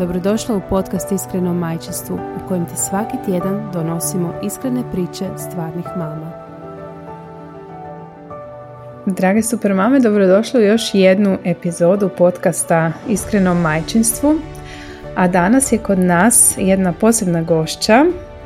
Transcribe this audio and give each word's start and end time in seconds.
Dobrodošla 0.00 0.56
u 0.56 0.60
podcast 0.68 1.12
Iskreno 1.12 1.54
majčinstvu 1.54 2.14
u 2.14 2.48
kojem 2.48 2.66
ti 2.66 2.76
svaki 2.76 3.16
tjedan 3.26 3.70
donosimo 3.72 4.34
iskrene 4.42 4.82
priče 4.92 5.24
stvarnih 5.36 5.86
mama. 5.96 6.32
Drage 9.06 9.42
super 9.42 9.74
mame, 9.74 10.00
dobrodošli 10.00 10.60
u 10.60 10.66
još 10.66 10.82
jednu 10.94 11.38
epizodu 11.44 12.10
podcasta 12.18 12.92
Iskreno 13.08 13.54
majčinstvu. 13.54 14.34
A 15.16 15.28
danas 15.28 15.72
je 15.72 15.78
kod 15.78 15.98
nas 15.98 16.54
jedna 16.58 16.92
posebna 16.92 17.42
gošća, 17.42 18.04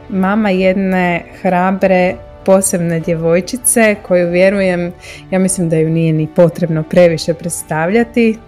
mama 0.09 0.51
jedne 0.51 1.25
hrabre 1.43 2.15
posebne 2.45 3.01
djevojčice 3.01 3.97
koju 4.03 4.31
vjerujem, 4.31 4.93
ja 5.31 5.39
mislim 5.39 5.69
da 5.69 5.77
ju 5.77 5.91
nije 5.91 6.13
ni 6.13 6.29
potrebno 6.37 6.83
previše 6.83 7.35
predstavljati, 7.35 8.39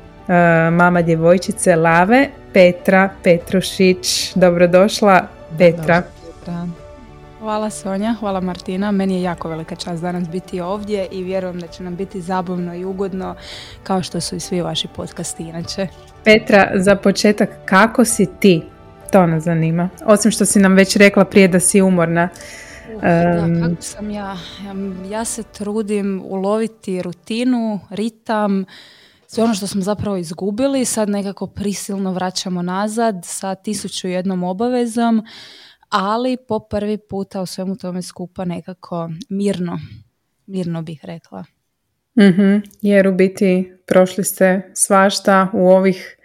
mama 0.72 1.02
djevojčice 1.02 1.76
Lave, 1.76 2.28
Petra 2.52 3.10
Petrušić. 3.22 4.32
Dobrodošla 4.34 5.28
Petra. 5.58 6.02
Hvala 7.40 7.70
Sonja, 7.70 8.14
hvala 8.20 8.40
Martina. 8.40 8.90
Meni 8.90 9.14
je 9.14 9.22
jako 9.22 9.48
velika 9.48 9.76
čast 9.76 10.02
danas 10.02 10.28
biti 10.28 10.60
ovdje 10.60 11.06
i 11.10 11.22
vjerujem 11.22 11.60
da 11.60 11.66
će 11.66 11.82
nam 11.82 11.96
biti 11.96 12.20
zabavno 12.20 12.74
i 12.74 12.84
ugodno 12.84 13.34
kao 13.82 14.02
što 14.02 14.20
su 14.20 14.36
i 14.36 14.40
svi 14.40 14.60
vaši 14.60 14.88
podcasti 14.96 15.42
inače. 15.42 15.86
Petra, 16.24 16.70
za 16.74 16.96
početak 16.96 17.48
kako 17.64 18.04
si 18.04 18.26
ti? 18.40 18.62
To 19.12 19.26
nas 19.26 19.42
zanima. 19.42 19.88
Osim 20.04 20.30
što 20.30 20.44
si 20.44 20.58
nam 20.58 20.74
već 20.74 20.96
rekla 20.96 21.24
prije 21.24 21.48
da 21.48 21.60
si 21.60 21.82
umorna. 21.82 22.28
Da, 23.02 23.46
kako 23.62 23.82
sam 23.82 24.10
ja? 24.10 24.36
Ja 25.10 25.24
se 25.24 25.42
trudim 25.42 26.22
uloviti 26.24 27.02
rutinu, 27.02 27.80
ritam, 27.90 28.64
sve 29.26 29.44
ono 29.44 29.54
što 29.54 29.66
smo 29.66 29.82
zapravo 29.82 30.16
izgubili, 30.16 30.84
sad 30.84 31.08
nekako 31.08 31.46
prisilno 31.46 32.12
vraćamo 32.12 32.62
nazad 32.62 33.14
sa 33.24 33.54
tisuću 33.54 34.08
jednom 34.08 34.42
obavezom, 34.42 35.24
ali 35.88 36.36
po 36.48 36.58
prvi 36.58 36.98
puta 36.98 37.42
u 37.42 37.46
svemu 37.46 37.76
tome 37.76 38.02
skupa 38.02 38.44
nekako 38.44 39.10
mirno, 39.28 39.78
mirno 40.46 40.82
bih 40.82 41.00
rekla. 41.04 41.44
mm 42.18 42.62
jer 42.82 43.08
u 43.08 43.14
biti 43.14 43.72
prošli 43.86 44.24
ste 44.24 44.70
svašta 44.74 45.48
u 45.52 45.68
ovih, 45.68 46.16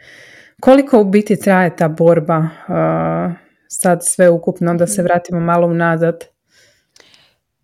koliko 0.59 1.01
u 1.01 1.05
biti 1.05 1.39
traje 1.39 1.75
ta 1.75 1.87
borba 1.87 2.37
uh, 2.37 3.35
sad 3.67 3.99
sve 4.03 4.29
ukupno, 4.29 4.73
da 4.73 4.87
se 4.87 5.01
mhm. 5.01 5.05
vratimo 5.05 5.39
malo 5.39 5.67
unazad? 5.67 6.30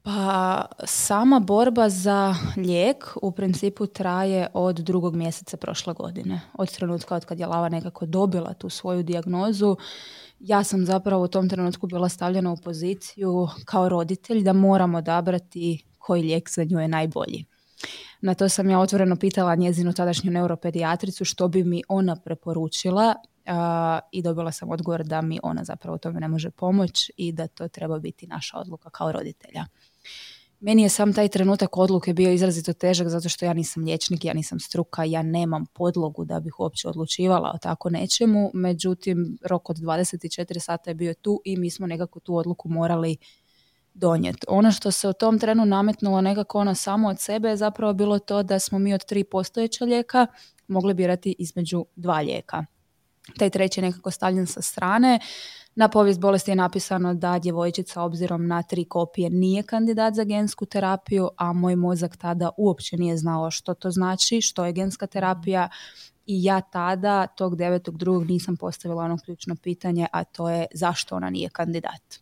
Pa 0.08 0.66
sama 0.86 1.40
borba 1.40 1.90
za 1.90 2.36
lijek 2.58 3.18
u 3.22 3.32
principu 3.32 3.88
traje 3.88 4.48
od 4.54 4.76
drugog 4.76 5.16
mjeseca 5.16 5.58
prošle 5.58 5.94
godine. 5.94 6.42
Od 6.54 6.72
trenutka 6.72 7.16
od 7.16 7.26
kad 7.26 7.40
je 7.40 7.48
Lava 7.48 7.70
nekako 7.70 8.06
dobila 8.06 8.54
tu 8.54 8.70
svoju 8.70 9.04
dijagnozu, 9.04 9.76
ja 10.40 10.64
sam 10.64 10.86
zapravo 10.86 11.24
u 11.24 11.28
tom 11.28 11.50
trenutku 11.50 11.88
bila 11.88 12.10
stavljena 12.10 12.52
u 12.52 12.58
poziciju 12.58 13.48
kao 13.66 13.90
roditelj 13.90 14.44
da 14.44 14.54
moram 14.54 14.96
odabrati 14.96 15.86
koji 15.98 16.22
lijek 16.22 16.50
za 16.50 16.64
nju 16.64 16.80
je 16.80 16.88
najbolji. 16.88 17.46
Na 18.22 18.34
to 18.34 18.50
sam 18.50 18.70
ja 18.70 18.80
otvoreno 18.80 19.16
pitala 19.16 19.56
njezinu 19.56 19.94
tadašnju 19.94 20.32
neuropedijatricu 20.32 21.26
što 21.26 21.48
bi 21.48 21.64
mi 21.64 21.84
ona 21.88 22.16
preporučila 22.16 23.16
i 24.12 24.22
dobila 24.22 24.52
sam 24.52 24.72
odgovor 24.72 25.04
da 25.04 25.22
mi 25.22 25.40
ona 25.44 25.64
zapravo 25.64 25.98
tome 25.98 26.20
ne 26.20 26.28
može 26.28 26.50
pomoći 26.50 27.14
i 27.18 27.32
da 27.32 27.48
to 27.48 27.68
treba 27.68 28.00
biti 28.00 28.28
naša 28.28 28.58
odluka 28.58 28.90
kao 28.90 29.12
roditelja. 29.12 29.66
Meni 30.60 30.84
je 30.84 30.90
sam 30.90 31.14
taj 31.14 31.28
trenutak 31.28 31.78
odluke 31.78 32.14
bio 32.14 32.32
izrazito 32.32 32.74
težak 32.74 33.08
zato 33.08 33.30
što 33.30 33.46
ja 33.46 33.54
nisam 33.54 33.84
liječnik, 33.84 34.26
ja 34.26 34.34
nisam 34.34 34.60
struka, 34.60 35.04
ja 35.04 35.22
nemam 35.22 35.66
podlogu 35.74 36.26
da 36.26 36.40
bih 36.40 36.60
uopće 36.60 36.88
odlučivala 36.88 37.52
o 37.56 37.58
tako 37.58 37.90
nečemu. 37.90 38.52
Međutim, 38.54 39.38
rok 39.44 39.70
od 39.70 39.78
24 39.78 40.60
sata 40.60 40.90
je 40.90 40.96
bio 40.96 41.14
tu 41.14 41.42
i 41.46 41.58
mi 41.58 41.72
smo 41.72 41.88
nekako 41.88 42.20
tu 42.20 42.36
odluku 42.36 42.70
morali 42.70 43.18
donijeti. 43.94 44.46
Ono 44.48 44.72
što 44.72 44.92
se 44.92 45.08
u 45.08 45.14
tom 45.14 45.40
trenu 45.40 45.66
nametnulo 45.66 46.22
nekako 46.22 46.60
ono 46.60 46.76
samo 46.76 47.08
od 47.08 47.20
sebe 47.20 47.50
je 47.50 47.58
zapravo 47.58 47.94
bilo 47.94 48.20
to 48.20 48.44
da 48.44 48.60
smo 48.60 48.80
mi 48.80 48.94
od 48.94 49.06
tri 49.06 49.24
postojeća 49.24 49.86
lijeka 49.86 50.28
mogli 50.68 50.94
birati 50.94 51.36
između 51.40 51.86
dva 51.96 52.22
lijeka. 52.22 52.66
Taj 53.38 53.50
treći 53.50 53.80
je 53.80 53.86
nekako 53.86 54.12
stavljen 54.12 54.48
sa 54.48 54.62
strane. 54.62 55.20
Na 55.80 55.88
povijest 55.88 56.20
bolesti 56.20 56.52
je 56.52 56.56
napisano 56.56 57.14
da 57.14 57.40
djevojčica 57.40 58.02
obzirom 58.02 58.48
na 58.48 58.64
tri 58.64 58.86
kopije 58.86 59.30
nije 59.30 59.64
kandidat 59.64 60.14
za 60.14 60.24
gensku 60.24 60.66
terapiju, 60.66 61.30
a 61.38 61.54
moj 61.54 61.76
mozak 61.76 62.18
tada 62.18 62.50
uopće 62.58 62.98
nije 62.98 63.18
znao 63.18 63.52
što 63.52 63.74
to 63.74 63.92
znači, 63.92 64.42
što 64.42 64.66
je 64.66 64.72
genska 64.72 65.08
terapija 65.08 65.70
i 66.26 66.44
ja 66.44 66.62
tada, 66.62 67.28
tog 67.28 67.56
9.2. 67.56 68.28
nisam 68.28 68.58
postavila 68.58 69.04
ono 69.04 69.18
ključno 69.18 69.56
pitanje, 69.56 70.08
a 70.12 70.24
to 70.24 70.50
je 70.50 70.66
zašto 70.74 71.16
ona 71.16 71.30
nije 71.30 71.50
kandidat. 71.50 72.20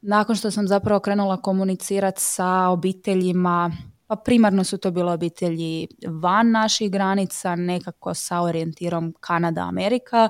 Nakon 0.00 0.36
što 0.36 0.50
sam 0.50 0.68
zapravo 0.68 1.00
krenula 1.00 1.42
komunicirati 1.42 2.20
sa 2.20 2.68
obiteljima, 2.68 3.76
pa 4.06 4.16
primarno 4.16 4.64
su 4.64 4.78
to 4.78 4.90
bile 4.90 5.12
obitelji 5.12 5.88
van 6.06 6.50
naših 6.50 6.90
granica, 6.90 7.56
nekako 7.56 8.14
sa 8.14 8.40
orijentirom 8.40 9.14
Kanada-Amerika, 9.20 10.28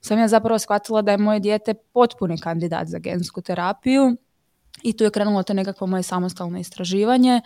sam 0.00 0.18
ja 0.18 0.28
zapravo 0.28 0.58
shvatila 0.58 1.02
da 1.02 1.10
je 1.10 1.18
moje 1.18 1.40
dijete 1.40 1.74
potpuni 1.74 2.38
kandidat 2.38 2.88
za 2.88 2.98
gensku 2.98 3.40
terapiju 3.40 4.16
i 4.82 4.96
tu 4.96 5.04
je 5.04 5.10
krenulo 5.10 5.42
to 5.42 5.54
nekakvo 5.54 5.86
moje 5.86 6.02
samostalno 6.02 6.58
istraživanje 6.58 7.40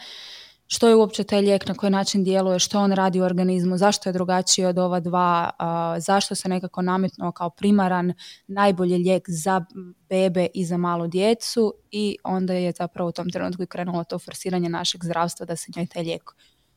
što 0.66 0.88
je 0.88 0.94
uopće 0.94 1.24
taj 1.24 1.40
lijek, 1.40 1.68
na 1.68 1.74
koji 1.74 1.90
način 1.90 2.24
djeluje, 2.24 2.58
što 2.58 2.80
on 2.80 2.92
radi 2.92 3.20
u 3.20 3.24
organizmu, 3.24 3.76
zašto 3.78 4.08
je 4.08 4.12
drugačiji 4.12 4.64
od 4.64 4.78
ova 4.78 5.00
dva, 5.00 5.50
zašto 5.98 6.34
se 6.34 6.48
nekako 6.48 6.82
nametnuo 6.82 7.32
kao 7.32 7.50
primaran 7.50 8.12
najbolji 8.46 8.96
lijek 8.96 9.24
za 9.28 9.64
bebe 10.08 10.46
i 10.54 10.64
za 10.64 10.76
malu 10.76 11.06
djecu 11.06 11.74
i 11.90 12.16
onda 12.24 12.52
je 12.52 12.72
zapravo 12.78 13.08
u 13.08 13.12
tom 13.12 13.30
trenutku 13.30 13.66
krenulo 13.66 14.04
to 14.04 14.18
forsiranje 14.18 14.68
našeg 14.68 15.04
zdravstva 15.04 15.46
da 15.46 15.56
se 15.56 15.72
njoj 15.76 15.86
taj 15.86 16.02
lijek 16.02 16.30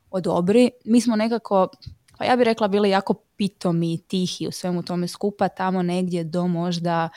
odobri. 0.09 0.69
Mi 0.85 1.01
smo 1.01 1.15
nekako 1.15 1.67
pa 2.17 2.25
ja 2.25 2.35
bih 2.35 2.45
rekla 2.45 2.67
bili 2.67 2.89
jako 2.89 3.13
pitomi 3.13 3.93
i 3.93 3.97
tihi 3.97 4.47
u 4.47 4.51
svemu 4.51 4.83
tome 4.83 5.07
skupa, 5.07 5.47
tamo 5.47 5.83
negdje 5.83 6.23
do 6.23 6.47
možda 6.47 7.09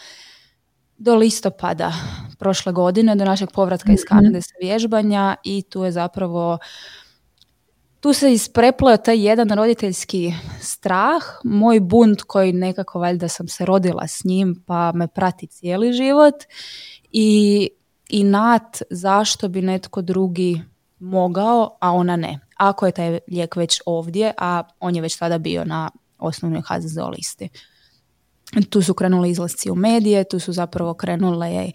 do 0.98 1.14
listopada 1.14 1.92
prošle 2.38 2.72
godine, 2.72 3.16
do 3.16 3.24
našeg 3.24 3.48
povratka 3.50 3.92
iz 3.92 4.00
mhm. 4.00 4.08
Kanade 4.08 4.42
sa 4.42 4.54
vježbanja 4.62 5.36
i 5.44 5.62
tu 5.62 5.84
je 5.84 5.92
zapravo 5.92 6.58
tu 8.00 8.12
se 8.12 8.32
isprepleo 8.32 8.96
taj 8.96 9.26
jedan 9.26 9.50
roditeljski 9.50 10.32
strah, 10.60 11.22
moj 11.44 11.80
bunt 11.80 12.22
koji 12.22 12.52
nekako 12.52 12.98
valjda 12.98 13.28
sam 13.28 13.48
se 13.48 13.64
rodila 13.64 14.06
s 14.06 14.24
njim 14.24 14.64
pa 14.66 14.92
me 14.92 15.08
prati 15.08 15.46
cijeli 15.46 15.92
život 15.92 16.34
i, 17.10 17.68
i 18.08 18.24
nat 18.24 18.82
zašto 18.90 19.48
bi 19.48 19.62
netko 19.62 20.02
drugi 20.02 20.60
mogao, 21.00 21.76
a 21.80 21.92
ona 21.92 22.16
ne. 22.16 22.38
Ako 22.56 22.86
je 22.86 22.92
taj 22.92 23.18
lijek 23.30 23.56
već 23.56 23.80
ovdje, 23.86 24.32
a 24.38 24.62
on 24.80 24.96
je 24.96 25.02
već 25.02 25.16
tada 25.16 25.38
bio 25.38 25.64
na 25.64 25.90
osnovnoj 26.18 26.62
HZZO 26.62 27.08
listi. 27.08 27.48
Tu 28.70 28.82
su 28.82 28.94
krenuli 28.94 29.30
izlasci 29.30 29.70
u 29.70 29.74
medije, 29.74 30.24
tu 30.24 30.38
su 30.38 30.52
zapravo 30.52 30.94
krenule 30.94 31.72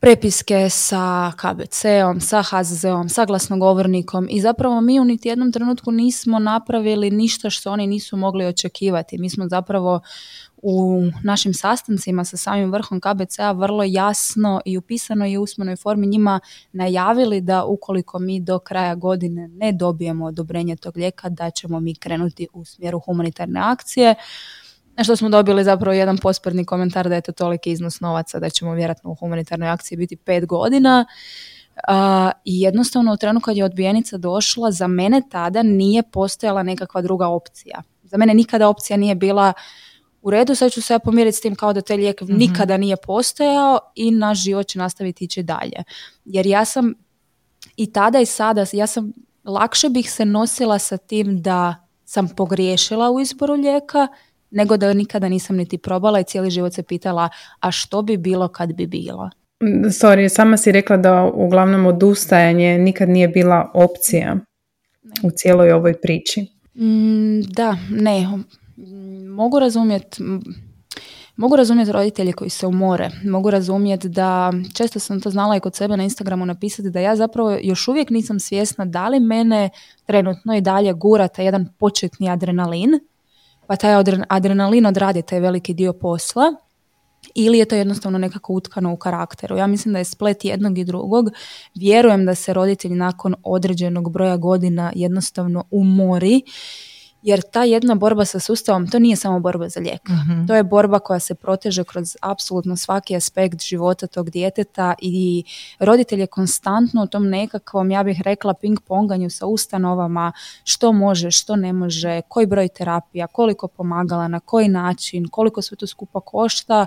prepiske 0.00 0.70
sa 0.70 1.32
KBC-om, 1.36 2.20
sa 2.20 2.42
HZZ-om, 2.42 3.08
sa 3.08 3.24
glasnogovornikom 3.24 4.28
i 4.30 4.40
zapravo 4.40 4.80
mi 4.80 5.00
u 5.00 5.04
niti 5.04 5.28
jednom 5.28 5.52
trenutku 5.52 5.92
nismo 5.92 6.38
napravili 6.38 7.10
ništa 7.10 7.50
što 7.50 7.72
oni 7.72 7.86
nisu 7.86 8.16
mogli 8.16 8.46
očekivati. 8.46 9.18
Mi 9.18 9.30
smo 9.30 9.48
zapravo 9.48 10.00
u 10.62 11.02
našim 11.24 11.54
sastancima 11.54 12.24
sa 12.24 12.36
samim 12.36 12.72
vrhom 12.72 13.00
KBC-a 13.00 13.52
vrlo 13.52 13.84
jasno 13.84 14.60
i 14.64 14.78
u 14.78 14.80
pisanoj 14.80 15.30
i 15.30 15.38
usmenoj 15.38 15.76
formi 15.76 16.06
njima 16.06 16.40
najavili 16.72 17.40
da 17.40 17.64
ukoliko 17.64 18.18
mi 18.18 18.40
do 18.40 18.58
kraja 18.58 18.94
godine 18.94 19.48
ne 19.48 19.72
dobijemo 19.72 20.26
odobrenje 20.26 20.76
tog 20.76 20.96
lijeka 20.96 21.28
da 21.28 21.50
ćemo 21.50 21.80
mi 21.80 21.94
krenuti 21.94 22.48
u 22.52 22.64
smjeru 22.64 23.00
humanitarne 23.00 23.60
akcije. 23.60 24.14
Što 25.04 25.16
smo 25.16 25.28
dobili 25.28 25.64
zapravo 25.64 25.94
jedan 25.94 26.18
posprdni 26.18 26.64
komentar 26.64 27.08
da 27.08 27.14
je 27.14 27.20
to 27.20 27.32
toliki 27.32 27.70
iznos 27.70 28.00
novaca 28.00 28.38
da 28.38 28.50
ćemo 28.50 28.74
vjerojatno 28.74 29.10
u 29.10 29.14
humanitarnoj 29.14 29.68
akciji 29.68 29.98
biti 29.98 30.16
pet 30.16 30.46
godina. 30.46 31.06
I 32.44 32.60
jednostavno 32.60 33.12
u 33.12 33.16
trenu 33.16 33.40
kad 33.40 33.56
je 33.56 33.64
odbijenica 33.64 34.18
došla, 34.18 34.70
za 34.70 34.86
mene 34.86 35.22
tada 35.30 35.62
nije 35.62 36.02
postojala 36.02 36.62
nekakva 36.62 37.02
druga 37.02 37.28
opcija. 37.28 37.82
Za 38.02 38.16
mene 38.16 38.34
nikada 38.34 38.68
opcija 38.68 38.96
nije 38.96 39.14
bila 39.14 39.52
u 40.22 40.30
redu, 40.30 40.54
sad 40.54 40.72
ću 40.72 40.82
se 40.82 40.92
ja 40.92 40.98
pomiriti 40.98 41.36
s 41.36 41.40
tim 41.40 41.54
kao 41.54 41.72
da 41.72 41.80
taj 41.80 41.96
lijek 41.96 42.20
mhm. 42.20 42.36
nikada 42.36 42.76
nije 42.76 42.96
postojao 42.96 43.78
i 43.94 44.10
naš 44.10 44.42
život 44.42 44.66
će 44.66 44.78
nastaviti 44.78 45.24
ići 45.24 45.42
dalje. 45.42 45.84
Jer 46.24 46.46
ja 46.46 46.64
sam 46.64 46.94
i 47.76 47.92
tada 47.92 48.20
i 48.20 48.26
sada, 48.26 48.64
ja 48.72 48.86
sam, 48.86 49.12
lakše 49.44 49.88
bih 49.88 50.12
se 50.12 50.24
nosila 50.24 50.78
sa 50.78 50.96
tim 50.96 51.42
da 51.42 51.74
sam 52.04 52.28
pogriješila 52.28 53.10
u 53.10 53.20
izboru 53.20 53.54
lijeka, 53.54 54.08
nego 54.50 54.76
da 54.76 54.92
nikada 54.92 55.28
nisam 55.28 55.56
niti 55.56 55.78
probala 55.78 56.20
i 56.20 56.24
cijeli 56.24 56.50
život 56.50 56.74
se 56.74 56.82
pitala 56.82 57.28
a 57.60 57.70
što 57.70 58.02
bi 58.02 58.16
bilo 58.16 58.48
kad 58.48 58.74
bi 58.74 58.86
bila. 58.86 59.30
Sorry, 59.84 60.28
sama 60.28 60.56
si 60.56 60.72
rekla 60.72 60.96
da 60.96 61.30
uglavnom 61.34 61.86
odustajanje 61.86 62.78
nikad 62.78 63.08
nije 63.08 63.28
bila 63.28 63.70
opcija 63.74 64.36
u 65.22 65.30
cijeloj 65.30 65.72
ovoj 65.72 66.00
priči. 66.00 66.46
Mm, 66.74 67.40
da, 67.42 67.76
ne. 67.90 68.26
Mogu 69.28 69.58
razumjeti 69.58 70.22
Mogu 71.36 71.56
razumjeti 71.56 71.92
roditelje 71.92 72.32
koji 72.32 72.50
se 72.50 72.66
umore, 72.66 73.10
mogu 73.24 73.50
razumjeti 73.50 74.08
da, 74.08 74.52
često 74.74 74.98
sam 74.98 75.20
to 75.20 75.30
znala 75.30 75.56
i 75.56 75.60
kod 75.60 75.74
sebe 75.74 75.96
na 75.96 76.02
Instagramu 76.02 76.46
napisati, 76.46 76.90
da 76.90 77.00
ja 77.00 77.16
zapravo 77.16 77.58
još 77.62 77.88
uvijek 77.88 78.10
nisam 78.10 78.40
svjesna 78.40 78.84
da 78.84 79.08
li 79.08 79.20
mene 79.20 79.70
trenutno 80.06 80.56
i 80.56 80.60
dalje 80.60 80.92
gura 80.92 81.28
taj 81.28 81.44
jedan 81.44 81.68
početni 81.78 82.30
adrenalin, 82.30 82.90
pa 83.66 83.76
taj 83.76 83.94
adrenalin 84.28 84.86
odradi 84.86 85.22
taj 85.22 85.40
veliki 85.40 85.74
dio 85.74 85.92
posla, 85.92 86.44
ili 87.34 87.58
je 87.58 87.64
to 87.64 87.74
jednostavno 87.74 88.18
nekako 88.18 88.52
utkano 88.52 88.92
u 88.92 88.96
karakteru. 88.96 89.56
Ja 89.56 89.66
mislim 89.66 89.92
da 89.92 89.98
je 89.98 90.04
splet 90.04 90.44
jednog 90.44 90.78
i 90.78 90.84
drugog. 90.84 91.30
Vjerujem 91.74 92.26
da 92.26 92.34
se 92.34 92.52
roditelj 92.52 92.92
nakon 92.92 93.34
određenog 93.42 94.12
broja 94.12 94.36
godina 94.36 94.92
jednostavno 94.94 95.64
umori 95.70 96.42
jer 97.22 97.42
ta 97.52 97.64
jedna 97.64 97.94
borba 97.94 98.24
sa 98.24 98.40
sustavom, 98.40 98.90
to 98.90 98.98
nije 98.98 99.16
samo 99.16 99.40
borba 99.40 99.68
za 99.68 99.80
lijek. 99.80 100.08
Mhm. 100.08 100.46
To 100.46 100.54
je 100.54 100.62
borba 100.62 100.98
koja 100.98 101.18
se 101.20 101.34
proteže 101.34 101.84
kroz 101.84 102.16
apsolutno 102.22 102.76
svaki 102.76 103.16
aspekt 103.16 103.62
života 103.62 104.06
tog 104.06 104.30
djeteta 104.30 104.94
i 104.98 105.44
roditelj 105.78 106.20
je 106.20 106.26
konstantno 106.26 107.02
u 107.02 107.06
tom 107.06 107.28
nekakvom, 107.28 107.90
ja 107.90 108.02
bih 108.02 108.20
rekla, 108.24 108.54
ping-ponganju 108.62 109.30
sa 109.30 109.46
ustanovama, 109.46 110.32
što 110.64 110.92
može, 110.92 111.30
što 111.30 111.56
ne 111.56 111.72
može, 111.72 112.20
koji 112.28 112.46
broj 112.46 112.68
terapija, 112.68 113.26
koliko 113.26 113.68
pomagala, 113.68 114.28
na 114.28 114.40
koji 114.40 114.68
način, 114.68 115.28
koliko 115.28 115.62
sve 115.62 115.76
to 115.76 115.86
skupa 115.86 116.20
košta, 116.20 116.86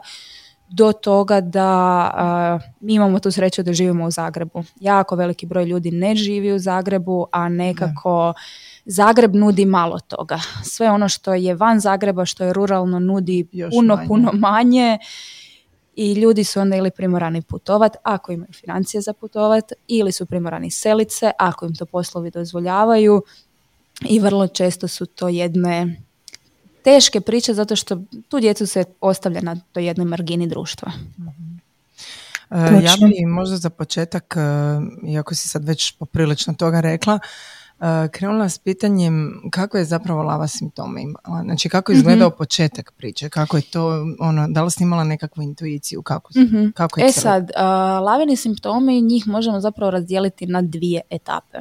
do 0.67 0.91
toga 0.91 1.41
da 1.41 2.59
mi 2.79 2.93
imamo 2.93 3.19
tu 3.19 3.31
sreću 3.31 3.63
da 3.63 3.73
živimo 3.73 4.05
u 4.05 4.11
Zagrebu. 4.11 4.63
Jako 4.79 5.15
veliki 5.15 5.45
broj 5.45 5.65
ljudi 5.65 5.91
ne 5.91 6.15
živi 6.15 6.53
u 6.53 6.59
Zagrebu, 6.59 7.27
a 7.31 7.49
nekako... 7.49 8.33
Zagreb 8.85 9.35
nudi 9.35 9.65
malo 9.65 9.99
toga. 9.99 10.39
Sve 10.63 10.91
ono 10.91 11.09
što 11.09 11.33
je 11.33 11.55
van 11.55 11.79
Zagreba, 11.79 12.25
što 12.25 12.43
je 12.43 12.53
ruralno, 12.53 12.99
nudi 12.99 13.47
puno, 13.71 13.99
puno 14.07 14.31
manje 14.33 14.97
i 15.95 16.13
ljudi 16.13 16.43
su 16.43 16.59
onda 16.59 16.75
ili 16.75 16.91
primorani 16.91 17.41
putovat 17.41 17.95
ako 18.03 18.31
imaju 18.31 18.53
financije 18.53 19.01
za 19.01 19.13
putovat 19.13 19.71
ili 19.87 20.11
su 20.11 20.25
primorani 20.25 20.71
selice 20.71 21.31
ako 21.39 21.65
im 21.65 21.75
to 21.75 21.85
poslovi 21.85 22.31
dozvoljavaju 22.31 23.23
i 24.09 24.19
vrlo 24.19 24.47
često 24.47 24.87
su 24.87 25.05
to 25.05 25.27
jedne 25.27 26.01
teške 26.83 27.21
priče 27.21 27.53
zato 27.53 27.75
što 27.75 27.97
tu 28.27 28.39
djecu 28.39 28.67
se 28.67 28.83
ostavlja 29.01 29.41
na 29.41 29.55
toj 29.71 29.85
jednoj 29.85 30.05
margini 30.05 30.47
društva. 30.47 30.91
Uh, 32.49 32.83
ja 32.83 32.95
bi 32.97 33.25
možda 33.25 33.57
za 33.57 33.69
početak, 33.69 34.35
uh, 34.37 35.09
iako 35.09 35.35
si 35.35 35.49
sad 35.49 35.65
već 35.65 35.91
poprilično 35.91 36.53
toga 36.53 36.81
rekla, 36.81 37.19
krenula 38.11 38.49
s 38.49 38.57
pitanjem 38.57 39.41
kako 39.51 39.77
je 39.77 39.85
zapravo 39.85 40.23
lava 40.23 40.47
simptoma 40.47 40.99
imala. 40.99 41.43
Znači 41.43 41.69
kako 41.69 41.91
je 41.91 41.95
izgledao 41.95 42.29
mm 42.29 42.33
početak 42.37 42.93
priče, 42.97 43.29
kako 43.29 43.57
je 43.57 43.63
to, 43.63 44.05
ono, 44.19 44.47
da 44.47 44.63
li 44.63 44.71
ste 44.71 44.83
imala 44.83 45.03
nekakvu 45.03 45.43
intuiciju, 45.43 46.01
kako, 46.01 46.31
mm 46.35 46.71
kako 46.75 46.99
je 46.99 47.05
E 47.05 47.11
sad, 47.11 47.43
uh, 47.43 47.61
lavini 48.05 48.35
simptomi, 48.35 49.01
njih 49.01 49.27
možemo 49.27 49.59
zapravo 49.59 49.91
razdijeliti 49.91 50.47
na 50.47 50.61
dvije 50.61 51.01
etape. 51.09 51.57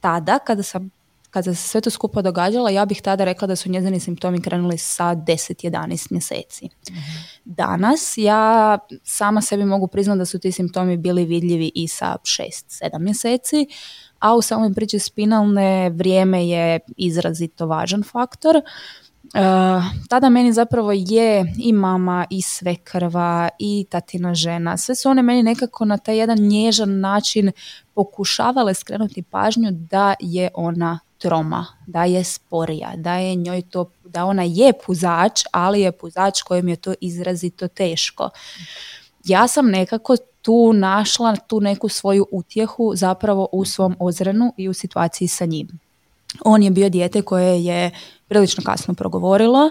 Tada, 0.00 0.38
kada 0.38 0.62
sam 0.62 0.90
kada 1.34 1.54
se 1.54 1.68
sve 1.68 1.80
to 1.80 1.90
skupo 1.90 2.22
događalo, 2.22 2.68
ja 2.68 2.84
bih 2.84 3.02
tada 3.02 3.24
rekla 3.24 3.46
da 3.46 3.56
su 3.56 3.70
njezini 3.70 4.00
simptomi 4.00 4.40
krenuli 4.40 4.78
sa 4.78 5.04
10-11 5.04 6.12
mjeseci. 6.12 6.68
Mhm. 6.90 7.00
Danas 7.44 8.14
ja 8.16 8.78
sama 9.04 9.40
sebi 9.40 9.64
mogu 9.64 9.86
priznati 9.86 10.18
da 10.18 10.24
su 10.24 10.38
ti 10.38 10.52
simptomi 10.52 10.96
bili 10.96 11.24
vidljivi 11.24 11.72
i 11.74 11.88
sa 11.88 12.16
6-7 12.22 12.98
mjeseci 12.98 13.66
a 14.24 14.34
u 14.34 14.42
samoj 14.42 14.72
priči 14.74 14.98
spinalne 14.98 15.90
vrijeme 15.90 16.48
je 16.48 16.78
izrazito 16.96 17.66
važan 17.66 18.02
faktor. 18.02 18.56
Uh, 18.56 18.60
tada 20.08 20.28
meni 20.28 20.52
zapravo 20.52 20.92
je 20.92 21.52
i 21.58 21.72
mama 21.72 22.26
i 22.30 22.42
svekrva 22.42 23.48
i 23.58 23.86
tatina 23.90 24.34
žena. 24.34 24.76
Sve 24.76 24.94
su 24.94 25.08
one 25.08 25.22
meni 25.22 25.42
nekako 25.42 25.84
na 25.84 25.98
taj 25.98 26.16
jedan 26.16 26.38
nježan 26.38 27.00
način 27.00 27.52
pokušavale 27.94 28.74
skrenuti 28.74 29.22
pažnju 29.22 29.70
da 29.70 30.14
je 30.20 30.50
ona 30.54 30.98
troma, 31.18 31.66
da 31.86 32.04
je 32.04 32.24
sporija, 32.24 32.92
da 32.96 33.14
je 33.14 33.34
njoj 33.34 33.62
to, 33.62 33.90
da 34.04 34.24
ona 34.24 34.42
je 34.42 34.72
puzač, 34.86 35.42
ali 35.52 35.80
je 35.80 35.92
puzač 35.92 36.42
kojem 36.42 36.68
je 36.68 36.76
to 36.76 36.94
izrazito 37.00 37.68
teško. 37.68 38.30
Ja 39.24 39.48
sam 39.48 39.70
nekako 39.70 40.16
tu 40.44 40.72
našla 40.72 41.36
tu 41.36 41.60
neku 41.60 41.88
svoju 41.88 42.26
utjehu 42.30 42.92
zapravo 42.96 43.48
u 43.52 43.64
svom 43.64 43.96
ozrenu 43.98 44.52
i 44.56 44.68
u 44.68 44.72
situaciji 44.72 45.28
sa 45.28 45.44
njim. 45.44 45.68
On 46.44 46.62
je 46.62 46.70
bio 46.70 46.88
dijete 46.88 47.22
koje 47.22 47.64
je 47.64 47.90
prilično 48.28 48.62
kasno 48.64 48.94
progovorilo, 48.94 49.70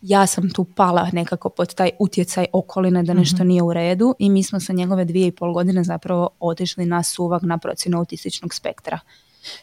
ja 0.00 0.26
sam 0.26 0.50
tu 0.50 0.64
pala 0.64 1.08
nekako 1.12 1.48
pod 1.48 1.74
taj 1.74 1.90
utjecaj 1.98 2.46
okoline 2.52 3.02
da 3.02 3.14
nešto 3.14 3.36
mhm. 3.36 3.48
nije 3.48 3.62
u 3.62 3.72
redu 3.72 4.14
i 4.18 4.30
mi 4.30 4.42
smo 4.42 4.60
sa 4.60 4.72
njegove 4.72 5.04
dvije 5.04 5.26
i 5.26 5.32
pol 5.32 5.52
godine 5.52 5.84
zapravo 5.84 6.28
otišli 6.40 6.86
na 6.86 7.02
suvak 7.02 7.42
na 7.42 7.58
procjenu 7.58 7.98
autističnog 7.98 8.54
spektra. 8.54 8.98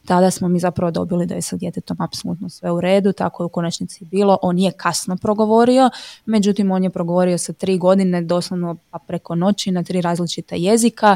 Tada 0.05 0.31
smo 0.31 0.47
mi 0.47 0.59
zapravo 0.59 0.91
dobili 0.91 1.25
da 1.25 1.35
je 1.35 1.41
sa 1.41 1.55
djetetom 1.55 1.97
apsolutno 2.01 2.49
sve 2.49 2.71
u 2.71 2.81
redu, 2.81 3.13
tako 3.13 3.43
je 3.43 3.45
u 3.45 3.49
konačnici 3.49 4.05
bilo. 4.05 4.37
On 4.41 4.59
je 4.59 4.71
kasno 4.71 5.17
progovorio, 5.17 5.89
međutim 6.25 6.71
on 6.71 6.83
je 6.83 6.89
progovorio 6.89 7.37
sa 7.37 7.53
tri 7.53 7.77
godine, 7.77 8.21
doslovno 8.21 8.75
pa 8.89 8.99
preko 8.99 9.35
noći 9.35 9.71
na 9.71 9.83
tri 9.83 10.01
različita 10.01 10.55
jezika 10.55 11.15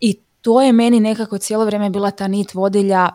i 0.00 0.18
to 0.40 0.62
je 0.62 0.72
meni 0.72 1.00
nekako 1.00 1.38
cijelo 1.38 1.64
vrijeme 1.64 1.90
bila 1.90 2.10
ta 2.10 2.28
nit 2.28 2.54
vodilja, 2.54 3.08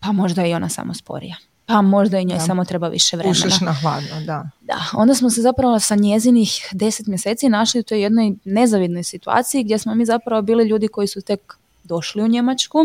pa 0.00 0.12
možda 0.12 0.46
i 0.46 0.54
ona 0.54 0.68
samo 0.68 0.94
sporija. 0.94 1.36
Pa 1.66 1.82
možda 1.82 2.18
i 2.18 2.24
njoj 2.24 2.40
samo 2.40 2.64
treba 2.64 2.88
više 2.88 3.16
vremena. 3.16 3.32
Ušeš 3.32 3.60
na 3.60 3.72
hladno, 3.72 4.20
da. 4.26 4.48
Da, 4.60 4.78
onda 4.94 5.14
smo 5.14 5.30
se 5.30 5.42
zapravo 5.42 5.80
sa 5.80 5.94
njezinih 5.94 6.68
deset 6.72 7.06
mjeseci 7.06 7.48
našli 7.48 7.80
u 7.80 7.82
toj 7.82 8.02
jednoj 8.02 8.34
nezavidnoj 8.44 9.04
situaciji 9.04 9.64
gdje 9.64 9.78
smo 9.78 9.94
mi 9.94 10.04
zapravo 10.04 10.42
bili 10.42 10.68
ljudi 10.68 10.88
koji 10.88 11.06
su 11.06 11.20
tek 11.20 11.56
došli 11.90 12.22
u 12.22 12.28
Njemačku. 12.28 12.78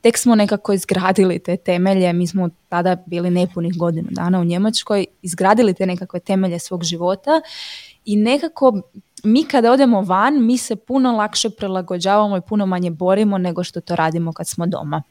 Tek 0.00 0.18
smo 0.18 0.34
nekako 0.34 0.72
izgradili 0.72 1.38
te 1.38 1.56
temelje, 1.56 2.12
mi 2.12 2.26
smo 2.26 2.48
tada 2.68 2.96
bili 3.06 3.30
nepunih 3.30 3.76
godinu 3.78 4.08
dana 4.10 4.40
u 4.40 4.44
Njemačkoj, 4.44 5.06
izgradili 5.22 5.74
te 5.74 5.86
nekakve 5.86 6.20
temelje 6.20 6.58
svog 6.58 6.84
života 6.84 7.40
i 8.04 8.16
nekako 8.16 8.82
mi 9.24 9.44
kada 9.44 9.72
odemo 9.72 10.02
van, 10.02 10.46
mi 10.46 10.58
se 10.58 10.76
puno 10.76 11.12
lakše 11.12 11.50
prilagođavamo 11.50 12.36
i 12.36 12.46
puno 12.48 12.66
manje 12.66 12.90
borimo 12.90 13.38
nego 13.38 13.64
što 13.64 13.80
to 13.80 13.96
radimo 13.96 14.32
kad 14.32 14.48
smo 14.48 14.66
doma. 14.66 15.02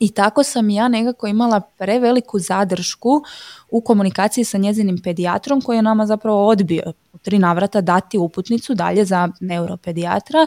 I 0.00 0.08
tako 0.14 0.42
sam 0.42 0.70
ja 0.70 0.88
nekako 0.88 1.26
imala 1.26 1.60
preveliku 1.60 2.38
zadršku 2.38 3.22
u 3.70 3.80
komunikaciji 3.80 4.44
sa 4.44 4.58
njezinim 4.58 4.98
pedijatrom 5.04 5.60
koji 5.60 5.76
je 5.76 5.82
nama 5.82 6.06
zapravo 6.06 6.46
odbio 6.46 6.92
u 7.12 7.18
tri 7.18 7.38
navrata 7.38 7.80
dati 7.80 8.18
uputnicu 8.18 8.74
dalje 8.74 9.04
za 9.04 9.28
neuropedijatra 9.40 10.46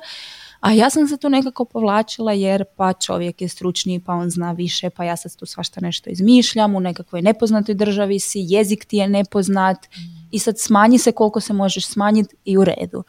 a 0.66 0.72
ja 0.72 0.90
sam 0.90 1.08
se 1.08 1.18
tu 1.18 1.30
nekako 1.30 1.66
povlačila 1.66 2.34
jer 2.34 2.64
pa 2.78 2.94
čovjek 2.94 3.42
je 3.42 3.48
stručniji, 3.48 4.00
pa 4.00 4.14
on 4.14 4.30
zna 4.30 4.52
više, 4.52 4.90
pa 4.90 5.04
ja 5.04 5.18
sad 5.18 5.36
tu 5.36 5.46
svašta 5.46 5.82
nešto 5.82 6.10
izmišljam, 6.10 6.76
u 6.76 6.80
nekakvoj 6.80 7.22
nepoznatoj 7.22 7.76
državi 7.76 8.20
si, 8.20 8.40
jezik 8.40 8.86
ti 8.86 8.98
je 8.98 9.10
nepoznat 9.10 9.78
i 10.32 10.40
sad 10.40 10.60
smanji 10.60 10.98
se 10.98 11.12
koliko 11.12 11.40
se 11.40 11.54
možeš 11.54 11.88
smanjiti 11.88 12.36
i 12.46 12.58
u 12.58 12.64
redu 12.64 13.04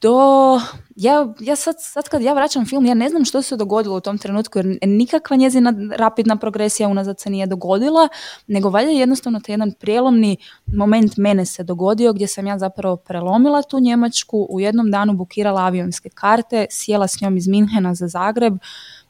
do, 0.00 0.60
ja, 0.96 1.34
ja 1.40 1.56
sad, 1.56 1.74
sad 1.78 2.08
kad 2.08 2.22
ja 2.22 2.32
vraćam 2.32 2.66
film, 2.66 2.86
ja 2.86 2.94
ne 2.94 3.08
znam 3.08 3.24
što 3.24 3.42
se 3.42 3.56
dogodilo 3.56 3.96
u 3.96 4.00
tom 4.00 4.18
trenutku, 4.18 4.58
jer 4.58 4.78
nikakva 4.82 5.36
njezina 5.36 5.74
rapidna 5.96 6.36
progresija 6.36 6.88
unazad 6.88 7.20
se 7.20 7.30
nije 7.30 7.46
dogodila, 7.46 8.08
nego 8.46 8.70
valjda 8.70 8.90
jednostavno 8.90 9.40
taj 9.40 9.52
jedan 9.52 9.72
prijelomni 9.72 10.36
moment 10.66 11.16
mene 11.16 11.46
se 11.46 11.62
dogodio, 11.62 12.12
gdje 12.12 12.26
sam 12.26 12.46
ja 12.46 12.58
zapravo 12.58 12.96
prelomila 12.96 13.62
tu 13.62 13.80
Njemačku, 13.80 14.46
u 14.50 14.60
jednom 14.60 14.90
danu 14.90 15.12
bukirala 15.12 15.60
avionske 15.60 16.08
karte, 16.08 16.66
sjela 16.70 17.08
s 17.08 17.20
njom 17.20 17.36
iz 17.36 17.48
Minhena 17.48 17.94
za 17.94 18.08
Zagreb, 18.08 18.58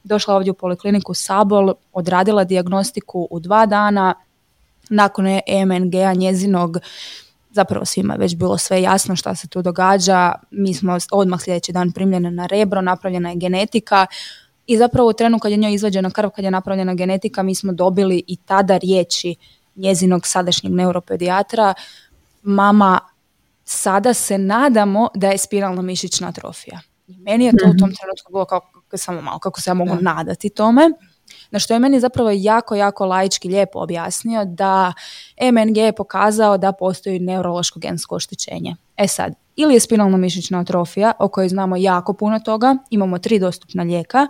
došla 0.04 0.34
ovdje 0.34 0.50
u 0.50 0.54
polikliniku 0.54 1.14
Sabol, 1.14 1.74
odradila 1.92 2.44
dijagnostiku 2.44 3.28
u 3.30 3.40
dva 3.40 3.66
dana, 3.66 4.14
nakon 4.90 5.26
EMNG-a 5.46 6.14
njezinog 6.14 6.78
zapravo 7.50 7.84
svima 7.84 8.14
je 8.14 8.18
već 8.18 8.36
bilo 8.36 8.58
sve 8.58 8.82
jasno 8.82 9.16
šta 9.16 9.34
se 9.34 9.48
tu 9.48 9.62
događa. 9.62 10.32
Mi 10.50 10.74
smo 10.74 10.98
odmah 11.12 11.40
sljedeći 11.40 11.72
dan 11.72 11.92
primljene 11.92 12.30
na 12.30 12.46
rebro, 12.46 12.80
napravljena 12.80 13.30
je 13.30 13.36
genetika 13.36 14.06
i 14.66 14.76
zapravo 14.76 15.08
u 15.08 15.12
trenu 15.12 15.38
kad 15.38 15.50
je 15.52 15.56
njoj 15.56 15.74
izvađena 15.74 16.10
krv, 16.10 16.28
kad 16.28 16.44
je 16.44 16.50
napravljena 16.50 16.94
genetika, 16.94 17.42
mi 17.42 17.54
smo 17.54 17.72
dobili 17.72 18.22
i 18.26 18.36
tada 18.36 18.76
riječi 18.76 19.34
njezinog 19.74 20.26
sadašnjeg 20.26 20.72
neuropedijatra 20.72 21.74
mama, 22.42 23.00
sada 23.64 24.14
se 24.14 24.38
nadamo 24.38 25.08
da 25.14 25.30
je 25.30 25.38
spiralna 25.38 25.82
mišićna 25.82 26.28
atrofija. 26.28 26.80
meni 27.06 27.44
je 27.44 27.52
to 27.52 27.64
u 27.64 27.76
tom 27.78 27.88
mhm. 27.88 27.96
trenutku 27.96 28.32
bilo 28.32 28.44
kao, 28.44 28.60
samo 28.94 29.20
malo, 29.20 29.38
kako 29.38 29.60
se 29.60 29.70
ja 29.70 29.74
mogu 29.74 29.96
nadati 30.00 30.50
tome. 30.50 30.90
Na 31.50 31.58
što 31.58 31.74
je 31.74 31.80
meni 31.80 32.00
zapravo 32.00 32.30
jako, 32.34 32.74
jako 32.74 33.06
laički 33.06 33.48
lijepo 33.48 33.78
objasnio 33.78 34.44
da 34.44 34.92
MNG 35.52 35.76
je 35.76 35.92
pokazao 35.92 36.58
da 36.58 36.72
postoji 36.72 37.18
neurološko 37.18 37.80
gensko 37.80 38.16
oštećenje. 38.16 38.76
E 38.96 39.08
sad, 39.08 39.34
ili 39.56 39.74
je 39.74 39.80
spinalna 39.80 40.16
mišićna 40.16 40.60
atrofija 40.60 41.12
o 41.18 41.28
kojoj 41.28 41.48
znamo 41.48 41.76
jako 41.76 42.12
puno 42.12 42.40
toga, 42.40 42.76
imamo 42.90 43.18
tri 43.18 43.38
dostupna 43.38 43.82
lijeka, 43.82 44.26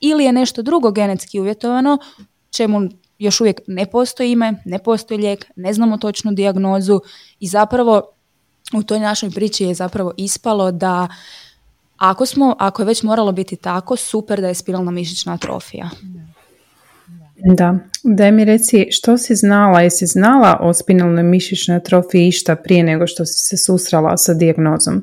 ili 0.00 0.24
je 0.24 0.32
nešto 0.32 0.62
drugo 0.62 0.90
genetski 0.90 1.40
uvjetovano, 1.40 1.98
čemu 2.50 2.80
još 3.18 3.40
uvijek 3.40 3.60
ne 3.66 3.86
postoji 3.86 4.32
ime, 4.32 4.54
ne 4.64 4.78
postoji 4.78 5.20
lijek, 5.20 5.46
ne 5.56 5.72
znamo 5.72 5.96
točnu 5.96 6.32
dijagnozu 6.32 7.00
i 7.40 7.46
zapravo 7.46 8.02
u 8.74 8.82
toj 8.82 9.00
našoj 9.00 9.30
priči 9.30 9.64
je 9.64 9.74
zapravo 9.74 10.12
ispalo 10.16 10.70
da 10.72 11.08
ako, 11.96 12.26
smo, 12.26 12.56
ako 12.58 12.82
je 12.82 12.86
već 12.86 13.02
moralo 13.02 13.32
biti 13.32 13.56
tako, 13.56 13.96
super 13.96 14.40
da 14.40 14.48
je 14.48 14.54
spinalna 14.54 14.90
mišićna 14.90 15.32
atrofija. 15.32 15.90
Da, 17.44 17.78
daj 18.02 18.32
mi 18.32 18.44
reci 18.44 18.86
što 18.90 19.18
si 19.18 19.36
znala, 19.36 19.80
jesi 19.80 20.06
znala 20.06 20.58
o 20.60 20.74
spinalnoj 20.74 21.22
mišićnoj 21.22 21.76
atrofiji 21.76 22.28
išta 22.28 22.56
prije 22.56 22.82
nego 22.82 23.06
što 23.06 23.26
si 23.26 23.38
se 23.48 23.56
susrala 23.56 24.16
sa 24.16 24.34
dijagnozom? 24.34 24.94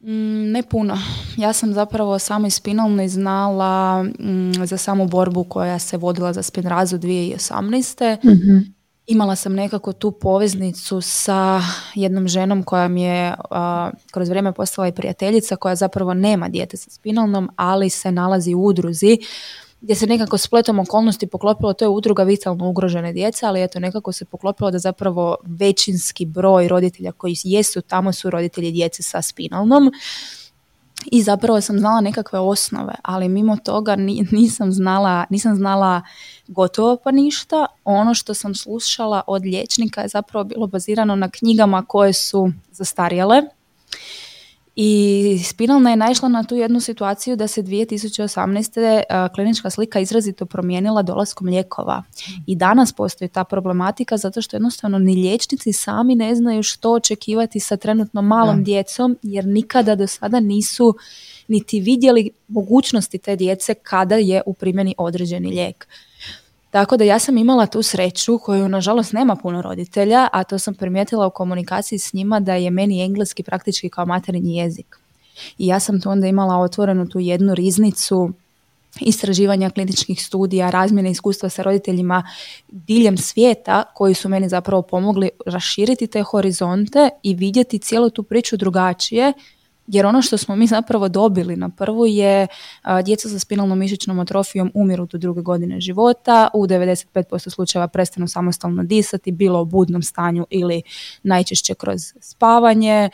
Mm, 0.00 0.50
ne 0.52 0.62
puno. 0.62 0.98
Ja 1.36 1.52
sam 1.52 1.72
zapravo 1.72 2.18
samo 2.18 2.46
iz 2.46 2.54
spinalne 2.54 3.08
znala 3.08 4.02
mm, 4.02 4.66
za 4.66 4.76
samu 4.76 5.06
borbu 5.06 5.44
koja 5.44 5.78
se 5.78 5.96
vodila 5.96 6.32
za 6.32 6.42
spinrazu 6.42 6.98
2018. 6.98 8.24
mm 8.24 8.76
Imala 9.08 9.36
sam 9.36 9.54
nekako 9.54 9.92
tu 9.92 10.12
poveznicu 10.12 11.00
sa 11.00 11.60
jednom 11.94 12.28
ženom 12.28 12.62
koja 12.62 12.88
mi 12.88 13.02
je 13.02 13.34
kroz 14.12 14.28
vrijeme 14.28 14.52
postala 14.52 14.88
i 14.88 14.92
prijateljica 14.92 15.56
koja 15.56 15.74
zapravo 15.74 16.14
nema 16.14 16.48
dijete 16.48 16.76
sa 16.76 16.90
spinalnom, 16.90 17.50
ali 17.56 17.90
se 17.90 18.12
nalazi 18.12 18.54
u 18.54 18.64
udruzi 18.64 19.18
gdje 19.80 19.94
se 19.94 20.06
nekako 20.06 20.38
spletom 20.38 20.78
okolnosti 20.78 21.26
poklopilo, 21.26 21.72
to 21.72 21.84
je 21.84 21.88
udruga 21.88 22.22
vitalno 22.22 22.68
ugrožene 22.68 23.12
djece, 23.12 23.46
ali 23.46 23.62
eto 23.62 23.80
nekako 23.80 24.12
se 24.12 24.24
poklopilo 24.24 24.70
da 24.70 24.78
zapravo 24.78 25.36
većinski 25.44 26.26
broj 26.26 26.68
roditelja 26.68 27.12
koji 27.12 27.36
jesu 27.44 27.80
tamo 27.80 28.12
su 28.12 28.30
roditelji 28.30 28.70
djece 28.70 29.02
sa 29.02 29.22
spinalnom 29.22 29.92
i 31.06 31.22
zapravo 31.22 31.60
sam 31.60 31.78
znala 31.78 32.00
nekakve 32.00 32.38
osnove, 32.38 32.94
ali 33.02 33.28
mimo 33.28 33.56
toga 33.56 33.96
nisam 34.30 34.72
znala, 34.72 35.24
nisam 35.30 35.56
znala 35.56 36.02
gotovo 36.48 36.96
pa 37.04 37.10
ništa. 37.10 37.66
Ono 37.84 38.14
što 38.14 38.34
sam 38.34 38.54
slušala 38.54 39.22
od 39.26 39.42
liječnika 39.42 40.00
je 40.00 40.08
zapravo 40.08 40.44
bilo 40.44 40.66
bazirano 40.66 41.16
na 41.16 41.30
knjigama 41.30 41.84
koje 41.84 42.12
su 42.12 42.50
zastarjele 42.72 43.42
i 44.78 45.40
Spinalna 45.44 45.90
je 45.90 45.96
naišla 45.96 46.28
na 46.28 46.44
tu 46.44 46.54
jednu 46.54 46.80
situaciju 46.80 47.36
da 47.36 47.46
se 47.46 47.62
2018. 47.62 49.02
klinička 49.34 49.70
slika 49.70 50.00
izrazito 50.00 50.46
promijenila 50.46 51.02
dolaskom 51.02 51.46
lijekova. 51.46 52.02
I 52.46 52.56
danas 52.56 52.92
postoji 52.92 53.28
ta 53.28 53.44
problematika 53.44 54.16
zato 54.16 54.42
što 54.42 54.56
jednostavno 54.56 54.98
ni 54.98 55.14
liječnici 55.14 55.72
sami 55.72 56.14
ne 56.14 56.34
znaju 56.34 56.62
što 56.62 56.92
očekivati 56.92 57.60
sa 57.60 57.76
trenutno 57.76 58.22
malom 58.22 58.64
djecom 58.64 59.18
jer 59.22 59.46
nikada 59.46 59.94
do 59.94 60.06
sada 60.06 60.40
nisu 60.40 60.94
niti 61.48 61.80
vidjeli 61.80 62.30
mogućnosti 62.48 63.18
te 63.18 63.36
djece 63.36 63.74
kada 63.74 64.16
je 64.16 64.42
u 64.46 64.54
primjeni 64.54 64.94
određeni 64.98 65.48
lijek. 65.48 65.88
Tako 66.76 66.96
da 66.96 67.04
ja 67.04 67.18
sam 67.18 67.38
imala 67.38 67.66
tu 67.66 67.82
sreću 67.82 68.38
koju 68.38 68.68
nažalost 68.68 69.12
nema 69.12 69.36
puno 69.36 69.62
roditelja, 69.62 70.28
a 70.32 70.44
to 70.44 70.58
sam 70.58 70.74
primijetila 70.74 71.26
u 71.26 71.30
komunikaciji 71.30 71.98
s 71.98 72.12
njima 72.12 72.40
da 72.40 72.54
je 72.54 72.70
meni 72.70 73.04
engleski 73.04 73.42
praktički 73.42 73.88
kao 73.88 74.06
materinji 74.06 74.56
jezik. 74.56 74.96
I 75.58 75.66
ja 75.66 75.80
sam 75.80 76.00
tu 76.00 76.10
onda 76.10 76.26
imala 76.26 76.56
otvorenu 76.56 77.08
tu 77.08 77.20
jednu 77.20 77.54
riznicu 77.54 78.32
istraživanja 79.00 79.70
kliničkih 79.70 80.24
studija, 80.24 80.70
razmjene 80.70 81.10
iskustva 81.10 81.48
sa 81.48 81.62
roditeljima 81.62 82.22
diljem 82.68 83.16
svijeta 83.16 83.84
koji 83.94 84.14
su 84.14 84.28
meni 84.28 84.48
zapravo 84.48 84.82
pomogli 84.82 85.30
raširiti 85.46 86.06
te 86.06 86.22
horizonte 86.22 87.08
i 87.22 87.34
vidjeti 87.34 87.78
cijelu 87.78 88.10
tu 88.10 88.22
priču 88.22 88.56
drugačije 88.56 89.32
jer 89.86 90.06
ono 90.06 90.22
što 90.22 90.38
smo 90.38 90.56
mi 90.56 90.66
zapravo 90.66 91.08
dobili 91.08 91.56
na 91.56 91.68
prvu 91.68 92.06
je 92.06 92.46
djeca 93.04 93.28
sa 93.28 93.38
spinalnom 93.38 93.78
mišićnom 93.78 94.20
atrofijom 94.20 94.70
umiru 94.74 95.06
do 95.06 95.18
druge 95.18 95.42
godine 95.42 95.80
života, 95.80 96.48
u 96.54 96.66
95% 96.66 97.50
slučajeva 97.50 97.88
prestanu 97.88 98.28
samostalno 98.28 98.82
disati, 98.82 99.32
bilo 99.32 99.62
u 99.62 99.64
budnom 99.64 100.02
stanju 100.02 100.46
ili 100.50 100.82
najčešće 101.22 101.74
kroz 101.74 102.00
spavanje, 102.20 103.10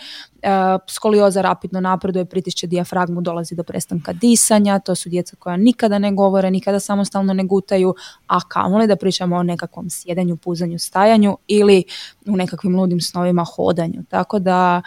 skolioza 0.88 1.42
rapidno 1.42 1.80
napreduje, 1.80 2.24
pritišće 2.24 2.66
dijafragmu, 2.66 3.20
dolazi 3.20 3.54
do 3.54 3.62
prestanka 3.62 4.12
disanja, 4.12 4.78
to 4.78 4.94
su 4.94 5.08
djeca 5.08 5.36
koja 5.36 5.56
nikada 5.56 5.98
ne 5.98 6.12
govore, 6.12 6.50
nikada 6.50 6.80
samostalno 6.80 7.34
ne 7.34 7.44
gutaju, 7.44 7.94
a 8.26 8.40
kamoli 8.48 8.86
da 8.86 8.96
pričamo 8.96 9.36
o 9.36 9.42
nekakvom 9.42 9.90
sjedanju, 9.90 10.36
puzanju, 10.36 10.78
stajanju 10.78 11.36
ili 11.46 11.84
u 12.26 12.36
nekakvim 12.36 12.76
ludim 12.76 13.00
snovima 13.00 13.44
hodanju. 13.44 14.04
Tako 14.08 14.38
da 14.38 14.82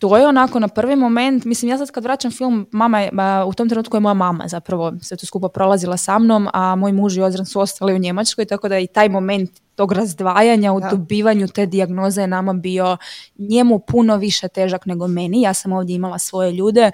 to 0.00 0.16
je 0.16 0.26
onako 0.26 0.58
na 0.58 0.68
prvi 0.68 0.96
moment, 0.96 1.44
mislim 1.44 1.68
ja 1.68 1.78
sad 1.78 1.90
kad 1.90 2.04
vraćam 2.04 2.30
film, 2.30 2.66
mama 2.72 3.00
je, 3.00 3.10
u 3.46 3.52
tom 3.52 3.68
trenutku 3.68 3.96
je 3.96 4.00
moja 4.00 4.14
mama 4.14 4.48
zapravo 4.48 4.92
sve 5.02 5.16
to 5.16 5.26
skupo 5.26 5.48
prolazila 5.48 5.96
sa 5.96 6.18
mnom, 6.18 6.48
a 6.52 6.76
moj 6.76 6.92
muž 6.92 7.16
i 7.16 7.22
Ozran 7.22 7.46
su 7.46 7.60
ostali 7.60 7.94
u 7.94 7.98
Njemačkoj, 7.98 8.44
tako 8.44 8.68
da 8.68 8.78
i 8.78 8.86
taj 8.86 9.08
moment 9.08 9.50
tog 9.74 9.92
razdvajanja 9.92 10.72
u 10.72 10.80
dobivanju 10.90 11.48
te 11.48 11.66
dijagnoze 11.66 12.20
je 12.20 12.26
nama 12.26 12.52
bio 12.52 12.96
njemu 13.38 13.78
puno 13.78 14.16
više 14.16 14.48
težak 14.48 14.86
nego 14.86 15.08
meni. 15.08 15.42
Ja 15.42 15.54
sam 15.54 15.72
ovdje 15.72 15.94
imala 15.94 16.18
svoje 16.18 16.52
ljude, 16.52 16.90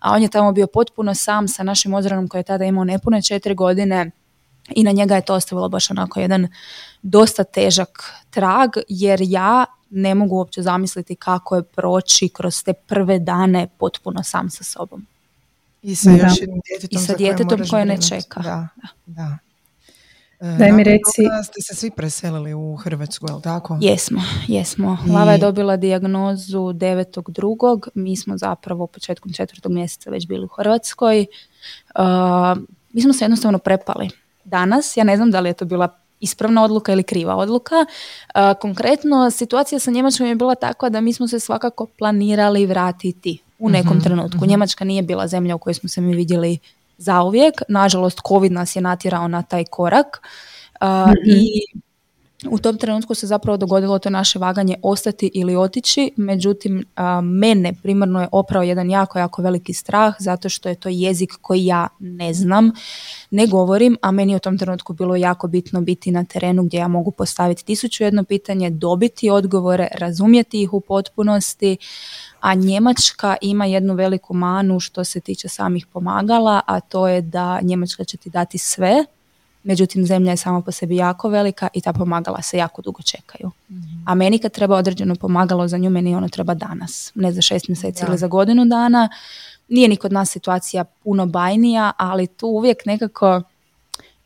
a 0.00 0.12
on 0.12 0.22
je 0.22 0.28
tamo 0.28 0.52
bio 0.52 0.66
potpuno 0.66 1.14
sam 1.14 1.48
sa 1.48 1.62
našim 1.62 1.94
Ozranom 1.94 2.28
koji 2.28 2.38
je 2.38 2.44
tada 2.44 2.64
imao 2.64 2.84
nepune 2.84 3.22
četiri 3.22 3.54
godine 3.54 4.10
i 4.70 4.84
na 4.84 4.92
njega 4.92 5.14
je 5.14 5.24
to 5.24 5.34
ostavilo 5.34 5.68
baš 5.68 5.90
onako 5.90 6.20
jedan 6.20 6.48
dosta 7.02 7.44
težak 7.44 8.12
trag 8.30 8.70
jer 8.88 9.20
ja 9.22 9.64
ne 9.90 10.14
mogu 10.14 10.36
uopće 10.36 10.62
zamisliti 10.62 11.16
kako 11.16 11.56
je 11.56 11.62
proći 11.62 12.28
kroz 12.28 12.62
te 12.62 12.72
prve 12.72 13.18
dane 13.18 13.68
potpuno 13.78 14.22
sam 14.22 14.50
sa 14.50 14.64
sobom. 14.64 15.06
I 15.82 15.94
sa 15.94 16.10
još 16.10 16.40
jednim 16.40 16.60
djetetom, 16.70 17.02
I 17.02 17.06
sa 17.06 17.14
djetetom 17.16 17.60
koje 17.70 17.84
ne 17.84 17.98
čeka. 18.02 18.40
Da, 18.40 18.68
da. 19.06 19.38
E, 20.40 20.56
Daj 20.58 20.72
mi 20.72 20.84
reci... 20.84 21.22
ste 21.44 21.60
se 21.60 21.74
svi 21.74 21.90
preselili 21.90 22.54
u 22.54 22.76
Hrvatsku, 22.76 23.26
je 23.26 23.42
tako? 23.42 23.78
Jesmo, 23.80 24.22
jesmo. 24.48 24.98
Lava 25.08 25.32
je 25.32 25.38
dobila 25.38 25.76
dijagnozu 25.76 26.58
9.2. 26.58 27.88
Mi 27.94 28.16
smo 28.16 28.38
zapravo 28.38 28.86
početkom 28.86 29.32
četvrtog 29.32 29.72
mjeseca 29.72 30.10
već 30.10 30.26
bili 30.26 30.44
u 30.44 30.48
Hrvatskoj. 30.48 31.26
Uh, 31.94 32.62
mi 32.92 33.02
smo 33.02 33.12
se 33.12 33.24
jednostavno 33.24 33.58
prepali. 33.58 34.10
Danas, 34.44 34.96
ja 34.96 35.04
ne 35.04 35.16
znam 35.16 35.30
da 35.30 35.40
li 35.40 35.48
je 35.48 35.54
to 35.54 35.64
bila 35.64 35.88
ispravna 36.20 36.64
odluka 36.64 36.92
ili 36.92 37.02
kriva 37.02 37.36
odluka. 37.36 37.74
Konkretno, 38.60 39.30
situacija 39.30 39.78
sa 39.78 39.90
Njemačkom 39.90 40.26
je 40.26 40.34
bila 40.34 40.54
takva 40.54 40.88
da 40.88 41.00
mi 41.00 41.12
smo 41.12 41.28
se 41.28 41.40
svakako 41.40 41.86
planirali 41.86 42.66
vratiti 42.66 43.38
u 43.58 43.70
nekom 43.70 43.96
mhm, 43.96 44.04
trenutku. 44.04 44.38
Mhm. 44.38 44.48
Njemačka 44.48 44.84
nije 44.84 45.02
bila 45.02 45.26
zemlja 45.26 45.54
u 45.54 45.58
kojoj 45.58 45.74
smo 45.74 45.88
se 45.88 46.00
mi 46.00 46.16
vidjeli 46.16 46.58
zauvijek. 46.98 47.54
Nažalost, 47.68 48.20
COVID 48.28 48.52
nas 48.52 48.76
je 48.76 48.82
natjerao 48.82 49.28
na 49.28 49.42
taj 49.42 49.64
korak. 49.64 50.20
Mhm. 50.82 51.12
I 51.26 51.64
u 52.50 52.58
tom 52.58 52.78
trenutku 52.78 53.14
se 53.14 53.26
zapravo 53.26 53.56
dogodilo 53.56 53.98
to 53.98 54.10
naše 54.10 54.38
vaganje 54.38 54.76
ostati 54.82 55.30
ili 55.34 55.56
otići, 55.56 56.10
međutim 56.16 56.84
mene 57.22 57.72
primarno 57.82 58.20
je 58.20 58.28
oprao 58.32 58.62
jedan 58.62 58.90
jako, 58.90 59.18
jako 59.18 59.42
veliki 59.42 59.72
strah 59.72 60.14
zato 60.18 60.48
što 60.48 60.68
je 60.68 60.74
to 60.74 60.88
jezik 60.88 61.30
koji 61.40 61.66
ja 61.66 61.88
ne 61.98 62.34
znam, 62.34 62.72
ne 63.30 63.46
govorim, 63.46 63.96
a 64.02 64.10
meni 64.10 64.32
je 64.32 64.36
u 64.36 64.40
tom 64.40 64.58
trenutku 64.58 64.92
bilo 64.92 65.16
jako 65.16 65.48
bitno 65.48 65.80
biti 65.80 66.10
na 66.10 66.24
terenu 66.24 66.62
gdje 66.62 66.78
ja 66.78 66.88
mogu 66.88 67.10
postaviti 67.10 67.64
tisuću 67.64 68.04
jedno 68.04 68.24
pitanje, 68.24 68.70
dobiti 68.70 69.30
odgovore, 69.30 69.88
razumjeti 69.94 70.62
ih 70.62 70.72
u 70.72 70.80
potpunosti, 70.80 71.76
a 72.40 72.54
Njemačka 72.54 73.36
ima 73.40 73.64
jednu 73.64 73.94
veliku 73.94 74.34
manu 74.34 74.80
što 74.80 75.04
se 75.04 75.20
tiče 75.20 75.48
samih 75.48 75.86
pomagala, 75.86 76.60
a 76.66 76.80
to 76.80 77.08
je 77.08 77.20
da 77.20 77.60
Njemačka 77.62 78.04
će 78.04 78.16
ti 78.16 78.30
dati 78.30 78.58
sve, 78.58 79.04
međutim 79.64 80.06
zemlja 80.06 80.30
je 80.30 80.36
sama 80.36 80.60
po 80.60 80.72
sebi 80.72 80.96
jako 80.96 81.28
velika 81.28 81.68
i 81.72 81.80
ta 81.80 81.92
pomagala 81.92 82.42
se 82.42 82.56
jako 82.56 82.82
dugo 82.82 83.02
čekaju. 83.02 83.50
A 84.06 84.14
meni 84.14 84.38
kad 84.38 84.52
treba 84.52 84.76
određeno 84.76 85.14
pomagalo 85.14 85.68
za 85.68 85.78
nju, 85.78 85.90
meni 85.90 86.14
ono 86.14 86.28
treba 86.28 86.54
danas, 86.54 87.12
ne 87.14 87.32
za 87.32 87.42
šest 87.42 87.68
mjeseci 87.68 88.04
ili 88.08 88.18
za 88.18 88.26
godinu 88.26 88.64
dana. 88.64 89.08
Nije 89.68 89.88
ni 89.88 89.96
kod 89.96 90.12
nas 90.12 90.30
situacija 90.30 90.84
puno 90.84 91.26
bajnija, 91.26 91.92
ali 91.96 92.26
tu 92.26 92.46
uvijek 92.46 92.86
nekako, 92.86 93.42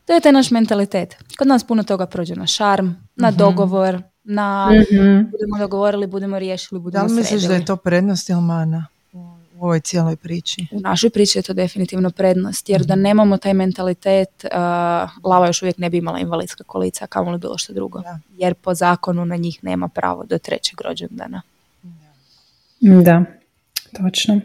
to 0.05 0.13
je 0.13 0.21
taj 0.21 0.33
naš 0.33 0.51
mentalitet. 0.51 1.17
Kod 1.39 1.47
nas 1.47 1.65
puno 1.65 1.83
toga 1.83 2.07
prođe 2.07 2.35
na 2.35 2.47
šarm, 2.47 2.89
na 3.17 3.29
mhm. 3.29 3.39
dogovor, 3.39 4.03
na 4.25 4.71
mm 4.71 5.31
budemo 5.31 5.59
dogovorili, 5.59 6.07
budemo 6.07 6.39
riješili, 6.39 6.81
budemo 6.81 7.05
Da 7.05 7.13
li 7.13 7.21
misliš 7.21 7.43
da 7.43 7.55
je 7.55 7.65
to 7.65 7.77
prednost 7.77 8.29
ili 8.29 8.41
mana? 8.41 8.87
U 9.59 9.65
ovoj 9.65 9.81
cijeloj 9.81 10.17
priči? 10.17 10.67
U 10.73 10.81
našoj 10.81 11.11
priči 11.11 11.39
je 11.39 11.43
to 11.43 11.53
definitivno 11.53 12.11
prednost, 12.11 12.69
jer 12.69 12.85
da 12.85 12.95
mhm. 12.95 13.03
nemamo 13.03 13.37
taj 13.37 13.55
mentalitet, 13.55 14.45
uh, 14.45 14.51
Lava 15.25 15.47
još 15.47 15.63
uvijek 15.63 15.79
ne 15.79 15.91
bi 15.91 15.99
imala 15.99 16.19
invalidska 16.19 16.65
kolica, 16.65 17.07
kao 17.07 17.31
li 17.31 17.39
bilo 17.39 17.59
što 17.59 17.73
drugo. 17.73 18.03
Jer 18.37 18.55
po 18.55 18.75
zakonu 18.75 19.25
na 19.25 19.37
njih 19.37 19.59
nema 19.63 19.89
pravo 19.89 20.25
do 20.25 20.39
trećeg 20.39 20.81
rođendana. 20.81 21.43
Da, 22.81 23.25
točno. 23.93 24.41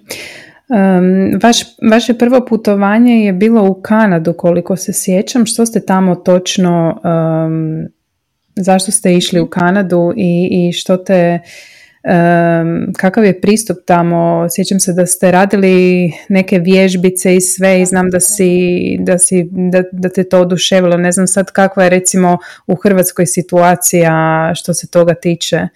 Um, 0.70 1.39
vaš, 1.43 1.58
vaše 1.91 2.13
prvo 2.13 2.46
putovanje 2.46 3.13
je 3.13 3.34
bilo 3.34 3.70
u 3.70 3.82
Kanadu, 3.82 4.34
koliko 4.34 4.75
se 4.75 4.93
sjećam. 4.93 5.46
Što 5.46 5.65
ste 5.65 5.86
tamo 5.86 6.15
točno, 6.15 7.01
um, 7.03 7.88
zašto 8.55 8.91
ste 8.91 9.13
išli 9.13 9.39
u 9.39 9.48
Kanadu 9.48 10.13
i, 10.15 10.50
i 10.51 10.74
što 10.74 10.98
te, 10.98 11.39
um, 12.03 12.93
kakav 12.98 13.25
je 13.25 13.41
pristup 13.41 13.77
tamo? 13.86 14.48
Sjećam 14.55 14.79
se 14.79 14.93
da 14.93 15.05
ste 15.05 15.31
radili 15.31 16.12
neke 16.29 16.60
vježbice 16.60 17.36
i 17.36 17.41
sve 17.41 17.81
i 17.81 17.86
znam 17.86 18.10
da, 18.10 18.19
si, 18.19 18.51
da, 19.00 19.17
si, 19.17 19.50
da, 19.51 19.83
da 19.91 20.10
te 20.10 20.24
to 20.24 20.41
oduševilo. 20.41 20.98
Ne 20.98 21.12
znam 21.12 21.27
sad 21.27 21.51
kakva 21.51 21.83
je 21.83 21.89
recimo 21.89 22.38
u 22.67 22.75
Hrvatskoj 22.75 23.25
situacija 23.25 24.51
što 24.55 24.74
se 24.74 24.88
toga 24.88 25.13
tiče. 25.13 25.67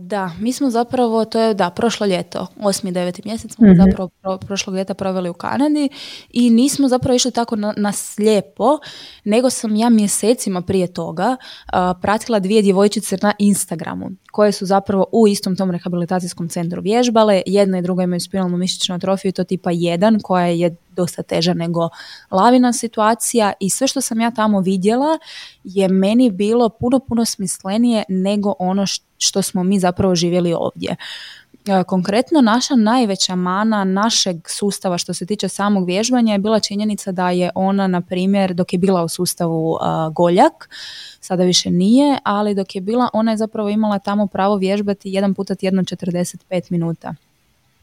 Da, 0.00 0.30
mi 0.38 0.52
smo 0.52 0.70
zapravo, 0.70 1.24
to 1.24 1.40
je 1.40 1.54
da, 1.54 1.70
prošlo 1.70 2.06
ljeto, 2.06 2.46
8. 2.56 2.92
9. 2.92 3.26
mjesec 3.26 3.54
smo 3.54 3.66
mm 3.66 3.76
zapravo 3.76 4.08
pro, 4.22 4.38
prošlog 4.38 4.76
ljeta 4.76 4.94
proveli 4.94 5.28
u 5.28 5.34
Kanadi 5.34 5.88
i 6.30 6.50
nismo 6.50 6.88
zapravo 6.88 7.16
išli 7.16 7.30
tako 7.30 7.56
na, 7.56 7.74
na 7.76 7.92
slijepo, 7.92 8.78
nego 9.24 9.50
sam 9.50 9.76
ja 9.76 9.88
mjesecima 9.88 10.62
prije 10.62 10.86
toga 10.86 11.36
uh, 11.36 11.72
pratila 12.02 12.38
dvije 12.38 12.62
djevojčice 12.62 13.18
na 13.22 13.32
Instagramu 13.38 14.10
koje 14.32 14.52
su 14.52 14.66
zapravo 14.66 15.06
u 15.12 15.28
istom 15.28 15.56
tom 15.56 15.70
rehabilitacijskom 15.70 16.48
centru 16.48 16.82
vježbale. 16.82 17.42
Jedna 17.46 17.78
i 17.78 17.82
druga 17.82 18.02
imaju 18.02 18.20
spinalnu 18.20 18.56
mišićnu 18.56 18.94
atrofiju, 18.94 19.32
to 19.32 19.44
tipa 19.44 19.70
1 19.70 20.22
koja 20.22 20.46
je 20.46 20.76
dosta 21.00 21.22
teža 21.22 21.54
nego 21.54 21.88
lavina 22.30 22.72
situacija 22.72 23.52
i 23.60 23.70
sve 23.70 23.86
što 23.86 24.00
sam 24.00 24.20
ja 24.20 24.30
tamo 24.30 24.60
vidjela 24.60 25.18
je 25.64 25.88
meni 25.88 26.30
bilo 26.30 26.68
puno, 26.68 26.98
puno 26.98 27.24
smislenije 27.24 28.04
nego 28.08 28.54
ono 28.58 28.84
što 29.18 29.42
smo 29.42 29.62
mi 29.62 29.78
zapravo 29.78 30.14
živjeli 30.14 30.52
ovdje. 30.52 30.96
E, 31.66 31.84
konkretno 31.84 32.40
naša 32.40 32.76
najveća 32.76 33.34
mana 33.34 33.84
našeg 33.84 34.36
sustava 34.48 34.98
što 34.98 35.14
se 35.14 35.26
tiče 35.26 35.48
samog 35.48 35.86
vježbanja 35.86 36.32
je 36.32 36.38
bila 36.38 36.60
činjenica 36.60 37.12
da 37.12 37.30
je 37.30 37.50
ona, 37.54 37.86
na 37.86 38.00
primjer, 38.00 38.54
dok 38.54 38.72
je 38.72 38.78
bila 38.78 39.04
u 39.04 39.08
sustavu 39.08 39.78
Goljak, 40.12 40.68
sada 41.20 41.44
više 41.44 41.70
nije, 41.70 42.18
ali 42.24 42.54
dok 42.54 42.74
je 42.74 42.80
bila, 42.80 43.08
ona 43.12 43.30
je 43.30 43.36
zapravo 43.36 43.68
imala 43.68 43.98
tamo 43.98 44.26
pravo 44.26 44.56
vježbati 44.56 45.12
jedan 45.12 45.34
puta 45.34 45.54
tjedno 45.54 45.82
45 45.82 46.62
minuta. 46.70 47.14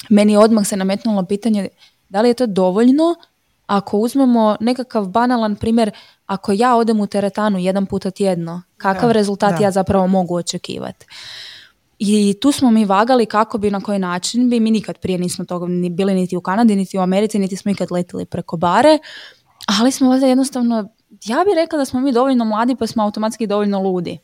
Meni 0.09 0.37
odmah 0.37 0.67
se 0.67 0.77
nametnulo 0.77 1.25
pitanje 1.25 1.67
da 2.09 2.21
li 2.21 2.29
je 2.29 2.33
to 2.33 2.45
dovoljno 2.45 3.15
ako 3.67 3.97
uzmemo 3.97 4.55
nekakav 4.59 5.07
banalan 5.07 5.55
primjer, 5.55 5.91
ako 6.25 6.51
ja 6.51 6.75
odem 6.75 6.99
u 6.99 7.07
teretanu 7.07 7.59
jedan 7.59 7.85
puta 7.85 8.11
tjedno, 8.11 8.61
kakav 8.77 9.11
rezultat 9.11 9.61
ja 9.61 9.71
zapravo 9.71 10.07
mogu 10.07 10.35
očekivati? 10.35 11.05
I 11.99 12.35
tu 12.41 12.51
smo 12.51 12.71
mi 12.71 12.85
vagali 12.85 13.25
kako 13.25 13.57
bi, 13.57 13.71
na 13.71 13.81
koji 13.81 13.99
način 13.99 14.49
bi, 14.49 14.59
mi 14.59 14.71
nikad 14.71 14.97
prije 14.97 15.19
nismo 15.19 15.45
toga 15.45 15.67
ni 15.67 15.89
bili 15.89 16.13
niti 16.13 16.37
u 16.37 16.41
Kanadi, 16.41 16.75
niti 16.75 16.97
u 16.97 17.01
Americi, 17.01 17.39
niti 17.39 17.55
smo 17.55 17.71
ikad 17.71 17.91
letili 17.91 18.25
preko 18.25 18.57
bare, 18.57 18.99
ali 19.79 19.91
smo 19.91 20.09
valjda 20.09 20.27
jednostavno, 20.27 20.89
ja 21.25 21.43
bih 21.45 21.53
rekla 21.55 21.79
da 21.79 21.85
smo 21.85 21.99
mi 21.99 22.11
dovoljno 22.11 22.45
mladi 22.45 22.75
pa 22.75 22.87
smo 22.87 23.03
automatski 23.03 23.47
dovoljno 23.47 23.81
ludi. 23.81 24.17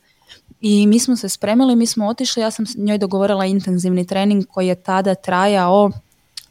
I 0.62 0.88
mi 0.88 1.00
smo 1.00 1.16
se 1.16 1.30
spremili, 1.30 1.76
mi 1.76 1.86
smo 1.86 2.08
otišli, 2.08 2.42
ja 2.42 2.52
sam 2.52 2.66
njoj 2.78 2.98
dogovorila 2.98 3.46
intenzivni 3.46 4.08
trening 4.08 4.46
koji 4.50 4.68
je 4.68 4.84
tada 4.84 5.16
trajao, 5.16 5.92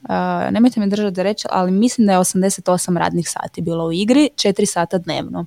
uh, 0.02 0.52
nemojte 0.52 0.80
me 0.80 0.86
držati 0.86 1.14
da 1.14 1.22
reći, 1.22 1.48
ali 1.50 1.70
mislim 1.70 2.06
da 2.06 2.12
je 2.12 2.18
88 2.18 2.98
radnih 2.98 3.28
sati 3.28 3.62
bilo 3.62 3.86
u 3.86 3.92
igri, 3.92 4.28
4 4.36 4.66
sata 4.66 4.98
dnevno 4.98 5.46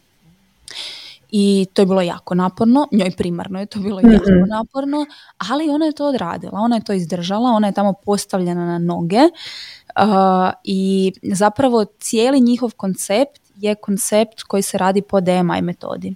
i 1.37 1.65
to 1.73 1.81
je 1.81 1.85
bilo 1.85 2.01
jako 2.01 2.35
naporno, 2.35 2.87
njoj 2.91 3.11
primarno 3.11 3.59
je 3.59 3.65
to 3.65 3.79
bilo 3.79 3.99
jako 3.99 4.45
naporno, 4.47 5.05
ali 5.37 5.69
ona 5.69 5.85
je 5.85 5.91
to 5.91 6.07
odradila, 6.07 6.59
ona 6.59 6.75
je 6.75 6.83
to 6.83 6.93
izdržala, 6.93 7.49
ona 7.49 7.67
je 7.67 7.73
tamo 7.73 7.93
postavljena 8.05 8.65
na 8.65 8.77
noge 8.77 9.19
uh, 9.19 10.51
i 10.63 11.11
zapravo 11.23 11.85
cijeli 11.99 12.41
njihov 12.41 12.71
koncept 12.77 13.41
je 13.55 13.75
koncept 13.75 14.43
koji 14.43 14.63
se 14.63 14.77
radi 14.77 15.01
po 15.01 15.21
DMI 15.21 15.61
metodi. 15.61 16.15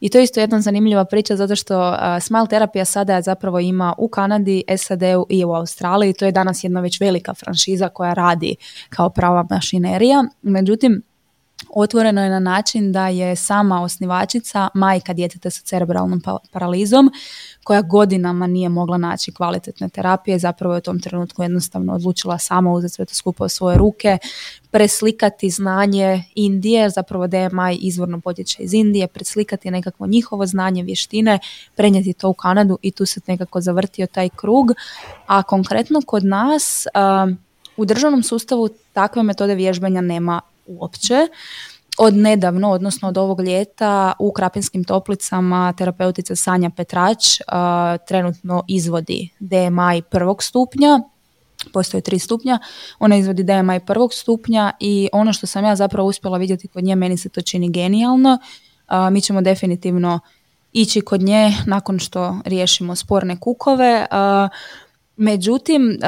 I 0.00 0.08
to 0.08 0.18
je 0.18 0.24
isto 0.24 0.40
jedna 0.40 0.60
zanimljiva 0.60 1.04
priča 1.04 1.36
zato 1.36 1.56
što 1.56 1.88
uh, 1.88 1.96
Smile 2.20 2.46
terapija 2.46 2.84
sada 2.84 3.22
zapravo 3.22 3.60
ima 3.60 3.94
u 3.98 4.08
Kanadi, 4.08 4.64
SAD-u 4.76 5.26
i 5.28 5.44
u 5.44 5.52
Australiji. 5.52 6.12
To 6.12 6.24
je 6.24 6.32
danas 6.32 6.64
jedna 6.64 6.80
već 6.80 7.00
velika 7.00 7.34
franšiza 7.34 7.88
koja 7.88 8.14
radi 8.14 8.56
kao 8.90 9.10
prava 9.10 9.46
mašinerija. 9.50 10.24
Međutim, 10.42 11.02
otvoreno 11.74 12.22
je 12.22 12.30
na 12.30 12.38
način 12.38 12.92
da 12.92 13.08
je 13.08 13.36
sama 13.36 13.82
osnivačica 13.82 14.68
majka 14.74 15.12
djeteta 15.12 15.50
sa 15.50 15.62
cerebralnom 15.62 16.20
pa- 16.20 16.38
paralizom 16.52 17.10
koja 17.64 17.82
godinama 17.82 18.46
nije 18.46 18.68
mogla 18.68 18.98
naći 18.98 19.32
kvalitetne 19.32 19.88
terapije, 19.88 20.38
zapravo 20.38 20.74
je 20.74 20.78
u 20.78 20.80
tom 20.80 21.00
trenutku 21.00 21.42
jednostavno 21.42 21.94
odlučila 21.94 22.38
sama 22.38 22.72
uzeti 22.72 22.94
sve 22.94 23.04
to 23.04 23.14
skupo 23.14 23.48
svoje 23.48 23.78
ruke, 23.78 24.18
preslikati 24.70 25.50
znanje 25.50 26.24
Indije, 26.34 26.90
zapravo 26.90 27.26
DMI 27.26 27.76
izvorno 27.80 28.20
potječe 28.20 28.62
iz 28.62 28.74
Indije, 28.74 29.06
preslikati 29.06 29.70
nekakvo 29.70 30.06
njihovo 30.06 30.46
znanje, 30.46 30.82
vještine, 30.82 31.38
prenijeti 31.76 32.12
to 32.12 32.28
u 32.28 32.34
Kanadu 32.34 32.78
i 32.82 32.90
tu 32.90 33.06
se 33.06 33.20
nekako 33.26 33.60
zavrtio 33.60 34.06
taj 34.06 34.28
krug. 34.28 34.72
A 35.26 35.42
konkretno 35.42 36.00
kod 36.06 36.24
nas 36.24 36.86
u 37.76 37.84
državnom 37.84 38.22
sustavu 38.22 38.68
takve 38.92 39.22
metode 39.22 39.54
vježbanja 39.54 40.00
nema 40.00 40.40
uopće. 40.70 41.14
Od 41.98 42.14
nedavno, 42.14 42.70
odnosno 42.70 43.08
od 43.08 43.18
ovog 43.18 43.40
ljeta, 43.40 44.12
u 44.18 44.32
Krapinskim 44.32 44.84
toplicama 44.84 45.72
terapeutica 45.72 46.36
Sanja 46.36 46.70
Petrać 46.70 47.40
trenutno 48.08 48.64
izvodi 48.68 49.28
DMI 49.38 50.02
prvog 50.10 50.42
stupnja, 50.42 51.00
postoje 51.72 52.00
tri 52.00 52.18
stupnja, 52.18 52.58
ona 52.98 53.16
izvodi 53.16 53.42
DMI 53.42 53.80
prvog 53.86 54.14
stupnja 54.14 54.72
i 54.80 55.08
ono 55.12 55.32
što 55.32 55.46
sam 55.46 55.64
ja 55.64 55.76
zapravo 55.76 56.08
uspjela 56.08 56.38
vidjeti 56.38 56.68
kod 56.68 56.84
nje, 56.84 56.96
meni 56.96 57.16
se 57.16 57.28
to 57.28 57.42
čini 57.42 57.70
genijalno. 57.70 58.38
mi 59.10 59.20
ćemo 59.20 59.40
definitivno 59.40 60.20
ići 60.72 61.00
kod 61.00 61.20
nje 61.20 61.52
nakon 61.66 61.98
što 61.98 62.38
riješimo 62.44 62.96
sporne 62.96 63.40
kukove. 63.40 64.06
međutim, 65.16 65.98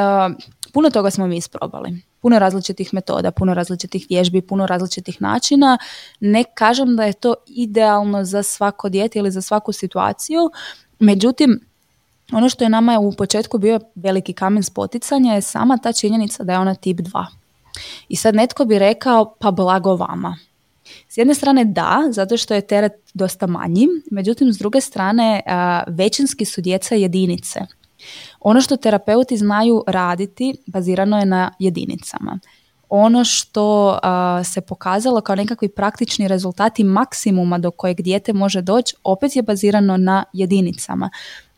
puno 0.73 0.91
toga 0.91 1.11
smo 1.11 1.27
mi 1.27 1.37
isprobali 1.37 2.12
puno 2.23 2.39
različitih 2.39 2.95
metoda, 2.95 3.31
puno 3.31 3.55
različitih 3.55 4.07
vježbi, 4.11 4.43
puno 4.43 4.67
različitih 4.67 5.23
načina. 5.23 5.79
Ne 6.21 6.45
kažem 6.45 6.97
da 6.97 7.05
je 7.05 7.13
to 7.13 7.35
idealno 7.47 8.25
za 8.25 8.43
svako 8.43 8.89
dijete 8.89 9.19
ili 9.19 9.31
za 9.31 9.43
svaku 9.43 9.73
situaciju, 9.73 10.51
međutim, 10.99 11.61
ono 12.33 12.49
što 12.49 12.65
je 12.65 12.71
nama 12.71 12.99
u 12.99 13.13
početku 13.13 13.59
bio 13.59 13.81
veliki 13.95 14.33
kamen 14.33 14.63
spoticanja 14.63 15.35
je 15.35 15.43
sama 15.43 15.79
ta 15.79 15.93
činjenica 15.93 16.45
da 16.45 16.53
je 16.53 16.59
ona 16.59 16.75
tip 16.75 16.99
2. 16.99 17.27
I 18.09 18.17
sad 18.17 18.35
netko 18.35 18.65
bi 18.65 18.79
rekao 18.79 19.35
pa 19.39 19.51
blago 19.51 19.97
vama. 19.97 20.39
S 21.09 21.19
jedne 21.19 21.35
strane 21.35 21.65
da, 21.65 22.03
zato 22.11 22.37
što 22.37 22.55
je 22.55 22.67
teret 22.67 22.93
dosta 23.15 23.47
manji, 23.47 23.89
međutim 24.11 24.53
s 24.53 24.59
druge 24.59 24.81
strane 24.81 25.41
većinski 25.87 26.45
su 26.45 26.61
djeca 26.61 26.95
jedinice. 26.95 27.61
Ono 28.45 28.61
što 28.61 28.77
terapeuti 28.77 29.37
znaju 29.37 29.85
raditi 29.87 30.57
bazirano 30.67 31.19
je 31.19 31.27
na 31.27 31.53
jedinicama. 31.59 32.39
Ono 32.89 33.25
što 33.25 33.99
se 34.45 34.61
pokazalo 34.61 35.21
kao 35.21 35.37
nekakvi 35.37 35.69
praktični 35.69 36.29
rezultati 36.29 36.85
maksimuma 36.85 37.59
do 37.59 37.71
kojeg 37.71 38.01
dijete 38.01 38.33
može 38.33 38.63
doći 38.63 38.95
opet 39.05 39.37
je 39.37 39.43
bazirano 39.43 39.97
na 39.97 40.25
jedinicama. 40.33 41.11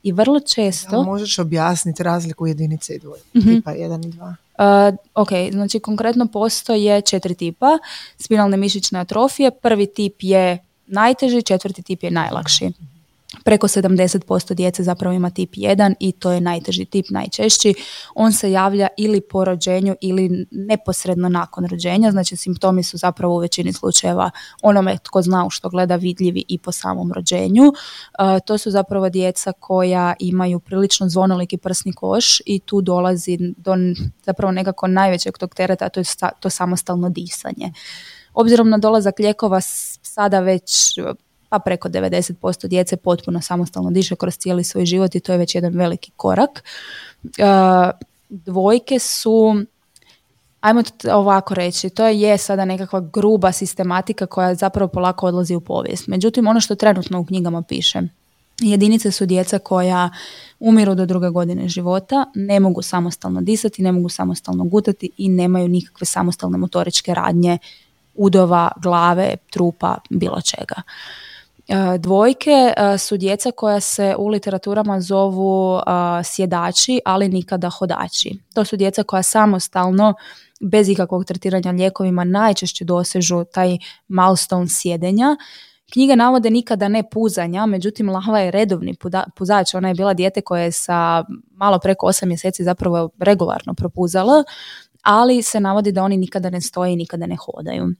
I 0.02 0.12
vrlo 0.12 0.40
često... 0.40 0.90
Da, 0.90 1.02
možeš 1.02 1.38
objasniti 1.38 2.02
razliku 2.02 2.46
jedinice 2.46 2.94
i 2.94 2.98
dvoje, 2.98 3.22
mhm. 3.36 3.48
tipa 3.48 3.70
1 3.70 4.08
i 4.08 4.12
2? 4.12 4.34
Uh, 4.58 4.96
ok, 5.14 5.28
znači 5.52 5.80
konkretno 5.80 6.26
postoje 6.26 7.00
četiri 7.00 7.34
tipa 7.34 7.78
spinalne 8.18 8.56
mišićne 8.56 9.00
atrofije. 9.00 9.50
Prvi 9.50 9.86
tip 9.86 10.14
je 10.18 10.58
najteži, 10.86 11.42
četvrti 11.42 11.82
tip 11.82 12.02
je 12.02 12.10
najlakši. 12.10 12.72
Preko 13.44 13.68
70% 13.68 14.54
djece 14.54 14.82
zapravo 14.82 15.14
ima 15.14 15.30
tip 15.30 15.54
1 15.54 15.94
i 16.00 16.12
to 16.12 16.32
je 16.32 16.40
najteži 16.40 16.84
tip, 16.84 17.06
najčešći. 17.10 17.74
On 18.14 18.32
se 18.32 18.50
javlja 18.50 18.88
ili 18.96 19.20
po 19.20 19.44
rođenju 19.44 19.94
ili 20.00 20.46
neposredno 20.50 21.28
nakon 21.28 21.66
rođenja, 21.66 22.10
znači 22.10 22.36
simptomi 22.36 22.82
su 22.82 22.96
zapravo 22.96 23.34
u 23.34 23.38
većini 23.38 23.72
slučajeva 23.72 24.30
onome 24.62 24.98
tko 25.02 25.22
zna 25.22 25.46
u 25.46 25.50
što 25.50 25.68
gleda 25.68 25.96
vidljivi 25.96 26.44
i 26.48 26.58
po 26.58 26.72
samom 26.72 27.12
rođenju. 27.12 27.62
E, 27.64 28.40
to 28.46 28.58
su 28.58 28.70
zapravo 28.70 29.08
djeca 29.08 29.52
koja 29.52 30.14
imaju 30.18 30.60
prilično 30.60 31.08
zvonoliki 31.08 31.56
prsni 31.56 31.92
koš 31.92 32.40
i 32.46 32.58
tu 32.58 32.80
dolazi 32.80 33.38
do 33.56 33.74
zapravo 34.22 34.52
nekako 34.52 34.86
najvećeg 34.86 35.38
tog 35.38 35.54
tereta, 35.54 35.88
to 35.88 36.00
je 36.00 36.04
to 36.40 36.50
samostalno 36.50 37.08
disanje. 37.08 37.72
Obzirom 38.34 38.70
na 38.70 38.78
dolazak 38.78 39.18
lijekova 39.18 39.60
sada 40.02 40.40
već 40.40 40.98
pa 41.54 41.58
preko 41.58 41.88
90% 41.88 42.66
djece 42.66 42.96
potpuno 42.96 43.40
samostalno 43.40 43.90
diše 43.90 44.16
kroz 44.16 44.36
cijeli 44.38 44.64
svoj 44.64 44.86
život 44.86 45.14
i 45.14 45.20
to 45.20 45.32
je 45.32 45.38
već 45.38 45.54
jedan 45.54 45.72
veliki 45.72 46.10
korak. 46.16 46.64
E, 47.24 47.44
dvojke 48.28 48.98
su 48.98 49.64
ajmo 50.60 50.82
ovako 51.12 51.54
reći, 51.54 51.90
to 51.90 52.06
je 52.06 52.38
sada 52.38 52.64
nekakva 52.64 53.00
gruba 53.00 53.52
sistematika 53.52 54.26
koja 54.26 54.54
zapravo 54.54 54.88
polako 54.88 55.26
odlazi 55.26 55.54
u 55.54 55.60
povijest. 55.60 56.06
Međutim, 56.06 56.46
ono 56.46 56.60
što 56.60 56.74
trenutno 56.74 57.20
u 57.20 57.24
knjigama 57.24 57.62
piše, 57.62 58.02
jedinice 58.60 59.10
su 59.10 59.26
djeca 59.26 59.58
koja 59.58 60.10
umiru 60.60 60.94
do 60.94 61.06
druge 61.06 61.28
godine 61.28 61.68
života, 61.68 62.24
ne 62.34 62.60
mogu 62.60 62.82
samostalno 62.82 63.40
disati, 63.40 63.82
ne 63.82 63.92
mogu 63.92 64.08
samostalno 64.08 64.64
gutati 64.64 65.10
i 65.18 65.28
nemaju 65.28 65.68
nikakve 65.68 66.06
samostalne 66.06 66.58
motoričke 66.58 67.14
radnje 67.14 67.58
udova, 68.14 68.70
glave, 68.82 69.36
trupa, 69.50 69.96
bilo 70.10 70.40
čega. 70.40 70.82
E, 71.68 71.98
dvojke 71.98 72.50
e, 72.50 72.98
su 72.98 73.16
djeca 73.16 73.50
koja 73.50 73.80
se 73.80 74.14
u 74.18 74.28
literaturama 74.28 75.00
zovu 75.00 75.76
e, 75.78 75.80
sjedači, 76.24 77.00
ali 77.04 77.28
nikada 77.28 77.70
hodači. 77.70 78.38
To 78.54 78.64
su 78.64 78.76
djeca 78.76 79.02
koja 79.02 79.22
samostalno, 79.22 80.14
bez 80.60 80.88
ikakvog 80.88 81.24
tretiranja 81.24 81.72
lijekovima, 81.72 82.24
najčešće 82.24 82.84
dosežu 82.84 83.44
taj 83.44 83.78
milestone 84.08 84.68
sjedenja. 84.68 85.36
Knjige 85.92 86.16
navode 86.16 86.50
nikada 86.50 86.88
ne 86.88 87.10
puzanja, 87.10 87.66
međutim 87.66 88.10
Lava 88.10 88.38
je 88.38 88.50
redovni 88.50 88.96
puzač. 89.36 89.74
Ona 89.74 89.88
je 89.88 89.94
bila 89.94 90.14
dijete 90.14 90.40
koje 90.40 90.64
je 90.64 90.72
sa 90.72 91.24
malo 91.50 91.78
preko 91.78 92.06
8 92.06 92.26
mjeseci 92.26 92.64
zapravo 92.64 93.10
regularno 93.18 93.74
propuzala, 93.74 94.44
ali 95.02 95.42
se 95.42 95.60
navodi 95.60 95.92
da 95.92 96.02
oni 96.02 96.16
nikada 96.16 96.50
ne 96.50 96.60
stoje 96.60 96.92
i 96.92 96.96
nikada 96.96 97.26
ne 97.26 97.36
hodaju 97.36 97.94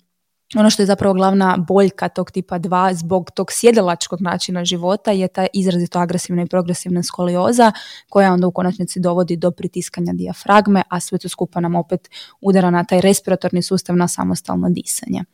ono 0.56 0.70
što 0.70 0.82
je 0.82 0.86
zapravo 0.86 1.14
glavna 1.14 1.56
boljka 1.68 2.08
tog 2.08 2.30
tipa 2.30 2.58
2 2.58 2.94
zbog 2.94 3.30
tog 3.30 3.52
sjedelačkog 3.52 4.20
načina 4.20 4.64
života 4.64 5.10
je 5.10 5.28
ta 5.28 5.46
izrazito 5.52 5.98
agresivna 5.98 6.42
i 6.42 6.46
progresivna 6.46 7.02
skolioza 7.02 7.72
koja 8.08 8.32
onda 8.32 8.46
u 8.46 8.52
konačnici 8.52 9.00
dovodi 9.00 9.36
do 9.36 9.50
pritiskanja 9.50 10.12
dijafragme, 10.12 10.82
a 10.88 11.00
sve 11.00 11.18
to 11.18 11.28
skupa 11.28 11.60
nam 11.60 11.74
opet 11.74 12.10
udara 12.40 12.70
na 12.70 12.84
taj 12.84 13.00
respiratorni 13.00 13.62
sustav 13.62 13.96
na 13.96 14.08
samostalno 14.08 14.68
disanje. 14.70 15.24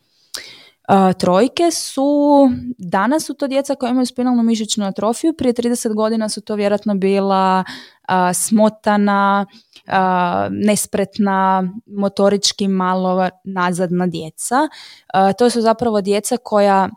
Trojke 1.18 1.70
su, 1.70 2.50
danas 2.78 3.24
su 3.24 3.34
to 3.34 3.48
djeca 3.48 3.74
koja 3.74 3.90
imaju 3.90 4.06
spinalnu 4.06 4.42
mišićnu 4.42 4.86
atrofiju, 4.86 5.32
prije 5.32 5.54
30 5.54 5.94
godina 5.94 6.28
su 6.28 6.40
to 6.40 6.54
vjerojatno 6.54 6.94
bila 6.94 7.64
smotana, 8.34 9.46
nespretna, 10.50 11.68
motorički 11.86 12.68
malo 12.68 13.28
nazadna 13.44 14.06
djeca. 14.06 14.56
To 15.38 15.50
su 15.50 15.60
zapravo 15.60 16.00
djeca 16.00 16.36
koja 16.36 16.88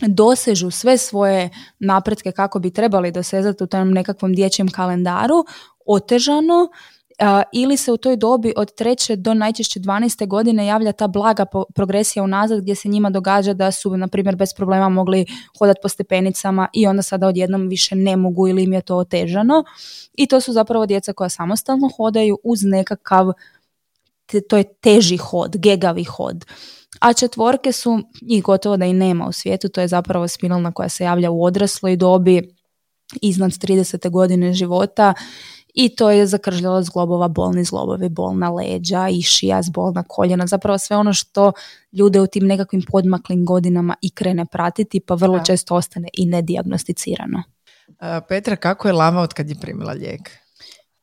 dosežu 0.00 0.70
sve 0.70 0.98
svoje 0.98 1.50
napretke 1.78 2.32
kako 2.32 2.58
bi 2.58 2.70
trebali 2.70 3.12
dosezati 3.12 3.64
u 3.64 3.66
tom 3.66 3.90
nekakvom 3.90 4.34
dječjem 4.34 4.68
kalendaru 4.68 5.44
otežano 5.86 6.68
ili 7.52 7.76
se 7.76 7.92
u 7.92 7.96
toj 7.96 8.16
dobi 8.16 8.52
od 8.56 8.74
treće 8.74 9.16
do 9.16 9.34
najčešće 9.34 9.80
12. 9.80 10.26
godine 10.26 10.66
javlja 10.66 10.92
ta 10.92 11.06
blaga 11.06 11.46
progresija 11.74 12.22
unazad 12.22 12.60
gdje 12.60 12.74
se 12.74 12.88
njima 12.88 13.10
događa 13.10 13.52
da 13.52 13.70
su, 13.70 13.96
na 13.96 14.08
primjer, 14.08 14.36
bez 14.36 14.54
problema 14.56 14.88
mogli 14.88 15.26
hodati 15.58 15.80
po 15.82 15.88
stepenicama 15.88 16.68
i 16.72 16.86
onda 16.86 17.02
sada 17.02 17.26
odjednom 17.26 17.68
više 17.68 17.94
ne 17.94 18.16
mogu 18.16 18.48
ili 18.48 18.62
im 18.62 18.72
je 18.72 18.80
to 18.80 18.96
otežano. 18.96 19.64
I 20.14 20.26
to 20.26 20.40
su 20.40 20.52
zapravo 20.52 20.86
djeca 20.86 21.12
koja 21.12 21.28
samostalno 21.28 21.90
hodaju 21.96 22.38
uz 22.44 22.62
nekakav, 22.62 23.32
to 24.48 24.56
je 24.56 24.64
teži 24.64 25.16
hod, 25.16 25.56
gegavi 25.56 26.04
hod. 26.04 26.44
A 27.00 27.12
četvorke 27.12 27.72
su, 27.72 28.00
njih 28.22 28.42
gotovo 28.42 28.76
da 28.76 28.84
i 28.86 28.92
nema 28.92 29.26
u 29.26 29.32
svijetu, 29.32 29.68
to 29.68 29.80
je 29.80 29.88
zapravo 29.88 30.28
spinalna 30.28 30.72
koja 30.72 30.88
se 30.88 31.04
javlja 31.04 31.30
u 31.30 31.44
odrasloj 31.44 31.96
dobi 31.96 32.54
iznad 33.22 33.50
30. 33.50 34.10
godine 34.10 34.52
života 34.52 35.14
i 35.74 35.96
to 35.96 36.10
je 36.10 36.26
zakržljala 36.26 36.82
zglobova, 36.82 37.28
bolni 37.28 37.64
zglobovi, 37.64 38.08
bolna 38.08 38.50
leđa, 38.50 39.08
išija, 39.08 39.60
bolna 39.72 40.04
koljena, 40.08 40.46
zapravo 40.46 40.78
sve 40.78 40.96
ono 40.96 41.12
što 41.12 41.52
ljude 41.92 42.20
u 42.20 42.26
tim 42.26 42.46
nekakvim 42.46 42.82
podmaklim 42.90 43.44
godinama 43.44 43.94
i 44.02 44.10
krene 44.10 44.46
pratiti, 44.46 45.00
pa 45.00 45.14
vrlo 45.14 45.40
često 45.44 45.74
ostane 45.74 46.08
i 46.12 46.26
nedijagnosticirano. 46.26 47.42
E, 47.88 48.20
Petra, 48.28 48.56
kako 48.56 48.88
je 48.88 48.92
Lava 48.92 49.20
od 49.20 49.32
kad 49.32 49.48
je 49.48 49.56
primila 49.60 49.92
lijek? 49.92 50.30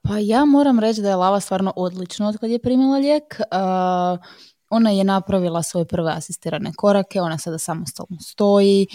Pa 0.01 0.17
ja 0.17 0.45
moram 0.45 0.79
reći 0.79 1.01
da 1.01 1.09
je 1.09 1.15
Lava 1.15 1.39
stvarno 1.39 1.73
odlično 1.75 2.27
od 2.27 2.37
kad 2.37 2.49
je 2.49 2.59
primila 2.59 2.97
lijek. 2.97 3.23
Uh, 3.51 4.19
ona 4.69 4.89
je 4.91 5.03
napravila 5.03 5.63
svoje 5.63 5.85
prve 5.85 6.11
asistirane 6.11 6.71
korake, 6.77 7.21
ona 7.21 7.37
sada 7.37 7.57
samostalno 7.57 8.19
stoji, 8.21 8.87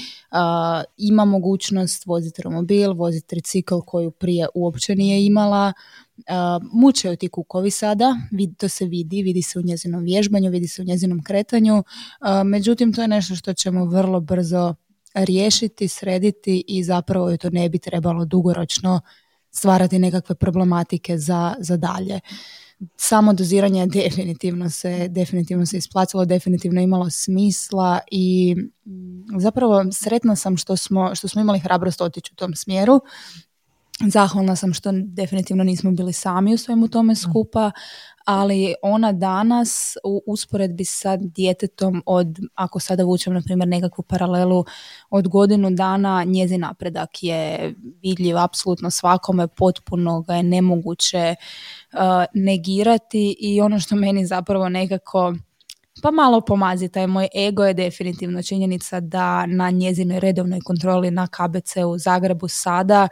ima 0.97 1.25
mogućnost 1.25 2.07
voziti 2.07 2.43
romobil, 2.43 2.93
voziti 2.93 3.27
tricikl 3.27 3.79
koju 3.87 4.11
prije 4.11 4.47
uopće 4.55 4.95
nije 4.95 5.27
imala, 5.27 5.73
uh, 6.17 6.25
muče 6.73 7.17
ti 7.17 7.29
kukovi 7.29 7.71
sada, 7.71 8.17
to 8.59 8.69
se 8.69 8.85
vidi, 8.85 9.23
vidi 9.23 9.43
se 9.43 9.59
u 9.59 9.63
njezinom 9.63 10.05
vježbanju, 10.05 10.51
vidi 10.51 10.69
se 10.69 10.83
u 10.83 10.85
njezinom 10.85 11.23
kretanju, 11.23 11.85
međutim 12.45 12.93
to 12.93 13.03
je 13.03 13.09
nešto 13.09 13.35
što 13.35 13.55
ćemo 13.55 13.85
vrlo 13.85 14.21
brzo 14.21 14.75
riješiti, 15.15 15.89
srediti 15.89 16.65
i 16.69 16.85
zapravo 16.85 17.31
je 17.31 17.37
to 17.37 17.51
ne 17.51 17.69
bi 17.69 17.79
trebalo 17.79 18.25
dugoročno 18.25 19.01
stvarati 19.51 19.99
nekakve 19.99 20.35
problematike 20.35 21.19
za, 21.19 21.55
za 21.59 21.77
dalje 21.77 22.21
samo 22.97 23.33
doziranje 23.33 23.87
definitivno 23.87 24.71
se, 24.71 25.09
definitivno 25.09 25.67
se 25.67 25.77
isplatilo, 25.77 26.25
definitivno 26.25 26.81
imalo 26.81 27.11
smisla 27.11 28.01
i 28.11 28.57
mm, 28.85 29.41
zapravo 29.41 29.85
sretna 29.93 30.37
sam 30.37 30.57
što 30.57 30.77
smo, 30.77 31.15
što 31.15 31.29
smo 31.29 31.41
imali 31.41 31.59
hrabrost 31.59 32.01
otići 32.01 32.33
u 32.33 32.37
tom 32.37 32.55
smjeru. 32.55 33.01
Zahvalna 34.09 34.57
sam 34.57 34.75
što 34.75 34.91
definitivno 34.93 35.65
nismo 35.65 35.91
bili 35.91 36.13
sami 36.13 36.55
u 36.55 36.59
svemu 36.59 36.89
tome 36.89 37.17
skupa, 37.17 37.71
ali 38.25 38.75
ona 38.83 39.13
danas 39.13 39.97
u 40.05 40.23
usporedbi 40.27 40.85
sa 40.85 41.17
djetetom 41.17 42.03
od, 42.07 42.39
ako 42.55 42.81
sada 42.81 43.05
vučem 43.05 43.35
na 43.35 43.43
primjer 43.45 43.69
nekakvu 43.69 44.03
paralelu, 44.03 44.65
od 45.11 45.29
godinu 45.29 45.71
dana 45.71 46.25
njezin 46.25 46.61
napredak 46.61 47.23
je 47.23 47.75
vidljiv 48.03 48.39
apsolutno 48.39 48.91
svakome, 48.91 49.49
potpuno 49.49 50.21
ga 50.21 50.35
je 50.35 50.43
nemoguće 50.43 51.35
uh, 51.93 51.99
negirati. 52.35 53.37
I 53.41 53.61
ono 53.61 53.81
što 53.81 53.97
meni 53.97 54.27
zapravo 54.27 54.69
nekako 54.69 55.35
pa 56.03 56.11
malo 56.11 56.41
pomazi, 56.41 56.89
taj 56.89 57.07
moj 57.07 57.29
ego 57.49 57.65
je 57.65 57.75
definitivno 57.75 58.43
činjenica 58.43 59.01
da 59.01 59.47
na 59.47 59.71
njezinoj 59.71 60.21
redovnoj 60.21 60.61
kontroli 60.61 61.11
na 61.11 61.27
KBC 61.27 61.77
u 61.77 61.99
Zagrebu 61.99 62.49
sada 62.49 63.09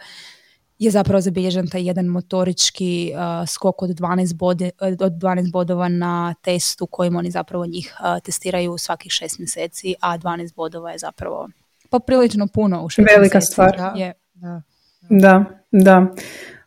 je 0.85 0.91
zapravo 0.91 1.21
zabilježen 1.21 1.69
taj 1.71 1.87
jedan 1.87 2.07
motorički 2.07 3.13
uh, 3.15 3.49
skok 3.49 3.83
od 3.83 3.91
12, 3.91 4.35
bode, 4.35 4.71
od 4.81 5.13
12 5.13 5.53
bodova 5.53 5.89
na 5.89 6.35
testu 6.43 6.87
kojim 6.87 7.17
oni 7.17 7.31
zapravo 7.31 7.67
njih 7.67 7.95
uh, 8.01 8.23
testiraju 8.23 8.79
svakih 8.79 9.13
šest 9.13 9.39
mjeseci, 9.39 9.95
a 10.01 10.19
12 10.19 10.55
bodova 10.55 10.91
je 10.91 10.99
zapravo 10.99 11.49
poprilično 11.91 12.47
puno 12.47 12.85
u 12.85 12.89
šest 12.89 13.09
Velika 13.17 13.41
stvar. 13.41 13.79
Je. 13.97 14.13
Da, 14.35 14.63
da. 15.11 15.45
da. 15.71 16.07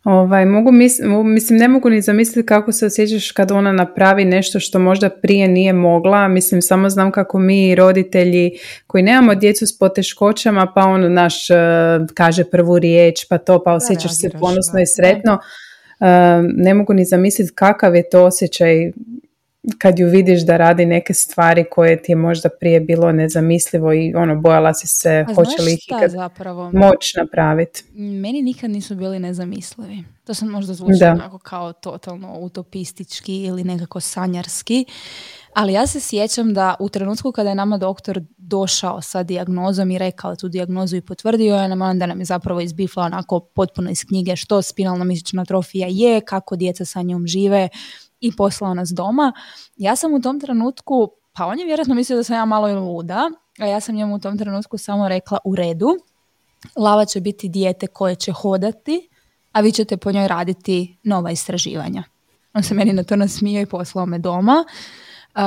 Ovaj, 0.05 0.45
mogu 0.45 0.71
mislim, 0.71 1.57
ne 1.57 1.67
mogu 1.67 1.89
ni 1.89 2.01
zamisliti 2.01 2.45
kako 2.45 2.71
se 2.71 2.85
osjećaš 2.85 3.31
kad 3.31 3.51
ona 3.51 3.71
napravi 3.71 4.25
nešto 4.25 4.59
što 4.59 4.79
možda 4.79 5.09
prije 5.09 5.47
nije 5.47 5.73
mogla. 5.73 6.27
Mislim, 6.27 6.61
samo 6.61 6.89
znam 6.89 7.11
kako 7.11 7.39
mi 7.39 7.75
roditelji 7.75 8.51
koji 8.87 9.03
nemamo 9.03 9.35
djecu 9.35 9.65
s 9.65 9.77
poteškoćama, 9.77 10.71
pa 10.75 10.81
on 10.81 11.13
naš 11.13 11.49
eh, 11.49 11.55
kaže 12.13 12.43
prvu 12.43 12.79
riječ, 12.79 13.25
pa 13.29 13.37
to, 13.37 13.63
pa 13.63 13.73
osjećaš 13.73 14.19
se 14.19 14.29
ponosno 14.29 14.79
i 14.79 14.85
sretno. 14.85 15.39
Eh, 15.99 16.05
ne 16.55 16.73
mogu 16.73 16.93
ni 16.93 17.05
zamisliti 17.05 17.55
kakav 17.55 17.95
je 17.95 18.09
to 18.09 18.25
osjećaj 18.25 18.91
kad 19.77 19.99
ju 19.99 20.09
vidiš 20.09 20.45
da 20.45 20.57
radi 20.57 20.85
neke 20.85 21.13
stvari 21.13 21.65
koje 21.71 22.03
ti 22.03 22.11
je 22.11 22.15
možda 22.15 22.49
prije 22.59 22.79
bilo 22.79 23.11
nezamislivo 23.11 23.93
i 23.93 24.13
ono 24.15 24.35
bojala 24.35 24.73
si 24.73 24.87
se 24.87 25.25
hoće 25.35 25.61
li 25.61 25.73
ih 25.73 25.79
ikad 25.87 26.11
zapravo? 26.11 26.71
moć 26.73 27.15
napraviti. 27.17 27.83
Meni 27.93 28.41
nikad 28.41 28.69
nisu 28.69 28.95
bili 28.95 29.19
nezamislivi. 29.19 30.03
To 30.23 30.33
sam 30.33 30.49
možda 30.49 30.73
zvuči 30.73 31.03
onako 31.03 31.37
kao 31.37 31.73
totalno 31.73 32.39
utopistički 32.39 33.43
ili 33.43 33.63
nekako 33.63 33.99
sanjarski. 33.99 34.85
Ali 35.53 35.73
ja 35.73 35.87
se 35.87 35.99
sjećam 35.99 36.53
da 36.53 36.75
u 36.79 36.89
trenutku 36.89 37.31
kada 37.31 37.49
je 37.49 37.55
nama 37.55 37.77
doktor 37.77 38.21
došao 38.37 39.01
sa 39.01 39.23
dijagnozom 39.23 39.91
i 39.91 39.97
rekao 39.97 40.35
tu 40.35 40.47
dijagnozu 40.47 40.97
i 40.97 41.01
potvrdio 41.01 41.55
je 41.55 41.67
nam 41.67 41.81
onda 41.81 42.05
nam 42.05 42.19
je 42.19 42.25
zapravo 42.25 42.61
izbifla 42.61 43.03
onako 43.03 43.39
potpuno 43.39 43.89
iz 43.89 44.05
knjige 44.05 44.35
što 44.35 44.61
spinalna 44.61 45.03
mišićna 45.03 45.41
atrofija 45.41 45.87
je, 45.91 46.21
kako 46.21 46.55
djeca 46.55 46.85
sa 46.85 47.01
njom 47.01 47.27
žive, 47.27 47.69
i 48.27 48.35
poslao 48.37 48.73
nas 48.73 48.89
doma. 48.89 49.33
Ja 49.75 49.95
sam 49.95 50.13
u 50.13 50.21
tom 50.21 50.39
trenutku, 50.39 51.11
pa 51.33 51.45
on 51.45 51.59
je 51.59 51.65
vjerojatno 51.65 51.95
mislio 51.95 52.17
da 52.17 52.23
sam 52.23 52.35
ja 52.35 52.45
malo 52.45 52.79
luda, 52.79 53.29
a 53.59 53.65
ja 53.65 53.79
sam 53.79 53.95
njemu 53.95 54.15
u 54.15 54.19
tom 54.19 54.37
trenutku 54.37 54.77
samo 54.77 55.09
rekla 55.09 55.37
u 55.43 55.55
redu, 55.55 55.97
Lava 56.75 57.05
će 57.05 57.21
biti 57.21 57.49
dijete 57.49 57.87
koje 57.87 58.15
će 58.15 58.31
hodati, 58.31 59.09
a 59.51 59.61
vi 59.61 59.71
ćete 59.71 59.97
po 59.97 60.11
njoj 60.11 60.27
raditi 60.27 60.97
nova 61.03 61.31
istraživanja. 61.31 62.03
On 62.53 62.63
se 62.63 62.73
meni 62.73 62.93
na 62.93 63.03
to 63.03 63.15
nasmio 63.15 63.61
i 63.61 63.65
poslao 63.65 64.05
me 64.05 64.19
doma. 64.19 64.65
Uh, 65.35 65.41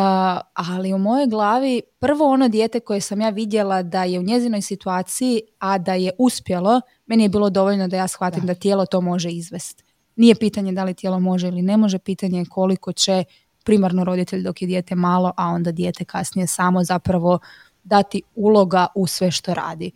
ali 0.54 0.92
u 0.92 0.98
mojoj 0.98 1.26
glavi 1.26 1.82
prvo 1.98 2.32
ono 2.32 2.48
dijete 2.48 2.80
koje 2.80 3.00
sam 3.00 3.20
ja 3.20 3.28
vidjela 3.28 3.82
da 3.82 4.04
je 4.04 4.18
u 4.18 4.22
njezinoj 4.22 4.62
situaciji, 4.62 5.40
a 5.58 5.78
da 5.78 5.94
je 5.94 6.10
uspjelo, 6.18 6.80
meni 7.06 7.22
je 7.22 7.28
bilo 7.28 7.50
dovoljno 7.50 7.88
da 7.88 7.96
ja 7.96 8.08
shvatim 8.08 8.40
da, 8.40 8.54
da 8.54 8.60
tijelo 8.60 8.86
to 8.86 9.00
može 9.00 9.30
izvesti. 9.30 9.84
Nije 10.18 10.34
pitanje 10.34 10.72
da 10.72 10.84
li 10.84 10.94
tijelo 10.94 11.20
može 11.20 11.48
ili 11.48 11.62
ne 11.62 11.76
može, 11.76 11.98
pitanje 11.98 12.38
je 12.38 12.44
koliko 12.44 12.92
će 12.92 13.24
primarno 13.64 14.04
roditelj 14.04 14.42
dok 14.42 14.62
je 14.62 14.66
dijete 14.66 14.94
malo, 14.94 15.32
a 15.36 15.46
onda 15.46 15.72
dijete 15.72 16.04
kasnije 16.04 16.46
samo 16.46 16.84
zapravo 16.84 17.38
dati 17.84 18.22
uloga 18.34 18.86
u 18.94 19.06
sve 19.06 19.30
što 19.30 19.54
radi. 19.54 19.90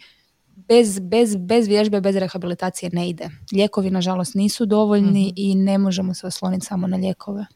Bez, 0.56 0.98
bez, 0.98 1.36
bez 1.36 1.66
vježbe, 1.68 2.00
bez 2.00 2.16
rehabilitacije 2.16 2.90
ne 2.92 3.08
ide. 3.08 3.30
Lijekovi 3.52 3.90
nažalost 3.90 4.34
nisu 4.34 4.66
dovoljni 4.66 5.26
mhm. 5.26 5.34
i 5.36 5.54
ne 5.54 5.78
možemo 5.78 6.14
se 6.14 6.26
osloniti 6.26 6.66
samo 6.66 6.86
na 6.86 6.96
lijekove. 6.96 7.46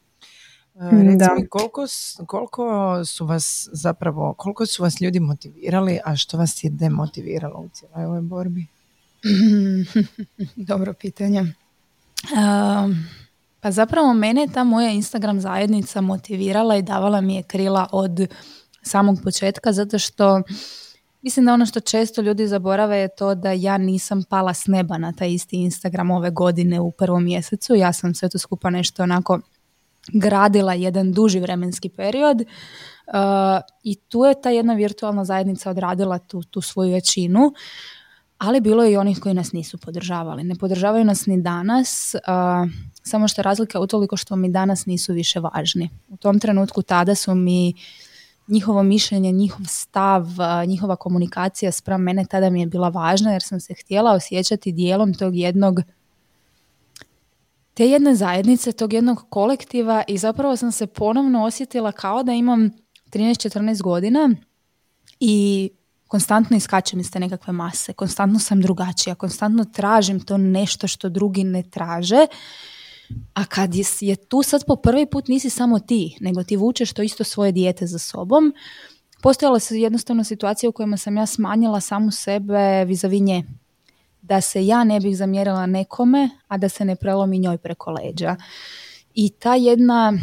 E, 0.74 0.90
Reci 0.90 1.30
mi, 1.38 1.48
koliko, 1.48 1.86
koliko 2.26 2.64
su 3.04 3.26
vas 3.26 3.68
zapravo, 3.72 4.34
koliko 4.38 4.66
su 4.66 4.82
vas 4.82 5.00
ljudi 5.00 5.20
motivirali, 5.20 5.98
a 6.04 6.16
što 6.16 6.38
vas 6.38 6.64
je 6.64 6.70
demotiviralo 6.70 7.60
u 7.60 7.68
cijeloj 7.68 8.04
ovoj 8.04 8.20
borbi? 8.20 8.66
Dobro 10.70 10.92
pitanje. 10.92 11.54
Pa 13.60 13.70
zapravo 13.70 14.14
mene 14.14 14.46
ta 14.54 14.64
moja 14.64 14.90
Instagram 14.90 15.40
zajednica 15.40 16.00
motivirala 16.00 16.76
i 16.76 16.82
davala 16.82 17.20
mi 17.20 17.34
je 17.34 17.42
krila 17.42 17.88
od 17.92 18.26
samog 18.82 19.18
početka 19.24 19.72
zato 19.72 19.98
što 19.98 20.42
mislim 21.22 21.46
da 21.46 21.52
ono 21.52 21.66
što 21.66 21.80
često 21.80 22.22
ljudi 22.22 22.46
zaborave 22.46 22.98
je 22.98 23.08
to 23.16 23.34
da 23.34 23.52
ja 23.52 23.78
nisam 23.78 24.22
pala 24.30 24.54
s 24.54 24.66
neba 24.66 24.98
na 24.98 25.12
taj 25.12 25.30
isti 25.30 25.56
Instagram 25.56 26.10
ove 26.10 26.30
godine 26.30 26.80
u 26.80 26.90
prvom 26.90 27.24
mjesecu. 27.24 27.74
Ja 27.74 27.92
sam 27.92 28.14
sve 28.14 28.28
to 28.28 28.38
skupa 28.38 28.70
nešto 28.70 29.02
onako 29.02 29.40
gradila 30.12 30.74
jedan 30.74 31.12
duži 31.12 31.40
vremenski 31.40 31.88
period 31.88 32.40
uh, 32.40 32.44
i 33.82 33.94
tu 33.94 34.24
je 34.24 34.40
ta 34.42 34.50
jedna 34.50 34.74
virtualna 34.74 35.24
zajednica 35.24 35.70
odradila 35.70 36.18
tu, 36.18 36.42
tu 36.42 36.60
svoju 36.60 36.92
većinu 36.92 37.52
ali 38.38 38.60
bilo 38.60 38.84
je 38.84 38.92
i 38.92 38.96
onih 38.96 39.18
koji 39.20 39.34
nas 39.34 39.52
nisu 39.52 39.78
podržavali. 39.78 40.44
Ne 40.44 40.54
podržavaju 40.54 41.04
nas 41.04 41.26
ni 41.26 41.42
danas, 41.42 42.14
samo 43.02 43.28
što 43.28 43.40
je 43.40 43.42
razlika 43.42 43.80
utoliko 43.80 44.16
što 44.16 44.36
mi 44.36 44.48
danas 44.48 44.86
nisu 44.86 45.12
više 45.12 45.40
važni. 45.40 45.90
U 46.08 46.16
tom 46.16 46.38
trenutku 46.38 46.82
tada 46.82 47.14
su 47.14 47.34
mi 47.34 47.74
njihovo 48.48 48.82
mišljenje, 48.82 49.32
njihov 49.32 49.66
stav, 49.68 50.26
njihova 50.66 50.96
komunikacija 50.96 51.72
spram 51.72 52.02
mene 52.02 52.24
tada 52.24 52.50
mi 52.50 52.60
je 52.60 52.66
bila 52.66 52.88
važna 52.88 53.32
jer 53.32 53.42
sam 53.42 53.60
se 53.60 53.74
htjela 53.74 54.12
osjećati 54.12 54.72
dijelom 54.72 55.14
tog 55.14 55.36
jednog 55.36 55.80
te 57.74 57.86
jedne 57.86 58.14
zajednice, 58.14 58.72
tog 58.72 58.92
jednog 58.92 59.24
kolektiva 59.28 60.02
i 60.08 60.18
zapravo 60.18 60.56
sam 60.56 60.72
se 60.72 60.86
ponovno 60.86 61.44
osjetila 61.44 61.92
kao 61.92 62.22
da 62.22 62.32
imam 62.32 62.70
13-14 63.12 63.82
godina 63.82 64.34
i 65.20 65.70
konstantno 66.08 66.56
iskačem 66.56 67.00
iz 67.00 67.10
te 67.10 67.20
nekakve 67.20 67.52
mase, 67.52 67.92
konstantno 67.92 68.38
sam 68.38 68.60
drugačija, 68.60 69.14
konstantno 69.14 69.64
tražim 69.64 70.20
to 70.20 70.38
nešto 70.38 70.88
što 70.88 71.08
drugi 71.08 71.44
ne 71.44 71.62
traže, 71.62 72.26
a 73.34 73.44
kad 73.44 73.74
je, 73.74 73.84
je 74.00 74.16
tu 74.16 74.42
sad 74.42 74.64
po 74.66 74.76
prvi 74.76 75.06
put 75.06 75.28
nisi 75.28 75.50
samo 75.50 75.78
ti, 75.78 76.16
nego 76.20 76.42
ti 76.42 76.56
vučeš 76.56 76.92
to 76.92 77.02
isto 77.02 77.24
svoje 77.24 77.52
dijete 77.52 77.86
za 77.86 77.98
sobom, 77.98 78.54
postojala 79.22 79.58
se 79.58 79.80
jednostavno 79.80 80.24
situacija 80.24 80.70
u 80.70 80.72
kojima 80.72 80.96
sam 80.96 81.16
ja 81.16 81.26
smanjila 81.26 81.80
samu 81.80 82.10
sebe 82.10 82.84
vizavi 82.84 83.20
nje. 83.20 83.44
Da 84.22 84.40
se 84.40 84.66
ja 84.66 84.84
ne 84.84 85.00
bih 85.00 85.16
zamjerila 85.16 85.66
nekome, 85.66 86.30
a 86.48 86.58
da 86.58 86.68
se 86.68 86.84
ne 86.84 86.96
prelomi 86.96 87.38
njoj 87.38 87.58
preko 87.58 87.90
leđa. 87.90 88.36
I 89.14 89.30
ta 89.30 89.54
jedna, 89.54 90.18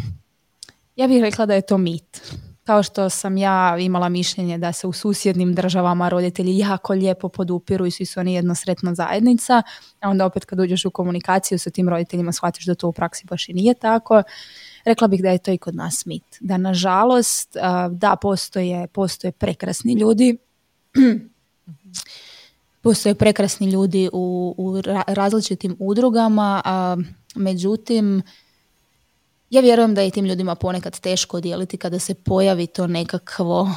ja 0.96 1.08
bih 1.08 1.22
rekla 1.22 1.46
da 1.46 1.54
je 1.54 1.66
to 1.66 1.78
mit 1.78 2.32
kao 2.64 2.82
što 2.82 3.10
sam 3.10 3.36
ja 3.36 3.76
imala 3.78 4.08
mišljenje 4.08 4.58
da 4.58 4.72
se 4.72 4.86
u 4.86 4.92
susjednim 4.92 5.54
državama 5.54 6.08
roditelji 6.08 6.58
jako 6.58 6.92
lijepo 6.92 7.28
podupiru 7.28 7.86
i 7.86 7.90
svi 7.90 8.06
su 8.06 8.20
oni 8.20 8.34
jedna 8.34 8.54
sretna 8.54 8.94
zajednica, 8.94 9.62
a 10.00 10.10
onda 10.10 10.26
opet 10.26 10.44
kad 10.44 10.60
uđeš 10.60 10.84
u 10.84 10.90
komunikaciju 10.90 11.58
sa 11.58 11.70
tim 11.70 11.88
roditeljima 11.88 12.32
shvatiš 12.32 12.66
da 12.66 12.74
to 12.74 12.88
u 12.88 12.92
praksi 12.92 13.26
baš 13.26 13.48
i 13.48 13.52
nije 13.52 13.74
tako. 13.74 14.22
Rekla 14.84 15.08
bih 15.08 15.22
da 15.22 15.30
je 15.30 15.38
to 15.38 15.50
i 15.50 15.58
kod 15.58 15.74
nas 15.74 16.06
mit. 16.06 16.24
Da 16.40 16.56
nažalost, 16.56 17.56
da 17.90 18.16
postoje, 18.16 18.86
postoje 18.86 19.32
prekrasni 19.32 19.94
ljudi, 19.94 20.36
postoje 22.82 23.14
prekrasni 23.14 23.70
ljudi 23.70 24.08
u, 24.12 24.54
u 24.58 24.80
različitim 25.06 25.76
udrugama, 25.78 26.62
međutim 27.34 28.22
ja 29.54 29.60
vjerujem 29.60 29.94
da 29.94 30.00
je 30.00 30.10
tim 30.10 30.24
ljudima 30.24 30.54
ponekad 30.54 31.00
teško 31.00 31.40
dijeliti 31.40 31.76
kada 31.76 31.98
se 31.98 32.14
pojavi 32.14 32.66
to 32.66 32.86
nekakvo 32.86 33.70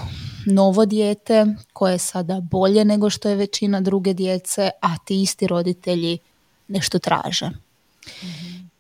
novo 0.46 0.86
dijete 0.86 1.46
koje 1.74 1.92
je 1.92 1.98
sada 1.98 2.40
bolje 2.42 2.86
nego 2.86 3.10
što 3.10 3.30
je 3.30 3.36
većina 3.36 3.82
druge 3.82 4.14
djece, 4.14 4.70
a 4.82 4.98
ti 4.98 5.22
isti 5.22 5.48
roditelji 5.48 6.18
nešto 6.68 7.00
traže. 7.00 7.50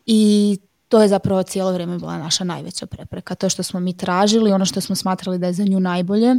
I 0.05 0.57
to 0.87 1.01
je 1.01 1.07
zapravo 1.07 1.43
cijelo 1.43 1.71
vrijeme 1.71 1.97
bila 1.97 2.17
naša 2.17 2.43
najveća 2.43 2.85
prepreka. 2.85 3.35
To 3.35 3.49
što 3.49 3.63
smo 3.63 3.79
mi 3.79 3.97
tražili, 3.97 4.51
ono 4.51 4.65
što 4.65 4.81
smo 4.81 4.95
smatrali 4.95 5.37
da 5.37 5.47
je 5.47 5.53
za 5.53 5.63
nju 5.63 5.79
najbolje, 5.79 6.35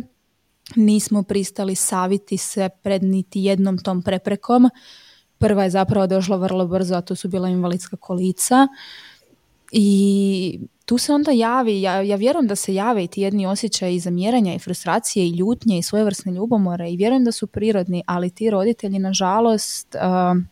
nismo 0.77 1.23
pristali 1.23 1.75
saviti 1.75 2.37
se 2.37 2.69
pred 2.83 3.03
niti 3.03 3.43
jednom 3.43 3.79
tom 3.79 4.03
preprekom. 4.03 4.71
Prva 5.39 5.65
je 5.65 5.71
zapravo 5.71 6.07
došla 6.07 6.37
vrlo 6.37 6.67
brzo, 6.67 6.95
a 6.95 7.01
to 7.01 7.15
su 7.15 7.29
bila 7.29 7.49
invalidska 7.49 7.97
kolica 7.97 8.69
i 9.73 10.61
tu 10.85 10.99
se 10.99 11.13
onda 11.13 11.33
javi, 11.33 11.83
ja, 11.83 12.03
ja 12.03 12.17
vjerujem 12.17 12.47
da 12.47 12.57
se 12.57 12.75
jave 12.75 13.05
i 13.05 13.09
ti 13.09 13.21
jedni 13.21 13.47
osjećaj 13.47 13.95
i 13.95 14.01
zamjeranja 14.01 14.55
i 14.55 14.59
frustracije 14.59 15.27
i 15.27 15.37
ljutnje 15.37 15.79
i 15.79 15.83
svojevrsne 15.83 16.33
ljubomore 16.33 16.91
i 16.91 16.97
vjerujem 16.97 17.25
da 17.25 17.33
su 17.33 17.47
prirodni, 17.47 18.03
ali 18.07 18.31
ti 18.31 18.51
roditelji 18.51 18.99
nažalost 18.99 19.95
uh, 19.95 20.43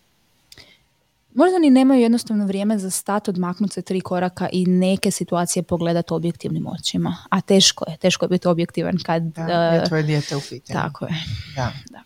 možda 1.36 1.58
ni 1.58 1.70
nemaju 1.70 2.00
jednostavno 2.00 2.46
vrijeme 2.46 2.78
za 2.78 2.90
stat, 2.90 3.28
odmaknuti 3.28 3.74
se 3.74 3.82
tri 3.82 4.00
koraka 4.00 4.48
i 4.52 4.66
neke 4.66 5.10
situacije 5.10 5.62
pogledati 5.62 6.14
objektivnim 6.14 6.66
očima. 6.66 7.16
A 7.30 7.40
teško 7.40 7.84
je, 7.90 7.96
teško 7.96 8.24
je 8.24 8.28
biti 8.28 8.48
objektivan 8.48 8.98
kad... 9.06 9.22
Da, 9.22 9.42
je 9.42 9.84
tvoje 9.84 10.02
dijete 10.02 10.36
u 10.36 10.40
pitanju. 10.40 10.80
Tako 10.80 11.04
je. 11.04 11.14
Da. 11.56 11.72
da. 11.90 12.02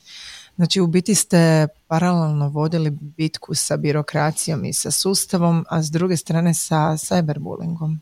Znači 0.61 0.81
u 0.81 0.87
biti 0.87 1.15
ste 1.15 1.69
paralelno 1.87 2.49
vodili 2.49 2.91
bitku 2.91 3.55
sa 3.55 3.77
birokracijom 3.77 4.65
i 4.65 4.73
sa 4.73 4.91
sustavom, 4.91 5.65
a 5.69 5.83
s 5.83 5.91
druge 5.91 6.17
strane 6.17 6.55
sa 6.55 6.77
cyberbullyingom. 6.77 7.97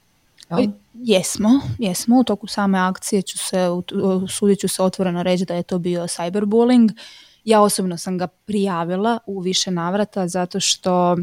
Jesmo, 0.94 1.60
jesmo. 1.78 2.18
U 2.18 2.24
toku 2.24 2.46
same 2.46 2.78
akcije 2.78 3.22
ću 3.22 3.38
se, 3.38 3.66
sudit 4.28 4.58
ću 4.58 4.68
se 4.68 4.82
otvoreno 4.82 5.22
reći 5.22 5.44
da 5.44 5.54
je 5.54 5.62
to 5.62 5.78
bio 5.78 6.02
cyberbullying. 6.02 6.92
Ja 7.44 7.60
osobno 7.60 7.96
sam 7.96 8.18
ga 8.18 8.26
prijavila 8.26 9.18
u 9.26 9.40
više 9.40 9.70
navrata 9.70 10.28
zato 10.28 10.60
što 10.60 11.12
uh, 11.12 11.18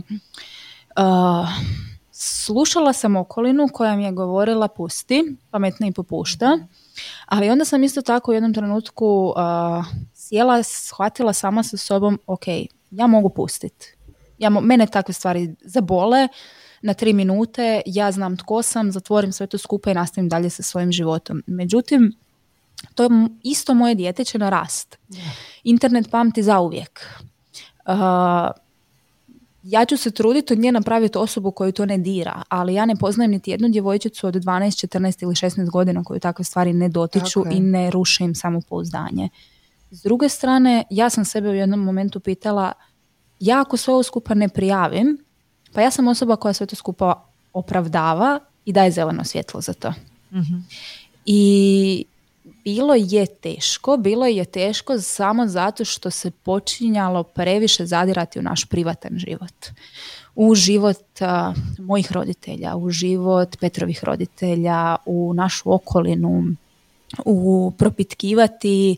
slušala 2.12 2.94
sam 2.94 3.16
okolinu 3.16 3.70
koja 3.74 3.96
mi 3.96 4.04
je 4.04 4.12
govorila 4.12 4.68
pusti, 4.68 5.36
pametno 5.52 5.88
i 5.88 5.92
popušta. 5.92 6.60
Ali 7.26 7.50
onda 7.50 7.66
sam 7.66 7.84
isto 7.84 8.02
tako 8.02 8.32
u 8.32 8.34
jednom 8.34 8.54
trenutku 8.54 9.34
uh, 9.38 9.86
sjela, 10.30 10.64
shvatila 10.64 11.34
sama 11.34 11.64
sa 11.64 11.78
sobom, 11.78 12.20
ok, 12.28 12.48
ja 12.92 13.08
mogu 13.08 13.30
pustiti. 13.30 13.96
Ja, 14.38 14.50
mene 14.50 14.88
takve 14.88 15.14
stvari 15.14 15.56
zabole, 15.64 16.28
na 16.82 16.94
tri 16.94 17.14
minute, 17.14 17.82
ja 17.86 18.12
znam 18.12 18.38
tko 18.38 18.62
sam, 18.62 18.92
zatvorim 18.92 19.32
sve 19.32 19.48
to 19.48 19.58
skupa 19.58 19.92
i 19.92 19.94
nastavim 19.94 20.30
dalje 20.30 20.50
sa 20.50 20.64
svojim 20.64 20.92
životom. 20.92 21.44
Međutim, 21.48 22.14
to 22.96 23.04
je 23.04 23.10
isto 23.44 23.74
moje 23.74 23.96
dijete 23.96 24.24
će 24.24 24.38
narast. 24.38 24.98
Internet 25.64 26.12
pamti 26.12 26.44
zauvijek. 26.44 27.06
Uh, 27.86 27.94
ja 29.64 29.86
ću 29.86 29.98
se 29.98 30.12
truditi 30.12 30.54
od 30.54 30.60
nje 30.60 30.72
napraviti 30.72 31.18
osobu 31.18 31.52
koju 31.52 31.72
to 31.72 31.86
ne 31.86 31.98
dira, 31.98 32.42
ali 32.50 32.74
ja 32.74 32.86
ne 32.86 32.96
poznajem 32.96 33.32
niti 33.32 33.52
jednu 33.52 33.70
djevojčicu 33.70 34.28
od 34.28 34.34
12, 34.34 34.88
14 34.88 35.24
ili 35.24 35.34
16 35.34 35.70
godina 35.70 36.04
koju 36.04 36.20
takve 36.20 36.46
stvari 36.46 36.74
ne 36.74 36.90
dotiču 36.90 37.44
i 37.52 37.60
ne 37.60 37.92
ruše 37.92 38.24
im 38.24 38.36
samopouzdanje. 38.36 39.30
S 39.96 40.04
druge 40.04 40.30
strane, 40.30 40.84
ja 40.90 41.10
sam 41.10 41.26
sebe 41.26 41.50
u 41.50 41.54
jednom 41.54 41.80
momentu 41.80 42.20
pitala, 42.20 42.72
ja 43.40 43.62
ako 43.62 43.78
sve 43.78 43.94
ovo 43.94 44.04
skupa 44.04 44.34
ne 44.34 44.50
prijavim, 44.50 45.18
pa 45.74 45.82
ja 45.82 45.92
sam 45.92 46.08
osoba 46.08 46.36
koja 46.36 46.54
sve 46.54 46.68
to 46.68 46.76
skupa 46.76 47.26
opravdava 47.54 48.40
i 48.66 48.74
daje 48.74 48.92
zeleno 48.92 49.24
svjetlo 49.24 49.62
za 49.62 49.74
to. 49.74 49.94
mm 50.32 50.66
I 51.26 52.06
bilo 52.64 52.96
je 52.96 53.26
teško, 53.26 53.98
bilo 53.98 54.26
je 54.26 54.46
teško 54.46 55.00
samo 55.00 55.48
zato 55.48 55.86
što 55.86 56.12
se 56.12 56.32
počinjalo 56.32 57.24
previše 57.24 57.86
zadirati 57.86 58.40
u 58.40 58.42
naš 58.42 58.66
privatan 58.66 59.12
život. 59.18 59.66
U 60.36 60.56
život 60.56 61.20
mojih 61.80 62.12
roditelja, 62.12 62.76
u 62.76 62.90
život 62.90 63.58
Petrovih 63.60 64.04
roditelja, 64.04 64.96
u 65.06 65.34
našu 65.34 65.74
okolinu, 65.74 66.44
u 67.26 67.72
propitkivati 67.78 68.98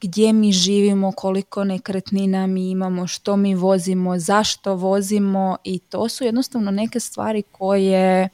gdje 0.00 0.32
mi 0.32 0.52
živimo, 0.52 1.12
koliko 1.12 1.64
nekretnina 1.64 2.46
mi 2.46 2.70
imamo, 2.70 3.06
što 3.06 3.36
mi 3.36 3.54
vozimo, 3.54 4.18
zašto 4.18 4.74
vozimo 4.74 5.56
i 5.64 5.78
to 5.78 6.08
su 6.08 6.24
jednostavno 6.24 6.70
neke 6.70 7.00
stvari 7.00 7.42
koje 7.52 8.28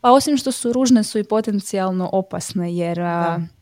pa 0.00 0.12
osim 0.12 0.36
što 0.36 0.52
su 0.52 0.72
ružne 0.72 1.04
su 1.04 1.18
i 1.18 1.24
potencijalno 1.24 2.10
opasne 2.12 2.76
jer 2.76 2.98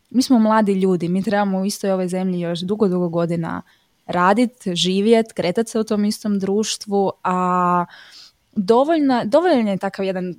mi 0.09 0.21
smo 0.21 0.39
mladi 0.39 0.73
ljudi, 0.73 1.09
mi 1.09 1.23
trebamo 1.23 1.59
u 1.59 1.65
istoj 1.65 1.91
ovoj 1.91 2.07
zemlji 2.07 2.39
još 2.39 2.59
dugo, 2.59 2.87
dugo 2.87 3.09
godina 3.09 3.61
raditi, 4.05 4.75
živjeti, 4.75 5.33
kretati 5.33 5.71
se 5.71 5.79
u 5.79 5.83
tom 5.83 6.05
istom 6.05 6.39
društvu, 6.39 7.11
a 7.23 7.85
dovoljna, 8.55 9.23
dovoljan 9.23 9.67
je 9.67 9.77
takav 9.77 10.05
jedan 10.05 10.35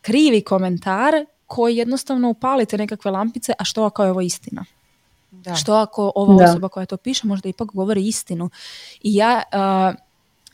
krivi 0.00 0.40
komentar 0.40 1.14
koji 1.46 1.76
jednostavno 1.76 2.30
upalite 2.30 2.78
nekakve 2.78 3.10
lampice, 3.10 3.52
a 3.58 3.64
što 3.64 3.84
ako 3.84 4.04
je 4.04 4.10
ovo 4.10 4.20
istina? 4.20 4.64
Da. 5.42 5.54
Što 5.54 5.74
ako 5.74 6.12
ova 6.14 6.44
osoba 6.44 6.68
koja 6.68 6.86
to 6.86 6.96
piše 6.96 7.26
možda 7.26 7.48
ipak 7.48 7.68
govori 7.72 8.08
istinu? 8.08 8.50
I 9.02 9.14
ja, 9.14 9.42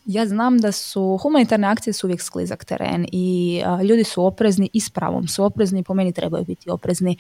ja 0.07 0.27
znam 0.27 0.59
da 0.59 0.73
su 0.73 1.19
humanitarne 1.23 1.69
akcije 1.69 1.95
su 1.95 2.07
uvijek 2.07 2.23
sklizak 2.23 2.65
teren 2.65 3.07
i 3.13 3.63
ljudi 3.85 4.05
su 4.05 4.25
oprezni 4.25 4.71
i 4.73 4.81
s 4.81 4.91
pravom 4.91 5.29
su 5.29 5.45
oprezni, 5.45 5.83
po 5.83 5.95
meni 5.95 6.13
trebaju 6.13 6.45
biti 6.45 6.71
oprezni. 6.71 7.17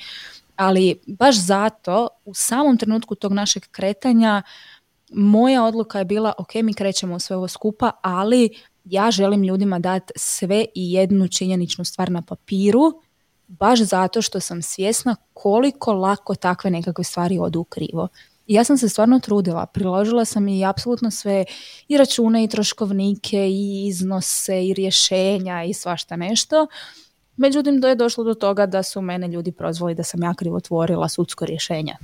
Ali 0.57 1.01
baš 1.07 1.37
zato 1.37 2.09
u 2.25 2.35
samom 2.35 2.79
trenutku 2.79 3.14
tog 3.14 3.33
našeg 3.33 3.62
kretanja 3.70 4.42
moja 5.12 5.64
odluka 5.64 5.99
je 5.99 6.05
bila 6.05 6.33
ok, 6.38 6.55
mi 6.55 6.75
krećemo 6.75 7.18
sve 7.18 7.37
ovo 7.37 7.49
skupa, 7.49 7.90
ali 8.03 8.51
ja 8.85 9.11
želim 9.11 9.42
ljudima 9.42 9.79
dati 9.79 10.12
sve 10.16 10.64
i 10.75 10.92
jednu 10.92 11.29
činjeničnu 11.29 11.85
stvar 11.85 12.11
na 12.11 12.23
papiru, 12.23 12.92
baš 13.58 13.80
zato 13.80 14.22
što 14.22 14.40
sam 14.40 14.62
svjesna 14.62 15.16
koliko 15.32 15.92
lako 15.92 16.34
takve 16.34 16.70
nekakve 16.70 17.04
stvari 17.04 17.38
odu 17.38 17.64
krivo. 17.64 18.08
I 18.46 18.54
ja 18.54 18.64
sam 18.64 18.78
se 18.78 18.88
stvarno 18.88 19.20
trudila, 19.20 19.66
priložila 19.66 20.24
sam 20.24 20.48
i 20.48 20.64
apsolutno 20.64 21.10
sve 21.10 21.44
i 21.88 21.96
račune 21.96 22.44
i 22.44 22.48
troškovnike 22.48 23.48
i 23.48 23.86
iznose 23.86 24.66
i 24.66 24.74
rješenja 24.74 25.64
i 25.64 25.74
svašta 25.74 26.16
nešto. 26.16 26.66
Međutim, 27.36 27.82
to 27.82 27.88
je 27.88 27.94
došlo 27.94 28.24
do 28.24 28.34
toga 28.34 28.66
da 28.66 28.82
su 28.82 29.00
mene 29.00 29.28
ljudi 29.28 29.52
prozvali 29.52 29.94
da 29.94 30.02
sam 30.02 30.22
ja 30.22 30.34
krivotvorila 30.34 31.08
sudsko 31.08 31.46
rješenje. 31.46 31.96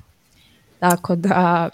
Tako 0.79 1.17
da 1.17 1.69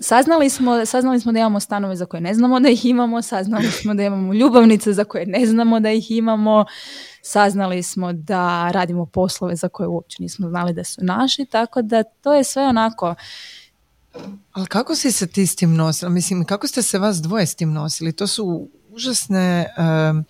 Saznali 0.00 0.50
smo, 0.50 0.86
saznali 0.86 1.20
smo 1.20 1.32
da 1.32 1.38
imamo 1.38 1.60
stanove 1.60 1.96
za 1.96 2.06
koje 2.06 2.20
ne 2.20 2.34
znamo 2.34 2.60
da 2.60 2.68
ih 2.68 2.84
imamo, 2.84 3.22
saznali 3.22 3.70
smo 3.70 3.94
da 3.94 4.02
imamo 4.02 4.34
ljubavnice 4.34 4.92
za 4.92 5.04
koje 5.04 5.26
ne 5.26 5.46
znamo 5.46 5.80
da 5.80 5.90
ih 5.90 6.10
imamo, 6.10 6.64
saznali 7.22 7.82
smo 7.82 8.12
da 8.12 8.70
radimo 8.70 9.06
poslove 9.06 9.56
za 9.56 9.68
koje 9.68 9.86
uopće 9.86 10.16
nismo 10.20 10.48
znali 10.48 10.72
da 10.72 10.84
su 10.84 11.04
naši, 11.04 11.44
tako 11.44 11.82
da 11.82 12.02
to 12.02 12.34
je 12.34 12.44
sve 12.44 12.66
onako... 12.66 13.14
Ali 14.52 14.66
kako 14.66 14.94
si 14.94 15.12
se 15.12 15.26
ti 15.26 15.46
s 15.46 15.56
tim 15.56 15.74
nosila? 15.74 16.10
Mislim, 16.10 16.44
kako 16.44 16.66
ste 16.66 16.82
se 16.82 16.98
vas 16.98 17.16
dvoje 17.16 17.46
s 17.46 17.54
tim 17.54 17.72
nosili? 17.72 18.12
To 18.12 18.26
su 18.26 18.68
užasne... 18.90 19.66
Um, 20.10 20.24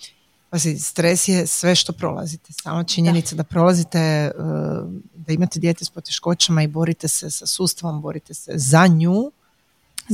stres 0.80 1.28
je 1.28 1.46
sve 1.46 1.74
što 1.74 1.92
prolazite. 1.92 2.52
Samo 2.62 2.84
činjenica 2.84 3.36
da, 3.36 3.42
da 3.42 3.48
prolazite, 3.48 4.30
da 5.14 5.32
imate 5.32 5.60
dijete 5.60 5.84
s 5.84 5.90
poteškoćama 5.90 6.62
i 6.62 6.66
borite 6.66 7.08
se 7.08 7.30
sa 7.30 7.46
sustavom, 7.46 8.00
borite 8.02 8.34
se 8.34 8.52
za 8.54 8.86
nju 8.86 9.32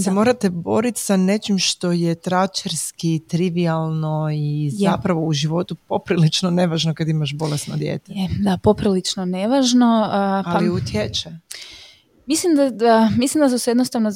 se 0.01 0.11
morate 0.11 0.51
boriti 0.51 1.01
sa 1.01 1.17
nečim 1.17 1.59
što 1.59 1.93
je 1.93 2.15
tračerski, 2.15 3.21
trivialno 3.29 4.29
i 4.35 4.71
zapravo 4.71 5.27
u 5.27 5.33
životu 5.33 5.75
poprilično 5.75 6.51
nevažno 6.51 6.95
kad 6.95 7.09
imaš 7.09 7.35
bolesno 7.35 7.77
dijete. 7.77 8.13
Je, 8.13 8.29
da, 8.41 8.59
poprilično 8.63 9.25
nevažno. 9.25 10.09
pa, 10.45 10.51
Ali 10.55 10.71
utječe. 10.71 11.31
Mislim 12.27 12.57
da, 12.57 12.71
da, 12.71 13.11
mislim 13.19 13.43
da 13.43 13.51
su 13.51 13.59
se 13.59 13.71
jednostavno 13.71 14.11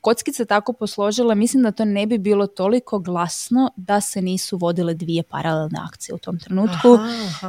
kockice 0.00 0.44
tako 0.44 0.72
posložile, 0.72 1.34
mislim 1.34 1.62
da 1.62 1.70
to 1.70 1.84
ne 1.84 2.06
bi 2.06 2.18
bilo 2.18 2.46
toliko 2.46 2.98
glasno 2.98 3.70
da 3.76 4.00
se 4.00 4.22
nisu 4.22 4.56
vodile 4.56 4.94
dvije 4.94 5.22
paralelne 5.22 5.78
akcije 5.82 6.14
u 6.14 6.18
tom 6.18 6.38
trenutku, 6.38 6.98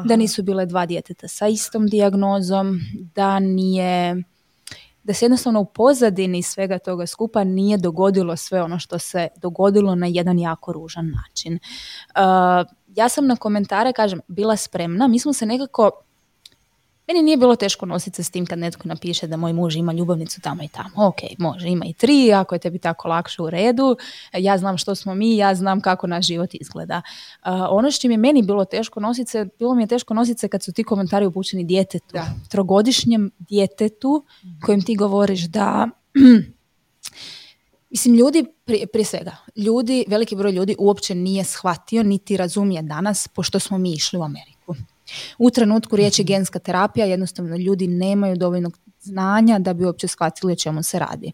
da 0.05 0.15
nisu 0.15 0.43
bile 0.43 0.65
dva 0.65 0.85
djeteta 0.85 1.27
sa 1.27 1.47
istom 1.47 1.87
dijagnozom, 1.87 2.79
da 3.15 3.39
nije 3.39 4.23
da 5.03 5.13
se 5.13 5.25
jednostavno 5.25 5.61
u 5.61 5.65
pozadini 5.65 6.43
svega 6.43 6.79
toga 6.79 7.07
skupa 7.07 7.43
nije 7.43 7.77
dogodilo 7.77 8.37
sve 8.37 8.61
ono 8.61 8.79
što 8.79 8.99
se 8.99 9.27
dogodilo 9.37 9.95
na 9.95 10.07
jedan 10.07 10.39
jako 10.39 10.73
ružan 10.73 11.11
način. 11.11 11.53
Uh, 11.53 12.71
ja 12.95 13.09
sam 13.09 13.27
na 13.27 13.35
komentare, 13.35 13.93
kažem, 13.93 14.19
bila 14.27 14.57
spremna. 14.57 15.07
Mi 15.07 15.19
smo 15.19 15.33
se 15.33 15.45
nekako 15.45 15.91
meni 17.07 17.21
nije 17.21 17.37
bilo 17.37 17.55
teško 17.55 17.85
nositi 17.85 18.15
se 18.15 18.23
s 18.23 18.29
tim 18.29 18.45
kad 18.45 18.59
netko 18.59 18.87
napiše 18.87 19.27
da 19.27 19.37
moj 19.37 19.53
muž 19.53 19.75
ima 19.75 19.93
ljubavnicu 19.93 20.41
tamo 20.41 20.63
i 20.63 20.67
tamo. 20.67 20.89
Ok, 20.95 21.17
može, 21.37 21.67
ima 21.67 21.85
i 21.85 21.93
tri, 21.93 22.33
ako 22.33 22.55
je 22.55 22.59
tebi 22.59 22.79
tako 22.79 23.07
lakše 23.07 23.41
u 23.41 23.49
redu. 23.49 23.97
Ja 24.33 24.57
znam 24.57 24.77
što 24.77 24.95
smo 24.95 25.15
mi, 25.15 25.37
ja 25.37 25.55
znam 25.55 25.81
kako 25.81 26.07
naš 26.07 26.27
život 26.27 26.49
izgleda. 26.53 27.01
Uh, 27.45 27.51
ono 27.69 27.91
što 27.91 28.07
mi 28.07 28.13
je 28.13 28.17
meni 28.17 28.43
bilo 28.43 28.65
teško 28.65 28.99
nositi 28.99 29.31
se, 29.31 29.47
bilo 29.59 29.75
mi 29.75 29.83
je 29.83 29.87
teško 29.87 30.13
nositi 30.13 30.39
se 30.39 30.47
kad 30.47 30.63
su 30.63 30.73
ti 30.73 30.83
komentari 30.83 31.25
upućeni 31.25 31.63
djetetu. 31.63 32.17
Trogodišnjem 32.49 33.31
djetetu 33.39 34.25
kojim 34.65 34.81
ti 34.81 34.95
govoriš 34.95 35.41
da... 35.41 35.87
Mislim, 37.89 38.15
ljudi, 38.15 38.45
prije, 38.65 38.87
prije 38.87 39.05
svega, 39.05 39.35
ljudi, 39.55 40.05
veliki 40.07 40.35
broj 40.35 40.51
ljudi 40.51 40.75
uopće 40.79 41.15
nije 41.15 41.43
shvatio 41.43 42.03
niti 42.03 42.37
razumije 42.37 42.81
danas, 42.81 43.27
pošto 43.27 43.59
smo 43.59 43.77
mi 43.77 43.93
išli 43.93 44.19
u 44.19 44.23
Ameriku. 44.23 44.60
U 45.37 45.49
trenutku 45.49 45.95
riječi 45.95 46.23
genska 46.23 46.59
terapija 46.59 47.05
jednostavno 47.05 47.55
ljudi 47.55 47.87
nemaju 47.87 48.35
dovoljno 48.35 48.71
znanja 48.99 49.59
da 49.59 49.73
bi 49.73 49.85
uopće 49.85 50.07
shvatili 50.07 50.53
o 50.53 50.55
čemu 50.55 50.83
se 50.83 50.99
radi. 50.99 51.31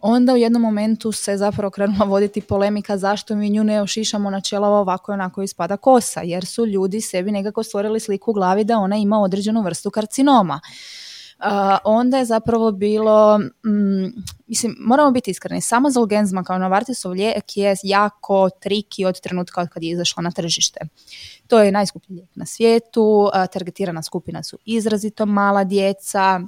Onda 0.00 0.32
u 0.32 0.36
jednom 0.36 0.62
momentu 0.62 1.12
se 1.12 1.36
zapravo 1.36 1.70
krenula 1.70 2.04
voditi 2.14 2.40
polemika 2.40 2.98
zašto 2.98 3.36
mi 3.36 3.50
nju 3.50 3.64
ne 3.64 3.82
ošišamo 3.82 4.30
na 4.30 4.40
čelava 4.40 4.78
ovako 4.78 5.12
i 5.12 5.14
onako 5.14 5.42
ispada 5.42 5.76
kosa, 5.76 6.20
jer 6.20 6.46
su 6.46 6.66
ljudi 6.66 7.00
sebi 7.00 7.30
nekako 7.30 7.62
stvorili 7.62 8.00
sliku 8.00 8.30
u 8.30 8.34
glavi 8.34 8.64
da 8.64 8.78
ona 8.78 8.96
ima 8.96 9.20
određenu 9.20 9.62
vrstu 9.62 9.90
karcinoma 9.90 10.60
onda 11.84 12.18
je 12.18 12.24
zapravo 12.24 12.72
bilo, 12.72 13.38
mm, 13.38 14.22
mislim, 14.46 14.76
moramo 14.80 15.10
biti 15.10 15.30
iskreni, 15.30 15.60
sama 15.60 15.90
Zolgenzma 15.90 16.42
kao 16.42 16.58
Novartisov 16.58 17.12
lijek 17.12 17.56
je 17.56 17.76
jako 17.82 18.50
triki 18.60 19.04
od 19.04 19.20
trenutka 19.20 19.60
od 19.60 19.68
kad 19.68 19.82
je 19.82 19.90
izašla 19.90 20.22
na 20.22 20.30
tržište. 20.30 20.80
To 21.46 21.58
je 21.58 21.72
najskuplji 21.72 22.16
lijek 22.16 22.30
na 22.34 22.46
svijetu, 22.46 23.30
targetirana 23.52 24.02
skupina 24.02 24.42
su 24.42 24.58
izrazito 24.64 25.26
mala 25.26 25.64
djeca, 25.64 26.40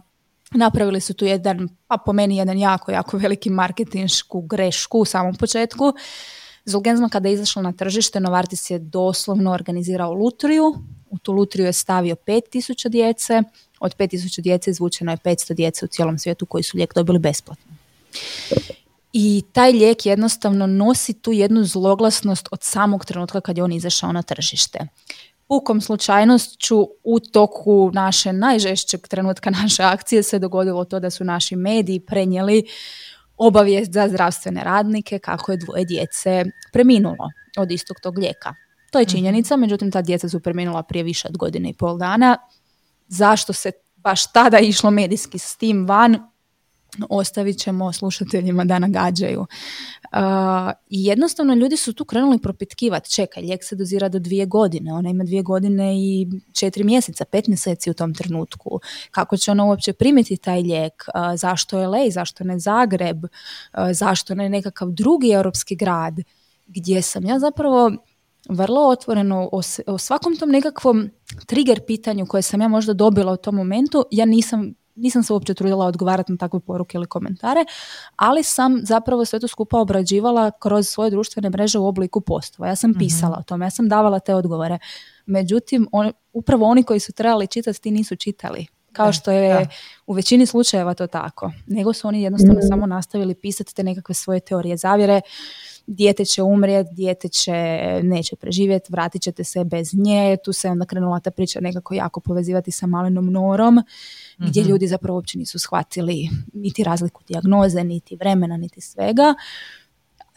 Napravili 0.50 1.00
su 1.00 1.14
tu 1.14 1.24
jedan, 1.24 1.68
pa 1.86 1.96
po 1.96 2.12
meni 2.12 2.36
jedan 2.36 2.58
jako, 2.58 2.92
jako 2.92 3.16
veliki 3.16 3.50
marketinšku 3.50 4.40
grešku 4.40 4.98
u 4.98 5.04
samom 5.04 5.34
početku. 5.34 5.92
Zolgenzma 6.64 7.08
kada 7.08 7.28
je 7.28 7.34
izašla 7.34 7.62
na 7.62 7.72
tržište, 7.72 8.20
Novartis 8.20 8.70
je 8.70 8.78
doslovno 8.78 9.52
organizirao 9.52 10.12
lutriju. 10.12 10.74
U 11.10 11.18
tu 11.18 11.32
lutriju 11.32 11.66
je 11.66 11.72
stavio 11.72 12.16
5000 12.26 12.88
djece, 12.88 13.42
od 13.80 13.96
5000 13.96 14.40
djece 14.40 14.70
izvučeno 14.70 15.12
je 15.12 15.16
500 15.16 15.54
djece 15.54 15.84
u 15.84 15.88
cijelom 15.88 16.18
svijetu 16.18 16.46
koji 16.46 16.62
su 16.62 16.76
lijek 16.76 16.94
dobili 16.94 17.18
besplatno. 17.18 17.72
I 19.12 19.42
taj 19.52 19.72
lijek 19.72 20.06
jednostavno 20.06 20.66
nosi 20.66 21.12
tu 21.12 21.32
jednu 21.32 21.64
zloglasnost 21.64 22.48
od 22.50 22.62
samog 22.62 23.04
trenutka 23.04 23.40
kad 23.40 23.56
je 23.56 23.64
on 23.64 23.72
izašao 23.72 24.12
na 24.12 24.22
tržište. 24.22 24.78
Pukom 25.48 25.80
slučajnošću 25.80 26.88
u 27.04 27.20
toku 27.20 27.90
naše 27.94 28.32
najžešćeg 28.32 29.08
trenutka 29.08 29.50
naše 29.50 29.82
akcije 29.82 30.22
se 30.22 30.38
dogodilo 30.38 30.84
to 30.84 31.00
da 31.00 31.10
su 31.10 31.24
naši 31.24 31.56
mediji 31.56 32.00
prenijeli 32.00 32.64
obavijest 33.36 33.92
za 33.92 34.08
zdravstvene 34.08 34.64
radnike 34.64 35.18
kako 35.18 35.52
je 35.52 35.58
dvoje 35.58 35.84
djece 35.84 36.44
preminulo 36.72 37.30
od 37.56 37.70
istog 37.70 37.96
tog 38.02 38.18
lijeka. 38.18 38.54
To 38.90 38.98
je 38.98 39.02
mhm. 39.02 39.10
činjenica, 39.10 39.56
međutim 39.56 39.90
ta 39.90 40.02
djeca 40.02 40.28
su 40.28 40.40
preminula 40.40 40.82
prije 40.82 41.02
više 41.02 41.28
od 41.28 41.36
godine 41.36 41.70
i 41.70 41.74
pol 41.74 41.98
dana 41.98 42.36
zašto 43.08 43.52
se 43.52 43.72
baš 43.96 44.32
tada 44.32 44.58
išlo 44.58 44.90
medijski 44.90 45.38
s 45.38 45.56
tim 45.56 45.86
van, 45.86 46.18
ostavit 47.08 47.58
ćemo 47.58 47.92
slušateljima 47.92 48.64
da 48.64 48.78
nagađaju. 48.78 49.46
I 50.90 51.04
jednostavno 51.04 51.54
ljudi 51.54 51.76
su 51.76 51.92
tu 51.92 52.04
krenuli 52.04 52.38
propitkivati, 52.38 53.10
čekaj, 53.10 53.42
lijek 53.42 53.64
se 53.64 53.76
dozira 53.76 54.08
do 54.08 54.18
dvije 54.18 54.46
godine, 54.46 54.92
ona 54.92 55.10
ima 55.10 55.24
dvije 55.24 55.42
godine 55.42 55.96
i 55.96 56.26
četiri 56.52 56.84
mjeseca, 56.84 57.24
pet 57.24 57.46
mjeseci 57.46 57.90
u 57.90 57.94
tom 57.94 58.14
trenutku. 58.14 58.80
Kako 59.10 59.36
će 59.36 59.50
ona 59.50 59.64
uopće 59.64 59.92
primiti 59.92 60.36
taj 60.36 60.60
lijek? 60.60 61.04
zašto 61.36 61.78
je 61.78 61.88
Lej, 61.88 62.10
zašto 62.10 62.44
ne 62.44 62.58
Zagreb? 62.58 63.24
zašto 63.92 64.34
ne 64.34 64.48
nekakav 64.48 64.90
drugi 64.90 65.30
europski 65.30 65.76
grad? 65.76 66.14
Gdje 66.66 67.02
sam 67.02 67.24
ja 67.24 67.38
zapravo 67.38 67.92
vrlo 68.48 68.88
otvoreno 68.88 69.48
o, 69.52 69.60
o 69.86 69.98
svakom 69.98 70.36
tom 70.36 70.50
nekakvom 70.50 71.10
trigger 71.46 71.80
pitanju 71.86 72.26
koje 72.26 72.42
sam 72.42 72.60
ja 72.60 72.68
možda 72.68 72.92
dobila 72.92 73.32
u 73.32 73.36
tom 73.36 73.54
momentu, 73.54 74.04
ja 74.10 74.24
nisam 74.24 74.74
nisam 74.98 75.22
se 75.22 75.32
uopće 75.32 75.54
trudila 75.54 75.86
odgovarati 75.86 76.32
na 76.32 76.38
takve 76.38 76.60
poruke 76.60 76.96
ili 76.96 77.06
komentare, 77.06 77.64
ali 78.16 78.42
sam 78.42 78.80
zapravo 78.84 79.24
sve 79.24 79.40
to 79.40 79.48
skupa 79.48 79.78
obrađivala 79.78 80.50
kroz 80.50 80.88
svoje 80.88 81.10
društvene 81.10 81.50
mreže 81.50 81.78
u 81.78 81.86
obliku 81.86 82.20
postova. 82.20 82.68
Ja 82.68 82.76
sam 82.76 82.90
mhm. 82.90 82.98
pisala 82.98 83.36
o 83.38 83.42
tome, 83.42 83.66
ja 83.66 83.70
sam 83.70 83.88
davala 83.88 84.18
te 84.18 84.34
odgovore. 84.34 84.78
Međutim, 85.26 85.88
on, 85.92 86.12
upravo 86.32 86.66
oni 86.66 86.82
koji 86.82 87.00
su 87.00 87.12
trebali 87.12 87.46
čitati, 87.46 87.80
ti 87.80 87.90
nisu 87.90 88.16
čitali. 88.16 88.66
Kao 88.92 89.12
što 89.12 89.30
je 89.30 89.68
u 90.06 90.12
većini 90.12 90.46
slučajeva 90.46 90.94
to 90.94 91.06
tako. 91.06 91.52
Nego 91.66 91.92
su 91.92 92.08
oni 92.08 92.22
jednostavno 92.22 92.58
mhm. 92.58 92.68
samo 92.68 92.86
nastavili 92.86 93.34
pisati 93.34 93.74
te 93.74 93.82
nekakve 93.82 94.14
svoje 94.14 94.40
teorije 94.40 94.76
zavjere 94.76 95.20
dijete 95.88 96.24
će 96.24 96.42
umrijeti, 96.42 96.94
dijete 96.94 97.28
će, 97.28 97.52
neće 98.02 98.36
preživjeti, 98.36 98.92
vratit 98.92 99.22
ćete 99.22 99.44
se 99.44 99.64
bez 99.64 99.94
nje, 99.94 100.36
tu 100.44 100.52
se 100.52 100.70
onda 100.70 100.84
krenula 100.84 101.20
ta 101.20 101.30
priča 101.30 101.60
nekako 101.60 101.94
jako 101.94 102.20
povezivati 102.20 102.70
sa 102.70 102.86
malenom 102.86 103.32
norom, 103.32 103.82
gdje 104.38 104.62
mhm. 104.62 104.70
ljudi 104.70 104.86
zapravo 104.86 105.16
uopće 105.16 105.38
nisu 105.38 105.58
shvatili 105.58 106.28
niti 106.52 106.84
razliku 106.84 107.22
dijagnoze, 107.28 107.84
niti 107.84 108.16
vremena, 108.16 108.56
niti 108.56 108.80
svega. 108.80 109.34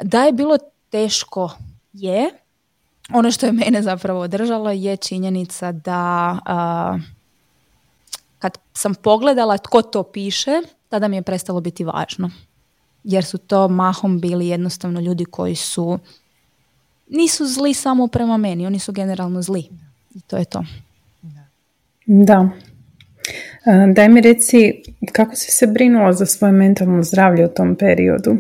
Da 0.04 0.24
je 0.24 0.32
bilo 0.32 0.58
teško 0.90 1.52
je, 1.94 2.30
ono 3.14 3.32
što 3.32 3.46
je 3.46 3.52
mene 3.52 3.82
zapravo 3.82 4.20
održalo 4.20 4.72
je 4.72 4.98
činjenica 4.98 5.72
da 5.72 6.90
kad 8.40 8.58
sam 8.74 8.96
pogledala 8.96 9.58
tko 9.58 9.82
to 9.82 10.04
piše, 10.04 10.62
tada 10.90 11.08
mi 11.08 11.16
je 11.16 11.22
prestalo 11.22 11.62
biti 11.62 11.84
važno. 11.84 12.30
Jer 13.04 13.26
su 13.26 13.38
to 13.38 13.68
mahom 13.68 14.20
bili 14.20 14.48
jednostavno 14.48 15.00
ljudi 15.00 15.26
koji 15.26 15.56
su 15.56 16.00
nisu 17.10 17.46
zli 17.46 17.74
samo 17.74 18.08
prema 18.08 18.38
meni, 18.38 18.68
oni 18.68 18.80
su 18.80 18.92
generalno 18.92 19.42
zli. 19.42 19.64
I 20.16 20.22
to 20.22 20.38
je 20.38 20.46
to. 20.46 20.64
Da. 22.06 22.50
Daj 23.96 24.10
mi 24.10 24.22
reci, 24.22 24.84
kako 25.12 25.36
si 25.36 25.52
se 25.52 25.68
brinula 25.68 26.14
za 26.14 26.26
svoje 26.26 26.52
mentalno 26.52 27.04
zdravlje 27.04 27.46
u 27.46 27.50
tom 27.50 27.76
periodu? 27.76 28.38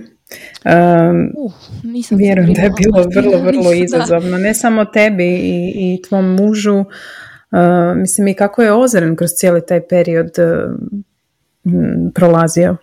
uh, 1.38 1.54
nisam 1.84 2.18
vjerujem 2.18 2.54
da 2.54 2.62
je 2.62 2.72
bilo 2.78 3.04
vrlo, 3.16 3.40
vrlo 3.52 3.74
izazovno. 3.74 4.38
Ne 4.38 4.54
samo 4.54 4.86
tebi 4.86 5.28
i, 5.28 5.74
i 5.76 6.02
tvom 6.10 6.26
mužu. 6.26 6.80
Uh, 6.80 7.98
mislim 7.98 8.28
i 8.28 8.34
kako 8.34 8.62
je 8.62 8.74
Ozren 8.74 9.16
kroz 9.16 9.30
cijeli 9.36 9.66
taj 9.68 9.88
period 9.88 10.32
uh, 10.38 11.74
prolazio? 12.16 12.78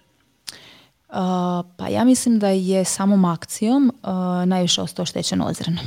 Uh, 1.09 1.15
pa 1.77 1.89
ja 1.89 2.05
mislim 2.05 2.39
da 2.39 2.49
je 2.49 2.85
samom 2.85 3.25
akcijom 3.25 3.93
najviše 4.47 4.83
ostao 4.83 5.07
štećen 5.07 5.43
Ozren. 5.43 5.79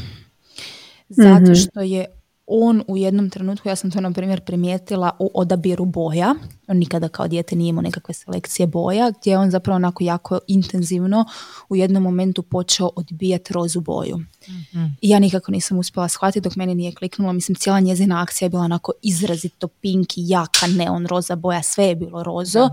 Zato 1.09 1.51
mhm. 1.51 1.53
što 1.53 1.81
je 1.81 2.05
on 2.53 2.83
u 2.87 2.97
jednom 2.97 3.29
trenutku, 3.29 3.69
ja 3.69 3.75
sam 3.75 3.91
to 3.91 4.01
na 4.01 4.11
primjer 4.11 4.41
primijetila 4.41 5.11
u 5.19 5.31
odabiru 5.33 5.85
boja, 5.85 6.35
on 6.67 6.77
nikada 6.77 7.07
kao 7.07 7.27
dijete 7.27 7.55
nije 7.55 7.69
imao 7.69 7.81
nekakve 7.81 8.13
selekcije 8.13 8.67
boja, 8.67 9.11
gdje 9.11 9.31
je 9.31 9.37
on 9.37 9.51
zapravo 9.51 9.75
onako 9.75 10.03
jako 10.03 10.39
intenzivno 10.47 11.25
u 11.69 11.75
jednom 11.75 12.03
momentu 12.03 12.43
počeo 12.43 12.89
odbijati 12.95 13.53
rozu 13.53 13.81
boju. 13.81 14.17
mm 14.17 14.97
I 15.01 15.09
ja 15.09 15.19
nikako 15.19 15.51
nisam 15.51 15.77
uspjela 15.77 16.07
shvatiti 16.09 16.41
dok 16.41 16.55
meni 16.55 16.75
nije 16.75 16.95
kliknulo, 16.95 17.33
mislim 17.33 17.55
cijela 17.55 17.79
njezina 17.79 18.21
akcija 18.21 18.45
je 18.45 18.49
bila 18.49 18.63
onako 18.63 18.91
izrazito 19.01 19.67
pinki, 19.67 20.21
jaka, 20.25 20.67
neon 20.67 21.05
roza 21.05 21.35
boja, 21.35 21.63
sve 21.63 21.85
je 21.85 21.95
bilo 21.95 22.23
rozo. 22.23 22.69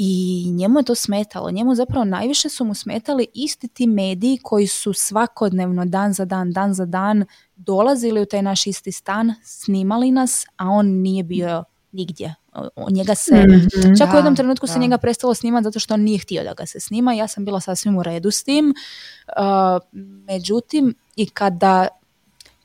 I 0.00 0.44
njemu 0.54 0.78
je 0.78 0.82
to 0.82 0.94
smetalo. 0.94 1.50
Njemu 1.50 1.74
zapravo 1.74 2.04
najviše 2.04 2.48
su 2.48 2.64
mu 2.64 2.74
smetali 2.74 3.26
isti 3.34 3.68
ti 3.68 3.86
mediji 3.86 4.38
koji 4.42 4.66
su 4.66 4.92
svakodnevno, 4.92 5.84
dan 5.84 6.12
za 6.12 6.24
dan, 6.24 6.52
dan 6.52 6.74
za 6.74 6.84
dan 6.84 7.24
dolazili 7.56 8.22
u 8.22 8.26
taj 8.26 8.42
naš 8.42 8.66
isti 8.66 8.92
stan, 8.92 9.34
snimali 9.42 10.10
nas, 10.10 10.46
a 10.56 10.68
on 10.68 10.86
nije 10.86 11.22
bio 11.22 11.64
nigdje. 11.92 12.34
Njega 12.90 13.14
se, 13.14 13.34
mm 13.34 13.96
čak 13.98 14.12
u 14.12 14.16
jednom 14.16 14.36
trenutku 14.36 14.66
se 14.66 14.78
njega 14.78 14.98
prestalo 14.98 15.34
snimati 15.34 15.64
zato 15.64 15.78
što 15.78 15.94
on 15.94 16.00
nije 16.00 16.18
htio 16.18 16.44
da 16.44 16.54
ga 16.54 16.66
se 16.66 16.80
snima. 16.80 17.12
Ja 17.12 17.28
sam 17.28 17.44
bila 17.44 17.60
sasvim 17.60 17.96
u 17.98 18.02
redu 18.02 18.30
s 18.30 18.44
tim. 18.44 18.74
Uh, 19.26 19.98
međutim, 20.26 20.94
i 21.16 21.26
kada 21.26 21.88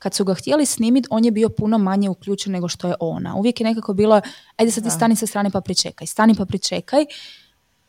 kad 0.04 0.14
su 0.14 0.26
ga 0.26 0.34
htjeli 0.34 0.66
snimiti, 0.66 1.08
on 1.12 1.26
je 1.26 1.32
bio 1.32 1.50
puno 1.50 1.78
manje 1.78 2.10
uključen 2.10 2.54
nego 2.54 2.68
što 2.68 2.88
je 2.88 2.96
ona. 3.00 3.36
Uvijek 3.36 3.62
je 3.62 3.68
nekako 3.68 3.94
bilo, 3.94 4.22
ajde 4.58 4.72
sad 4.72 4.84
ti 4.84 4.90
stani 4.90 5.16
sa 5.16 5.28
strane 5.28 5.50
pa 5.50 5.62
pričekaj, 5.62 6.08
stani 6.08 6.36
pa 6.36 6.46
pričekaj. 6.46 7.06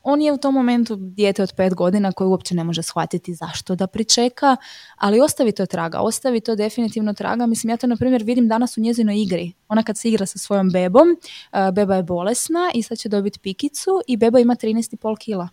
On 0.03 0.23
je 0.23 0.33
u 0.33 0.37
tom 0.37 0.55
momentu 0.55 0.97
dijete 0.97 1.43
od 1.43 1.53
pet 1.57 1.75
godina 1.75 2.13
koji 2.13 2.29
uopće 2.29 2.55
ne 2.55 2.65
može 2.65 2.83
shvatiti 2.83 3.35
zašto 3.35 3.75
da 3.75 3.87
pričeka, 3.87 4.57
ali 4.97 5.21
ostavi 5.21 5.53
to 5.53 5.67
traga, 5.67 6.01
ostavi 6.01 6.41
to 6.41 6.55
definitivno 6.55 7.15
traga. 7.15 7.47
Mislim, 7.47 7.71
ja 7.71 7.77
to 7.77 7.87
na 7.87 7.97
primjer 7.97 8.23
vidim 8.23 8.49
danas 8.49 8.77
u 8.77 8.81
njezinoj 8.81 9.23
igri. 9.23 9.53
Ona 9.69 9.83
kad 9.83 9.99
se 9.99 10.09
igra 10.09 10.27
sa 10.27 10.39
svojom 10.39 10.71
bebom, 10.71 11.07
beba 11.73 11.97
je 11.97 12.03
bolesna 12.03 12.71
i 12.75 12.83
sad 12.83 12.99
će 12.99 13.09
dobiti 13.09 13.39
pikicu 13.39 13.91
i 14.07 14.17
beba 14.17 14.39
ima 14.39 14.55
13,5 14.55 15.19
kila. 15.19 15.49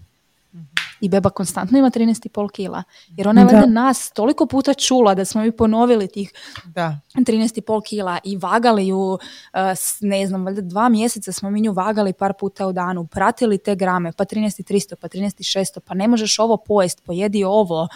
I 1.01 1.09
beba 1.09 1.29
konstantno 1.29 1.77
ima 1.77 1.89
13,5 1.89 2.51
kila. 2.51 2.83
Jer 3.07 3.27
ona 3.27 3.41
je 3.41 3.47
valjda 3.47 3.65
nas 3.65 4.11
toliko 4.11 4.45
puta 4.45 4.73
čula 4.73 5.15
da 5.15 5.25
smo 5.25 5.41
mi 5.41 5.51
ponovili 5.51 6.07
tih 6.07 6.33
da. 6.65 6.99
13,5 7.15 7.81
kila 7.85 8.17
i 8.23 8.37
vagali 8.37 8.87
ju, 8.87 9.19
eh, 9.53 9.73
ne 10.01 10.27
znam, 10.27 10.45
valjda 10.45 10.61
dva 10.61 10.89
mjeseca 10.89 11.31
smo 11.31 11.49
mi 11.49 11.61
nju 11.61 11.71
vagali 11.73 12.13
par 12.13 12.33
puta 12.39 12.67
u 12.67 12.73
danu, 12.73 13.07
pratili 13.07 13.57
te 13.57 13.75
grame, 13.75 14.11
pa 14.11 14.25
13,300, 14.25 14.95
pa 14.95 15.07
13,600, 15.07 15.79
pa 15.79 15.93
ne 15.93 16.07
možeš 16.07 16.39
ovo 16.39 16.57
pojest, 16.57 17.03
pojedi 17.05 17.43
ovo. 17.43 17.87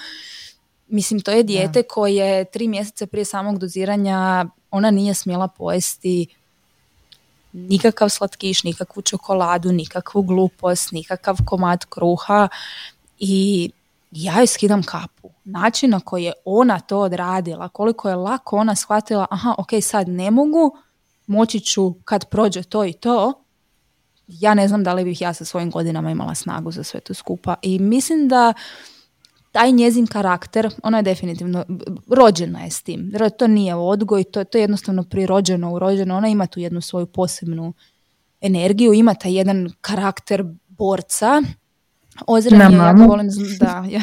Mislim, 0.88 1.22
to 1.22 1.32
je 1.32 1.44
dijete 1.44 1.84
koje 1.84 2.46
tri 2.46 2.68
mjeseca 2.68 3.08
prije 3.08 3.26
samog 3.26 3.60
doziranja 3.60 4.46
ona 4.72 4.92
nije 4.92 5.14
smjela 5.14 5.48
pojesti 5.48 6.28
nikakav 7.56 8.10
slatkiš, 8.10 8.64
nikakvu 8.64 9.02
čokoladu, 9.02 9.72
nikakvu 9.72 10.22
glupost, 10.22 10.92
nikakav 10.92 11.38
komad 11.46 11.86
kruha 11.86 12.48
i 13.20 13.70
ja 14.12 14.38
joj 14.38 14.48
skidam 14.48 14.84
kapu. 14.84 15.30
Način 15.44 15.90
na 15.90 16.00
koji 16.00 16.24
je 16.24 16.34
ona 16.46 16.80
to 16.80 17.00
odradila, 17.00 17.70
koliko 17.70 18.10
je 18.10 18.16
lako 18.16 18.58
ona 18.58 18.76
shvatila, 18.76 19.28
aha, 19.30 19.56
ok, 19.58 19.70
sad 19.82 20.08
ne 20.08 20.32
mogu, 20.32 20.78
moći 21.28 21.60
ću 21.60 21.94
kad 22.06 22.30
prođe 22.30 22.64
to 22.64 22.86
i 22.86 22.94
to, 22.94 23.34
ja 24.28 24.54
ne 24.54 24.68
znam 24.68 24.84
da 24.84 24.94
li 24.94 25.04
bih 25.04 25.22
ja 25.22 25.34
sa 25.34 25.46
svojim 25.46 25.72
godinama 25.72 26.12
imala 26.12 26.36
snagu 26.36 26.72
za 26.72 26.84
sve 26.84 27.00
to 27.00 27.14
skupa. 27.14 27.56
I 27.62 27.80
mislim 27.80 28.28
da 28.28 28.54
taj 29.56 29.72
njezin 29.72 30.08
karakter, 30.08 30.70
ona 30.84 30.98
je 30.98 31.04
definitivno, 31.04 31.66
rođena 32.10 32.64
je 32.64 32.72
s 32.72 32.82
tim. 32.82 33.12
To 33.38 33.48
nije 33.48 33.76
odgoj, 33.76 34.24
to, 34.24 34.44
to 34.44 34.58
je 34.58 34.62
jednostavno 34.62 35.04
prirođeno, 35.04 35.74
urođeno. 35.74 36.18
Ona 36.18 36.28
ima 36.28 36.48
tu 36.48 36.60
jednu 36.60 36.82
svoju 36.82 37.06
posebnu 37.06 37.74
energiju, 38.42 38.94
ima 38.94 39.14
taj 39.14 39.34
jedan 39.34 39.70
karakter 39.82 40.44
borca. 40.68 41.42
Ozren 42.28 42.62
je, 42.62 42.78
ja 42.78 42.94
ga 42.94 43.06
volim, 43.06 43.30
da, 43.60 43.86
ja, 43.90 44.02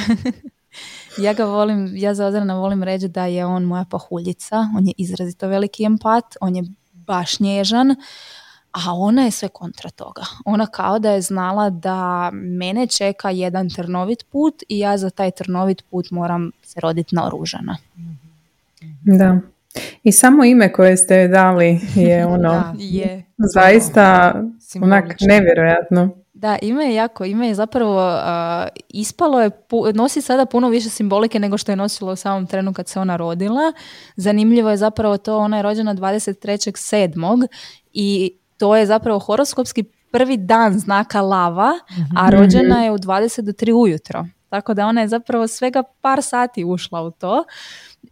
ja 1.26 1.32
ga 1.32 1.44
volim, 1.44 1.92
ja 1.96 2.14
za 2.14 2.26
Ozrena 2.26 2.54
volim 2.54 2.82
reći 2.82 3.08
da 3.08 3.26
je 3.26 3.46
on 3.46 3.62
moja 3.62 3.84
pahuljica, 3.84 4.56
on 4.76 4.86
je 4.86 4.92
izrazito 4.96 5.48
veliki 5.48 5.84
empat, 5.84 6.24
on 6.40 6.56
je 6.56 6.62
baš 6.92 7.40
nježan, 7.40 7.96
a 8.72 8.94
ona 8.94 9.24
je 9.24 9.30
sve 9.30 9.48
kontra 9.48 9.90
toga. 9.90 10.22
Ona 10.44 10.66
kao 10.66 10.98
da 10.98 11.10
je 11.10 11.20
znala 11.20 11.70
da 11.70 12.30
mene 12.32 12.86
čeka 12.86 13.30
jedan 13.30 13.70
trnovit 13.70 14.26
put 14.30 14.62
i 14.68 14.78
ja 14.78 14.98
za 14.98 15.10
taj 15.10 15.30
trnovit 15.30 15.84
put 15.90 16.10
moram 16.10 16.50
se 16.62 16.80
roditi 16.80 17.14
naoružana. 17.14 17.76
Da. 19.02 19.38
I 20.02 20.12
samo 20.12 20.44
ime 20.44 20.72
koje 20.72 20.96
ste 20.96 21.28
dali 21.28 21.80
je 21.94 22.26
ono 22.34 22.74
je. 22.78 23.24
zaista 23.54 24.34
onak 24.82 25.16
nevjerojatno. 25.20 26.08
Da, 26.32 26.58
ime 26.62 26.84
je 26.84 26.94
jako, 26.94 27.24
ime 27.24 27.48
je 27.48 27.54
zapravo 27.54 28.18
ispalo 28.88 29.40
je, 29.40 29.50
nosi 29.94 30.20
sada 30.20 30.46
puno 30.46 30.68
više 30.68 30.88
simbolike 30.88 31.38
nego 31.38 31.58
što 31.58 31.72
je 31.72 31.76
nosilo 31.76 32.12
u 32.12 32.16
samom 32.16 32.46
trenu 32.46 32.72
kad 32.72 32.88
se 32.88 33.00
ona 33.00 33.16
rodila. 33.16 33.72
Zanimljivo 34.16 34.70
je 34.70 34.76
zapravo 34.76 35.16
to, 35.16 35.38
ona 35.38 35.56
je 35.56 35.62
rođena 35.62 35.94
23.7. 35.94 37.46
i 37.92 38.32
to 38.62 38.76
je 38.76 38.86
zapravo 38.86 39.18
horoskopski 39.18 39.84
prvi 40.12 40.36
dan 40.36 40.78
znaka 40.78 41.20
lava, 41.20 41.72
a 42.16 42.26
mhm. 42.26 42.36
rođena 42.36 42.84
je 42.84 42.92
u 42.92 42.98
20 42.98 43.40
do 43.40 43.52
3 43.52 43.72
ujutro. 43.72 44.26
Tako 44.48 44.74
da 44.74 44.86
ona 44.86 45.00
je 45.00 45.08
zapravo 45.08 45.48
svega 45.48 45.82
par 46.00 46.22
sati 46.22 46.64
ušla 46.64 47.02
u 47.02 47.10
to. 47.10 47.44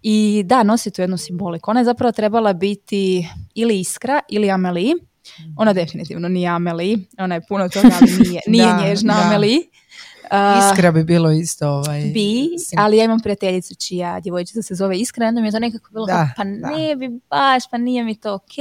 I 0.02 0.42
da, 0.46 0.62
nosi 0.62 0.90
tu 0.90 1.02
jednu 1.02 1.16
simboliku. 1.16 1.70
Ona 1.70 1.80
je 1.80 1.84
zapravo 1.84 2.12
trebala 2.12 2.52
biti 2.52 3.28
ili 3.54 3.80
Iskra 3.80 4.20
ili 4.28 4.50
Amelie. 4.50 4.94
Ona 5.56 5.72
definitivno 5.72 6.28
nije 6.28 6.48
Amelie. 6.48 6.98
Ona 7.18 7.34
je 7.34 7.46
puno 7.48 7.68
toga, 7.68 7.90
ali 8.00 8.28
nije, 8.28 8.40
nije 8.54 8.66
da, 8.66 8.80
nježna 8.84 9.14
da. 9.14 9.26
Amelie. 9.26 9.58
Iskra 10.70 10.92
bi 10.92 11.04
bilo 11.04 11.30
isto 11.30 11.68
ovaj... 11.68 12.00
Bi, 12.00 12.48
ali 12.76 12.96
ja 12.96 13.04
imam 13.04 13.20
prijateljicu 13.20 13.74
čija 13.74 14.20
djevojčica 14.20 14.62
se 14.62 14.74
zove 14.74 14.98
Iskra, 14.98 15.28
onda 15.28 15.40
mi 15.40 15.48
je 15.48 15.52
to 15.52 15.58
nekako 15.58 15.90
bilo 15.92 16.06
da, 16.06 16.30
pa 16.36 16.44
ne 16.44 16.96
bi 16.96 17.20
baš, 17.30 17.70
pa 17.70 17.78
nije 17.78 18.04
mi 18.04 18.14
to 18.14 18.34
ok. 18.34 18.58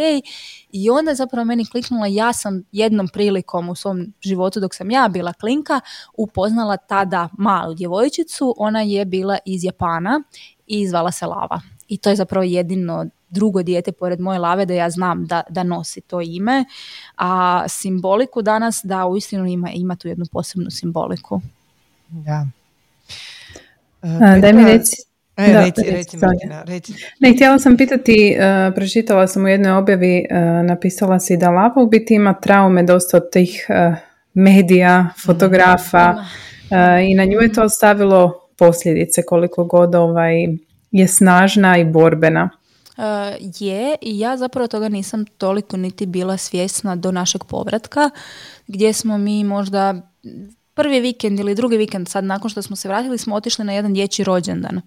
I 0.72 0.90
onda 0.90 1.12
je 1.12 1.16
zapravo 1.16 1.46
meni 1.46 1.66
kliknula, 1.66 2.08
ja 2.08 2.34
sam 2.34 2.64
jednom 2.72 3.08
prilikom 3.08 3.70
u 3.70 3.76
svom 3.76 4.14
životu 4.22 4.60
dok 4.60 4.76
sam 4.76 4.92
ja 4.92 5.08
bila 5.08 5.34
klinka, 5.34 5.82
upoznala 6.18 6.78
tada 6.78 7.30
malu 7.38 7.74
djevojčicu, 7.74 8.56
ona 8.58 8.82
je 8.82 9.06
bila 9.06 9.38
iz 9.46 9.64
Japana 9.64 10.24
i 10.68 10.88
zvala 10.88 11.12
se 11.12 11.26
Lava. 11.26 11.62
I 11.88 11.98
to 11.98 12.10
je 12.10 12.16
zapravo 12.16 12.44
jedino 12.44 13.06
drugo 13.30 13.64
dijete 13.64 13.92
pored 13.92 14.20
moje 14.20 14.40
lave 14.40 14.66
da 14.66 14.74
ja 14.74 14.90
znam 14.90 15.26
da, 15.26 15.44
da 15.50 15.64
nosi 15.64 16.02
to 16.02 16.22
ime, 16.22 16.66
a 17.18 17.64
simboliku 17.68 18.42
danas 18.42 18.82
da 18.84 19.06
uistinu 19.06 19.48
ima, 19.48 19.70
ima 19.72 19.96
tu 19.96 20.08
jednu 20.08 20.26
posebnu 20.32 20.70
simboliku. 20.70 21.42
Da. 22.10 22.48
Uh, 24.02 24.42
daj 24.42 24.54
mi 24.54 24.66
reci. 24.66 24.96
E, 25.38 25.54
da, 25.54 25.60
reci, 25.60 25.82
reci, 25.92 26.18
reci. 26.66 26.94
Ne, 27.20 27.34
htjela 27.34 27.60
sam 27.60 27.78
pitati, 27.78 28.36
uh, 28.38 28.74
pročitala 28.76 29.28
sam 29.28 29.46
u 29.46 29.48
jednoj 29.48 29.72
objavi, 29.72 30.26
uh, 30.32 30.66
napisala 30.66 31.20
si 31.20 31.38
da 31.38 31.50
Lava 31.50 31.82
u 31.82 31.88
biti 31.88 32.14
ima 32.14 32.34
traume 32.34 32.84
dosta 32.84 33.18
od 33.18 33.32
tih 33.32 33.68
medija, 34.34 35.08
fotografa 35.26 36.16
i 37.10 37.16
na 37.16 37.26
nju 37.26 37.40
je 37.40 37.54
to 37.54 37.64
ostavilo 37.64 38.48
posljedice 38.58 39.22
koliko 39.24 39.64
god 39.64 39.96
ovaj, 39.96 40.34
je 40.92 41.08
snažna 41.08 41.78
i 41.78 41.86
borbena. 41.86 42.50
je 43.60 43.96
i 44.02 44.20
ja 44.20 44.38
zapravo 44.38 44.68
toga 44.68 44.90
nisam 44.90 45.26
toliko 45.26 45.78
niti 45.78 46.06
bila 46.06 46.38
svjesna 46.38 46.96
do 46.96 47.12
našeg 47.12 47.44
povratka 47.44 48.10
gdje 48.68 48.94
smo 48.94 49.18
mi 49.18 49.44
možda 49.44 49.96
prvi 50.80 51.00
vikend 51.00 51.40
ili 51.40 51.56
drugi 51.56 51.78
vikend 51.78 52.08
sad 52.08 52.24
nakon 52.24 52.50
što 52.50 52.62
smo 52.62 52.76
se 52.76 52.88
vratili 52.88 53.18
smo 53.18 53.36
otišli 53.36 53.66
na 53.66 53.74
jedan 53.74 53.94
dječji 53.94 54.26
rođendan 54.26 54.82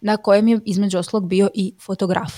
na 0.00 0.16
kojem 0.16 0.48
je 0.48 0.60
između 0.64 0.98
oslog 0.98 1.28
bio 1.28 1.50
i 1.54 1.74
fotograf. 1.86 2.32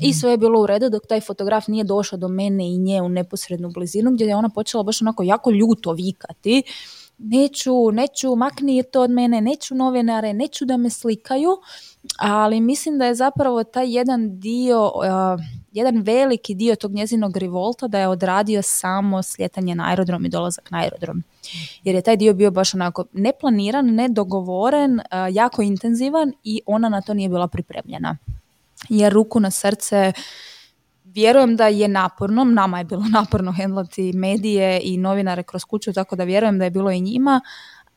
I 0.00 0.08
mhm. 0.08 0.18
sve 0.20 0.30
je 0.30 0.38
bilo 0.38 0.60
u 0.62 0.66
redu 0.66 0.88
dok 0.90 1.06
taj 1.06 1.20
fotograf 1.20 1.68
nije 1.68 1.84
došao 1.84 2.18
do 2.18 2.28
mene 2.28 2.74
i 2.74 2.78
nje 2.78 3.02
u 3.02 3.08
neposrednu 3.08 3.70
blizinu 3.70 4.10
gdje 4.10 4.24
je 4.24 4.36
ona 4.36 4.48
počela 4.48 4.82
baš 4.82 5.02
onako 5.02 5.22
jako 5.22 5.50
ljuto 5.50 5.92
vikati. 5.92 6.62
Neću, 7.18 7.92
neću, 7.92 8.36
makni 8.36 8.82
to 8.92 9.02
od 9.02 9.10
mene, 9.10 9.40
neću 9.40 9.74
novinare, 9.74 10.32
neću 10.32 10.64
da 10.64 10.76
me 10.76 10.90
slikaju, 10.90 11.50
ali 12.18 12.60
mislim 12.60 12.98
da 12.98 13.06
je 13.06 13.14
zapravo 13.14 13.64
taj 13.64 13.96
jedan 13.96 14.40
dio, 14.40 14.90
jedan 15.72 16.02
veliki 16.02 16.54
dio 16.54 16.76
tog 16.76 16.92
njezinog 16.92 17.36
revolta 17.36 17.88
da 17.88 17.98
je 17.98 18.08
odradio 18.08 18.62
samo 18.62 19.22
sljetanje 19.22 19.74
na 19.74 19.88
aerodrom 19.88 20.26
i 20.26 20.28
dolazak 20.28 20.70
na 20.70 20.78
aerodrom. 20.78 21.22
Jer 21.84 21.94
je 21.94 22.02
taj 22.02 22.16
dio 22.16 22.34
bio 22.34 22.50
baš 22.50 22.74
onako 22.74 23.04
neplaniran, 23.12 23.86
nedogovoren, 23.86 25.00
jako 25.32 25.62
intenzivan 25.62 26.32
i 26.44 26.60
ona 26.66 26.88
na 26.88 27.00
to 27.00 27.14
nije 27.14 27.28
bila 27.28 27.48
pripremljena 27.48 28.16
jer 28.88 29.12
ruku 29.12 29.40
na 29.40 29.50
srce 29.50 30.12
vjerujem 31.04 31.56
da 31.56 31.66
je 31.66 31.88
naporno, 31.88 32.44
nama 32.44 32.78
je 32.78 32.84
bilo 32.84 33.04
naporno 33.18 33.52
hendlati 33.52 34.12
medije 34.12 34.80
i 34.82 34.96
novinare 34.96 35.42
kroz 35.42 35.64
kuću, 35.64 35.92
tako 35.92 36.16
da 36.16 36.24
vjerujem 36.24 36.58
da 36.58 36.64
je 36.64 36.70
bilo 36.70 36.90
i 36.90 37.00
njima, 37.00 37.40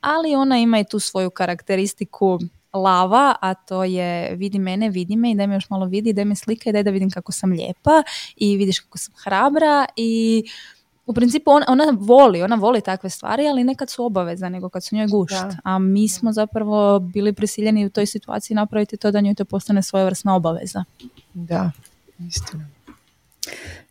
ali 0.02 0.36
ona 0.36 0.60
ima 0.60 0.80
i 0.80 0.84
tu 0.84 1.00
svoju 1.00 1.30
karakteristiku 1.30 2.40
lava, 2.74 3.36
a 3.42 3.54
to 3.54 3.84
je 3.84 4.36
vidi 4.36 4.60
mene, 4.60 4.90
vidi 4.90 5.16
me 5.16 5.32
i 5.32 5.36
daj 5.36 5.48
me 5.48 5.56
još 5.56 5.70
malo 5.70 5.86
vidi, 5.86 6.14
daj 6.14 6.26
me 6.26 6.36
slika 6.36 6.70
i 6.70 6.74
daj 6.74 6.84
da 6.84 6.92
vidim 6.92 7.10
kako 7.10 7.32
sam 7.32 7.52
lijepa 7.52 8.04
i 8.36 8.58
vidiš 8.58 8.80
kako 8.80 8.98
sam 8.98 9.14
hrabra 9.24 9.86
i 9.96 10.44
u 11.06 11.14
principu 11.14 11.52
ona, 11.52 11.66
ona 11.70 11.98
voli, 12.00 12.42
ona 12.42 12.56
voli 12.56 12.82
takve 12.82 13.10
stvari, 13.10 13.48
ali 13.48 13.64
nekad 13.64 13.90
su 13.90 14.06
obaveza 14.06 14.50
nego 14.50 14.70
kad 14.70 14.84
su 14.84 14.96
njoj 14.96 15.08
gušt. 15.08 15.46
A 15.64 15.80
mi 15.80 16.10
smo 16.10 16.32
zapravo 16.32 17.00
bili 17.00 17.34
prisiljeni 17.34 17.86
u 17.86 17.90
toj 17.90 18.06
situaciji 18.06 18.56
napraviti 18.56 18.98
to 18.98 19.12
da 19.12 19.22
njoj 19.22 19.36
to 19.36 19.46
postane 19.46 19.84
svojevrsna 19.84 20.36
obaveza. 20.36 20.84
Da, 21.34 21.72
istina. 22.28 22.66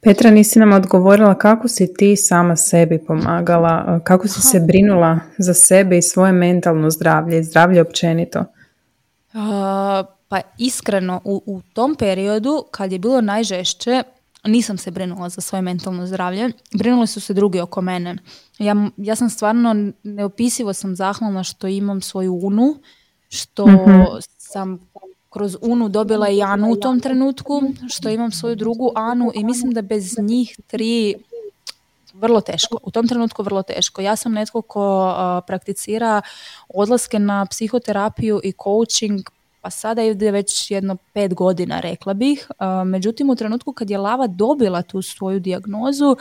Petra, 0.01 0.31
nisi 0.31 0.59
nam 0.59 0.73
odgovorila 0.73 1.35
kako 1.35 1.69
si 1.69 1.95
ti 1.95 2.17
sama 2.17 2.57
sebi 2.57 2.99
pomagala, 3.07 4.01
kako 4.05 4.29
si 4.29 4.41
se 4.41 4.61
brinula 4.61 5.21
za 5.39 5.55
sebe 5.55 5.99
i 5.99 6.03
svoje 6.03 6.33
mentalno 6.33 6.91
zdravlje 6.91 7.39
i 7.39 7.45
zdravlje 7.45 7.81
općenito? 7.81 8.45
Uh, 9.35 10.07
pa 10.29 10.41
iskreno, 10.59 11.21
u, 11.25 11.43
u 11.47 11.61
tom 11.73 11.95
periodu 11.95 12.65
kad 12.71 12.93
je 12.93 12.99
bilo 12.99 13.21
najžešće, 13.21 14.03
nisam 14.45 14.79
se 14.79 14.91
brinula 14.91 15.29
za 15.29 15.41
svoje 15.41 15.63
mentalno 15.63 16.07
zdravlje, 16.07 16.51
brinuli 16.75 17.07
su 17.07 17.21
se 17.21 17.35
drugi 17.35 17.61
oko 17.61 17.81
mene. 17.81 18.17
Ja, 18.59 18.77
ja 18.97 19.17
sam 19.17 19.31
stvarno, 19.31 19.93
neopisivo 20.03 20.73
sam 20.73 20.97
zahvalna 20.97 21.45
što 21.45 21.67
imam 21.67 22.01
svoju 22.01 22.35
unu, 22.35 22.77
što 23.29 23.67
mhm. 23.67 24.03
sam 24.39 24.79
kroz 25.31 25.57
Unu 25.61 25.89
dobila 25.89 26.29
i 26.29 26.43
Anu 26.43 26.71
u 26.71 26.77
tom 26.77 27.01
trenutku, 27.01 27.63
što 27.89 28.09
imam 28.09 28.33
svoju 28.33 28.57
drugu 28.57 28.93
Anu 28.95 29.33
i 29.35 29.45
mislim 29.45 29.73
da 29.73 29.83
bez 29.83 30.19
njih 30.19 30.57
tri 30.67 31.15
vrlo 32.23 32.41
teško, 32.41 32.79
u 32.83 32.91
tom 32.91 33.09
trenutku 33.09 33.43
vrlo 33.43 33.63
teško. 33.63 34.01
Ja 34.01 34.17
sam 34.17 34.33
netko 34.33 34.63
ko 34.63 35.15
prakticira 35.47 36.23
odlaske 36.69 37.19
na 37.19 37.47
psihoterapiju 37.47 38.41
i 38.45 38.53
coaching 38.65 39.21
pa 39.61 39.71
sada 39.71 40.03
ide 40.03 40.31
već 40.31 40.71
jedno 40.71 40.97
pet 41.13 41.35
godina, 41.35 41.81
rekla 41.81 42.15
bih. 42.15 42.49
Međutim, 42.87 43.31
u 43.31 43.37
trenutku 43.37 43.73
kad 43.73 43.91
je 43.91 43.99
Lava 43.99 44.27
dobila 44.27 44.83
tu 44.83 45.03
svoju 45.03 45.41
dijagnozu, 45.41 46.17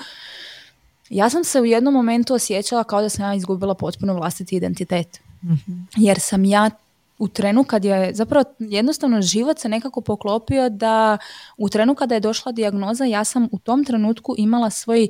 ja 1.09 1.29
sam 1.29 1.43
se 1.43 1.61
u 1.61 1.65
jednom 1.65 1.93
momentu 1.93 2.33
osjećala 2.33 2.83
kao 2.83 3.01
da 3.01 3.09
sam 3.09 3.25
ja 3.25 3.33
izgubila 3.33 3.75
potpuno 3.75 4.13
vlastiti 4.13 4.55
identitet. 4.55 5.19
Mhm. 5.43 5.73
Jer 5.95 6.19
sam 6.19 6.45
ja 6.45 6.69
u 7.17 7.27
trenu 7.27 7.63
kad 7.63 7.85
je, 7.85 8.13
zapravo 8.13 8.45
jednostavno 8.59 9.21
život 9.21 9.59
se 9.59 9.69
nekako 9.69 10.01
poklopio 10.01 10.69
da 10.69 11.17
u 11.57 11.69
trenu 11.69 11.95
kada 11.95 12.15
je 12.15 12.19
došla 12.19 12.51
dijagnoza 12.51 13.05
ja 13.05 13.23
sam 13.23 13.47
u 13.51 13.59
tom 13.59 13.85
trenutku 13.85 14.35
imala 14.37 14.69
svoj 14.69 15.07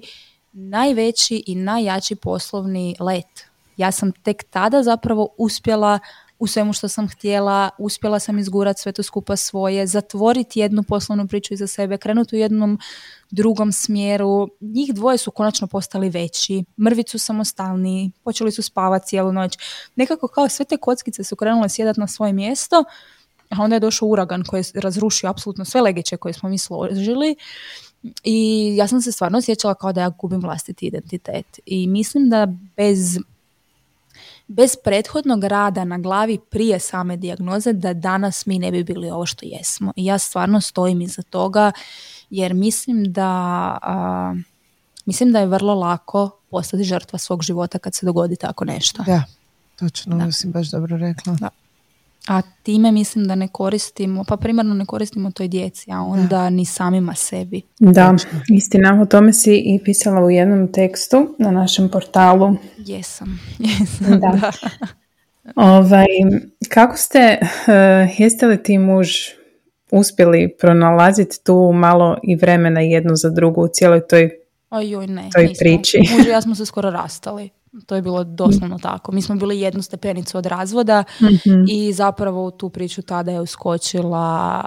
najveći 0.53 1.43
i 1.47 1.55
najjači 1.55 2.15
poslovni 2.15 2.95
let. 2.99 3.45
Ja 3.77 3.91
sam 3.91 4.11
tek 4.11 4.43
tada 4.49 4.83
zapravo 4.83 5.29
uspjela 5.37 5.99
u 6.41 6.47
svemu 6.47 6.73
što 6.73 6.87
sam 6.87 7.07
htjela, 7.07 7.69
uspjela 7.77 8.19
sam 8.19 8.39
izgurati 8.39 8.81
sve 8.81 8.91
to 8.91 9.03
skupa 9.03 9.35
svoje, 9.35 9.87
zatvoriti 9.87 10.59
jednu 10.59 10.83
poslovnu 10.83 11.27
priču 11.27 11.53
iza 11.53 11.67
sebe, 11.67 11.97
krenuti 11.97 12.35
u 12.35 12.39
jednom 12.39 12.79
drugom 13.31 13.71
smjeru. 13.71 14.47
Njih 14.61 14.93
dvoje 14.93 15.17
su 15.17 15.31
konačno 15.31 15.67
postali 15.67 16.09
veći, 16.09 16.63
mrvicu 16.83 17.19
samostalniji, 17.19 18.11
počeli 18.23 18.51
su 18.51 18.61
spavati 18.61 19.07
cijelu 19.07 19.31
noć. 19.31 19.57
Nekako 19.95 20.27
kao 20.27 20.49
sve 20.49 20.65
te 20.65 20.77
kockice 20.77 21.23
su 21.23 21.35
krenule 21.35 21.69
sjedati 21.69 21.99
na 21.99 22.07
svoje 22.07 22.33
mjesto, 22.33 22.83
a 23.49 23.63
onda 23.63 23.75
je 23.75 23.79
došao 23.79 24.07
uragan 24.07 24.43
koji 24.43 24.59
je 24.73 24.81
razrušio 24.81 25.29
apsolutno 25.29 25.65
sve 25.65 25.81
legeće 25.81 26.17
koje 26.17 26.33
smo 26.33 26.49
mi 26.49 26.57
složili 26.57 27.35
i 28.23 28.71
ja 28.77 28.87
sam 28.87 29.01
se 29.01 29.11
stvarno 29.11 29.37
osjećala 29.37 29.75
kao 29.75 29.93
da 29.93 30.01
ja 30.01 30.09
gubim 30.09 30.41
vlastiti 30.41 30.85
identitet. 30.85 31.59
I 31.65 31.87
mislim 31.87 32.29
da 32.29 32.47
bez 32.75 33.19
bez 34.47 34.75
prethodnog 34.83 35.43
rada 35.43 35.83
na 35.83 35.97
glavi 35.97 36.39
prije 36.49 36.79
same 36.79 37.17
dijagnoze 37.17 37.73
da 37.73 37.93
danas 37.93 38.45
mi 38.45 38.59
ne 38.59 38.71
bi 38.71 38.83
bili 38.83 39.09
ovo 39.09 39.25
što 39.25 39.45
jesmo. 39.45 39.93
I 39.95 40.05
ja 40.05 40.17
stvarno 40.17 40.61
stojim 40.61 41.01
iza 41.01 41.21
toga 41.21 41.71
jer 42.29 42.53
mislim 42.53 43.13
da 43.13 43.77
mislim 45.05 45.31
da 45.31 45.39
je 45.39 45.45
vrlo 45.45 45.73
lako 45.73 46.29
postati 46.49 46.83
žrtva 46.83 47.19
svog 47.19 47.43
života 47.43 47.79
kad 47.79 47.95
se 47.95 48.05
dogodi 48.05 48.35
tako 48.35 48.65
nešto. 48.65 49.03
Da, 49.03 49.23
točno, 49.79 50.17
da. 50.17 50.31
si 50.31 50.47
baš 50.47 50.71
dobro 50.71 50.97
rekla. 50.97 51.35
Da 51.39 51.49
a 52.27 52.41
time 52.63 52.91
mislim 52.91 53.27
da 53.27 53.35
ne 53.35 53.47
koristimo, 53.47 54.23
pa 54.27 54.37
primarno 54.37 54.73
ne 54.73 54.85
koristimo 54.85 55.31
toj 55.31 55.47
djeci, 55.47 55.91
a 55.91 55.99
onda 55.99 56.49
ni 56.49 56.65
samima 56.65 57.15
sebi. 57.15 57.61
Da, 57.79 58.15
istina, 58.49 59.01
o 59.01 59.05
tome 59.05 59.33
si 59.33 59.55
i 59.55 59.79
pisala 59.85 60.25
u 60.25 60.29
jednom 60.29 60.71
tekstu 60.71 61.35
na 61.39 61.51
našem 61.51 61.89
portalu. 61.89 62.55
Jesam, 62.77 63.39
jesam, 63.79 64.19
da. 64.19 64.37
da. 64.41 64.51
Ovaj, 65.75 66.05
kako 66.69 66.97
ste, 66.97 67.37
uh, 67.41 68.19
jeste 68.19 68.47
li 68.47 68.63
ti 68.63 68.77
muž 68.77 69.09
uspjeli 69.91 70.55
pronalaziti 70.59 71.43
tu 71.43 71.71
malo 71.73 72.17
i 72.23 72.35
vremena 72.35 72.81
jednu 72.81 73.15
za 73.15 73.29
drugu 73.29 73.61
u 73.61 73.67
cijeloj 73.67 74.07
toj, 74.07 74.29
Oj, 74.69 75.07
ne, 75.07 75.29
toj 75.33 75.53
priči? 75.59 75.97
Muž 76.17 76.27
i 76.27 76.29
ja 76.29 76.41
smo 76.41 76.55
se 76.55 76.65
skoro 76.65 76.89
rastali. 76.89 77.49
To 77.85 77.95
je 77.95 78.01
bilo 78.01 78.23
doslovno 78.23 78.79
tako. 78.79 79.11
Mi 79.11 79.21
smo 79.21 79.35
bili 79.35 79.59
jednu 79.59 79.81
stepenicu 79.81 80.37
od 80.37 80.45
razvoda 80.45 81.03
mhm. 81.21 81.63
i 81.67 81.93
zapravo 81.93 82.45
u 82.45 82.51
tu 82.51 82.69
priču 82.69 83.01
tada 83.01 83.31
je 83.31 83.41
uskočila 83.41 84.65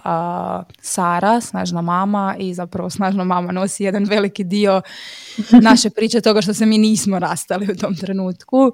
Sara, 0.80 1.40
snažna 1.40 1.82
mama 1.82 2.36
i 2.38 2.55
zapravo 2.55 2.90
snažna 2.90 3.24
mama 3.24 3.52
nosi 3.52 3.84
jedan 3.84 4.05
veliki 4.05 4.44
dio 4.44 4.82
naše 5.70 5.90
priče 5.90 6.20
toga 6.20 6.42
što 6.42 6.55
se 6.55 6.66
mi 6.66 6.78
nismo 6.78 7.18
rastali 7.18 7.72
u 7.72 7.76
tom 7.76 7.96
trenutku. 7.96 8.72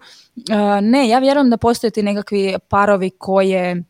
ne, 0.83 1.09
ja 1.09 1.18
vjerujem 1.18 1.51
da 1.51 1.57
postoje 1.57 1.91
ti 1.91 2.03
nekakvi 2.03 2.55
parovi 2.68 3.11
koje 3.11 3.85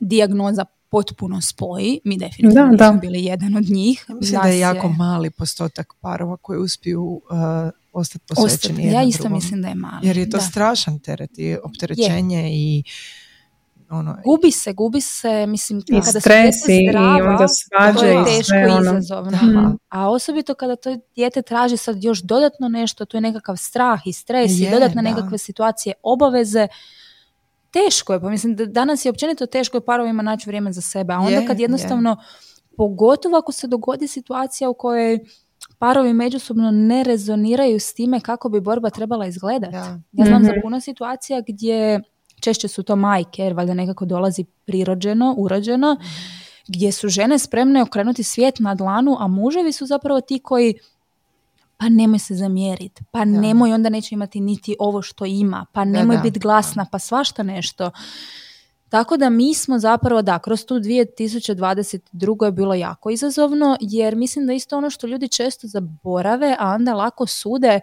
dijagnoza 0.00 0.64
potpuno 0.88 1.40
spoji. 1.40 2.00
Mi 2.04 2.16
definitivno 2.18 2.76
da, 2.76 2.90
nismo 2.90 3.00
bili 3.00 3.24
jedan 3.24 3.56
od 3.56 3.64
njih. 3.64 4.06
Mislim 4.08 4.42
da 4.42 4.48
je 4.48 4.58
jako 4.58 4.88
mali 4.88 5.30
postotak 5.30 5.92
parova 6.00 6.36
koji 6.36 6.58
uspiju 6.58 7.02
uh, 7.02 7.79
ostati 7.92 8.24
posvećeni 8.28 8.92
Ja 8.92 9.02
isto 9.02 9.28
mislim 9.28 9.62
da 9.62 9.68
je 9.68 9.74
mali. 9.74 10.06
Jer 10.06 10.16
je 10.16 10.30
to 10.30 10.40
strašan 10.40 10.98
teret 10.98 11.38
i 11.38 11.56
opterećenje 11.64 12.50
i 12.52 12.82
ono, 13.90 14.16
gubi 14.24 14.50
se, 14.50 14.72
gubi 14.72 15.00
se, 15.00 15.46
mislim, 15.46 15.82
I 15.86 16.00
kada 16.00 16.20
stres 16.20 16.54
zdrava, 16.88 17.18
i 17.18 17.22
onda 17.22 17.48
svađa 17.48 17.98
to 17.98 18.04
je 18.04 18.24
teško 18.24 18.54
i 18.54 18.70
ono. 18.70 18.98
izazovno. 18.98 19.38
A 19.88 20.10
osobito 20.10 20.54
kada 20.54 20.76
to 20.76 20.96
dijete 21.14 21.42
traži 21.42 21.76
sad 21.76 22.04
još 22.04 22.22
dodatno 22.22 22.68
nešto, 22.68 23.04
to 23.04 23.16
je 23.16 23.20
nekakav 23.20 23.56
strah 23.56 24.00
i 24.04 24.12
stres 24.12 24.50
je, 24.58 24.68
i 24.68 24.70
dodatne 24.70 25.02
nekakve 25.02 25.38
situacije, 25.38 25.94
obaveze, 26.02 26.68
teško 27.70 28.12
je, 28.12 28.20
pa 28.20 28.30
mislim 28.30 28.56
da 28.56 28.64
danas 28.64 29.04
je 29.04 29.10
općenito 29.10 29.46
teško 29.46 29.76
je 29.76 29.84
parovima 29.84 30.22
naći 30.22 30.48
vrijeme 30.48 30.72
za 30.72 30.80
sebe, 30.80 31.12
a 31.12 31.18
onda 31.18 31.46
kad 31.46 31.60
jednostavno, 31.60 32.16
pogotovo 32.76 33.38
ako 33.38 33.52
se 33.52 33.66
dogodi 33.66 34.08
situacija 34.08 34.70
u 34.70 34.74
kojoj 34.74 35.18
parovi 35.80 36.12
međusobno 36.12 36.70
ne 36.70 37.04
rezoniraju 37.04 37.80
s 37.80 37.94
time 37.94 38.20
kako 38.20 38.48
bi 38.48 38.60
borba 38.60 38.90
trebala 38.90 39.26
izgledati. 39.26 39.74
Ja, 39.74 40.00
ja 40.12 40.26
znam 40.26 40.44
za 40.44 40.50
mhm. 40.50 40.60
puno 40.62 40.80
situacija 40.80 41.42
gdje 41.48 42.00
češće 42.40 42.68
su 42.68 42.82
to 42.82 42.96
majke, 42.96 43.42
jer 43.42 43.52
valjda 43.52 43.74
nekako 43.74 44.04
dolazi 44.04 44.44
prirođeno, 44.64 45.34
urođeno, 45.38 45.94
mhm. 45.94 46.04
gdje 46.68 46.92
su 46.92 47.08
žene 47.08 47.38
spremne 47.38 47.82
okrenuti 47.82 48.22
svijet 48.22 48.58
na 48.58 48.74
dlanu, 48.74 49.16
a 49.20 49.26
muževi 49.26 49.72
su 49.72 49.86
zapravo 49.86 50.20
ti 50.20 50.38
koji 50.38 50.74
pa 51.76 51.88
nemoj 51.88 52.18
se 52.18 52.34
zamjeriti, 52.34 53.04
pa 53.10 53.24
nemoj 53.24 53.72
onda 53.72 53.88
neće 53.88 54.14
imati 54.14 54.40
niti 54.40 54.76
ovo 54.78 55.02
što 55.02 55.24
ima, 55.24 55.66
pa 55.72 55.84
nemoj 55.84 56.18
biti 56.22 56.40
glasna, 56.40 56.86
pa 56.92 56.98
svašta 56.98 57.42
nešto. 57.42 57.90
Tako 58.90 59.16
da 59.16 59.30
mi 59.30 59.54
smo 59.54 59.78
zapravo, 59.78 60.22
da, 60.22 60.38
kroz 60.38 60.64
tu 60.64 60.74
2022. 60.74 62.44
je 62.44 62.52
bilo 62.52 62.74
jako 62.74 63.10
izazovno, 63.10 63.76
jer 63.80 64.16
mislim 64.16 64.46
da 64.46 64.52
isto 64.52 64.78
ono 64.78 64.90
što 64.90 65.06
ljudi 65.06 65.28
često 65.28 65.66
zaborave, 65.66 66.56
a 66.58 66.74
onda 66.74 66.94
lako 66.94 67.26
sude, 67.26 67.80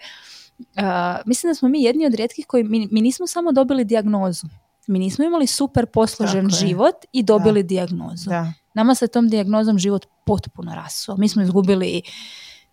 mislim 1.26 1.50
da 1.50 1.56
smo 1.56 1.70
mi 1.70 1.84
jedni 1.84 2.06
od 2.06 2.14
rijetkih 2.14 2.46
koji, 2.48 2.64
mi, 2.64 2.88
mi 2.92 3.02
nismo 3.02 3.28
samo 3.28 3.52
dobili 3.52 3.86
dijagnozu, 3.86 4.48
mi 4.88 5.00
nismo 5.00 5.26
imali 5.26 5.48
super 5.48 5.86
posložen 5.86 6.50
život 6.50 6.96
i 7.12 7.24
dobili 7.24 7.64
da. 7.64 7.68
dijagnozu. 7.68 8.30
Da. 8.30 8.54
Nama 8.74 8.96
se 8.96 9.08
tom 9.08 9.30
dijagnozom 9.30 9.80
život 9.80 10.06
potpuno 10.26 10.76
rasuo. 10.76 11.18
Mi 11.18 11.30
smo 11.30 11.42
izgubili 11.42 12.02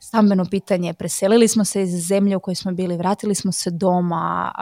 stambeno 0.05 0.45
pitanje, 0.51 0.95
preselili 0.95 1.49
smo 1.49 1.65
se 1.65 1.83
iz 1.83 2.07
zemlje 2.07 2.37
u 2.37 2.41
kojoj 2.41 2.55
smo 2.55 2.73
bili, 2.73 2.97
vratili 2.97 3.35
smo 3.35 3.53
se 3.53 3.71
doma, 3.71 4.53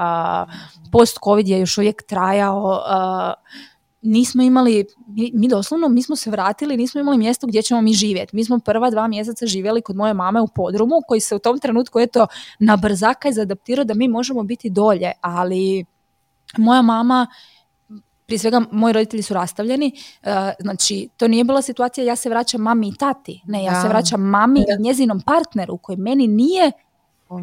post-covid 0.92 1.48
je 1.48 1.60
još 1.60 1.78
uvijek 1.78 2.02
trajao, 2.02 2.82
nismo 4.02 4.42
imali, 4.42 4.86
mi, 5.32 5.48
doslovno, 5.48 5.88
mi 5.88 6.02
smo 6.02 6.16
se 6.16 6.30
vratili, 6.30 6.76
nismo 6.76 7.00
imali 7.00 7.18
mjesto 7.18 7.46
gdje 7.46 7.62
ćemo 7.62 7.80
mi 7.80 7.94
živjeti. 7.94 8.36
Mi 8.36 8.44
smo 8.44 8.58
prva 8.58 8.90
dva 8.90 9.08
mjeseca 9.08 9.46
živjeli 9.46 9.82
kod 9.82 9.96
moje 9.96 10.14
mame 10.14 10.40
u 10.40 10.48
podrumu, 10.54 10.94
koji 11.08 11.20
se 11.20 11.34
u 11.34 11.38
tom 11.38 11.58
trenutku 11.58 12.00
eto 12.00 12.26
na 12.58 12.76
brzaka 12.76 13.32
zadaptirao 13.32 13.84
da 13.84 13.94
mi 13.94 14.08
možemo 14.08 14.42
biti 14.42 14.70
dolje, 14.70 15.12
ali 15.20 15.84
moja 16.58 16.82
mama 16.82 17.26
prije 18.26 18.38
svega 18.38 18.62
moji 18.72 18.92
roditelji 18.92 19.22
su 19.22 19.34
rastavljeni, 19.34 19.92
e, 20.22 20.52
znači 20.60 21.08
to 21.16 21.28
nije 21.28 21.44
bila 21.44 21.62
situacija 21.62 22.04
ja 22.04 22.16
se 22.16 22.28
vraćam 22.28 22.60
mami 22.60 22.88
i 22.88 22.96
tati, 22.96 23.42
ne, 23.44 23.64
ja 23.64 23.82
se 23.82 23.88
vraćam 23.88 24.20
mami 24.20 24.60
i 24.60 24.82
njezinom 24.82 25.20
partneru 25.20 25.76
koji 25.76 25.96
meni 25.96 26.26
nije 26.26 26.72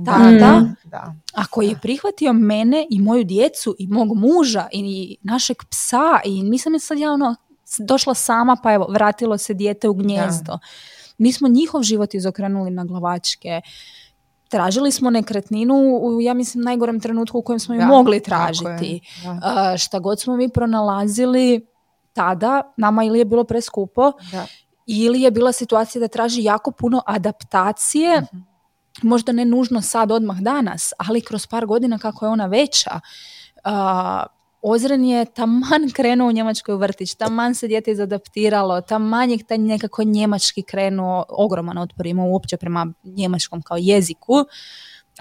tada, 0.05 0.59
mm. 0.59 0.75
da. 0.83 1.13
a 1.33 1.45
koji 1.45 1.67
je 1.67 1.79
prihvatio 1.81 2.33
mene 2.33 2.87
i 2.89 3.01
moju 3.01 3.23
djecu 3.23 3.75
i 3.79 3.87
mog 3.87 4.07
muža 4.15 4.67
i 4.71 5.17
našeg 5.21 5.57
psa 5.69 6.19
i 6.25 6.43
nisam 6.43 6.73
je 6.73 6.79
sad 6.79 6.99
ja 6.99 7.11
ono 7.11 7.35
došla 7.77 8.13
sama 8.13 8.57
pa 8.63 8.73
evo 8.73 8.87
vratilo 8.89 9.37
se 9.37 9.53
dijete 9.53 9.89
u 9.89 9.93
gnjezdo. 9.93 10.59
Mi 11.17 11.33
smo 11.33 11.47
njihov 11.47 11.83
život 11.83 12.13
izokrenuli 12.13 12.71
na 12.71 12.83
glavačke 12.83 13.61
tražili 14.49 14.91
smo 14.91 15.09
nekretninu 15.09 15.75
u, 16.01 16.21
ja 16.21 16.33
mislim, 16.33 16.63
najgorem 16.63 16.99
trenutku 16.99 17.37
u 17.37 17.41
kojem 17.41 17.59
smo 17.59 17.75
ju 17.75 17.81
mogli 17.81 18.19
tražiti. 18.23 19.01
Uh, 19.25 19.77
šta 19.77 19.99
god 19.99 20.19
smo 20.19 20.35
mi 20.35 20.49
pronalazili 20.49 21.67
tada, 22.13 22.73
nama 22.77 23.03
ili 23.03 23.19
je 23.19 23.25
bilo 23.25 23.43
preskupo, 23.43 24.11
ili 24.85 25.21
je 25.21 25.31
bila 25.31 25.51
situacija 25.51 25.99
da 25.99 26.07
traži 26.07 26.43
jako 26.43 26.71
puno 26.71 27.01
adaptacije, 27.05 28.21
mhm. 28.21 28.41
možda 29.03 29.31
ne 29.31 29.45
nužno 29.45 29.81
sad 29.81 30.11
odmah 30.11 30.39
danas, 30.39 30.93
ali 30.97 31.21
kroz 31.21 31.47
par 31.47 31.65
godina 31.65 31.97
kako 31.97 32.25
je 32.25 32.29
ona 32.29 32.45
veća. 32.45 32.99
Uh, 33.65 34.38
Ozren 34.61 35.03
je 35.03 35.25
taman 35.25 35.89
krenuo 35.95 36.27
u 36.27 36.31
Njemačkoj 36.31 36.75
vrtić, 36.75 37.15
taman 37.15 37.55
se 37.55 37.67
dijete 37.67 37.91
izadaptiralo, 37.91 38.81
taman 38.81 39.29
je 39.29 39.43
taj 39.43 39.57
nekako 39.57 40.03
njemački 40.03 40.63
krenuo, 40.63 41.25
ogroman 41.29 41.77
otpor 41.77 42.07
imao 42.07 42.27
uopće 42.27 42.57
prema 42.57 42.87
njemačkom 43.03 43.61
kao 43.61 43.77
jeziku. 43.77 44.33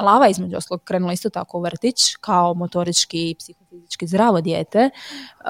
Lava 0.00 0.28
između 0.28 0.56
oslog 0.56 0.82
krenula 0.84 1.12
isto 1.12 1.30
tako 1.30 1.58
u 1.58 1.60
vrtić, 1.60 2.16
kao 2.20 2.54
motorički 2.54 3.30
i 3.30 3.34
psihofizički 3.34 4.06
zdravo 4.06 4.40
dijete. 4.40 4.90
Uh, 5.40 5.48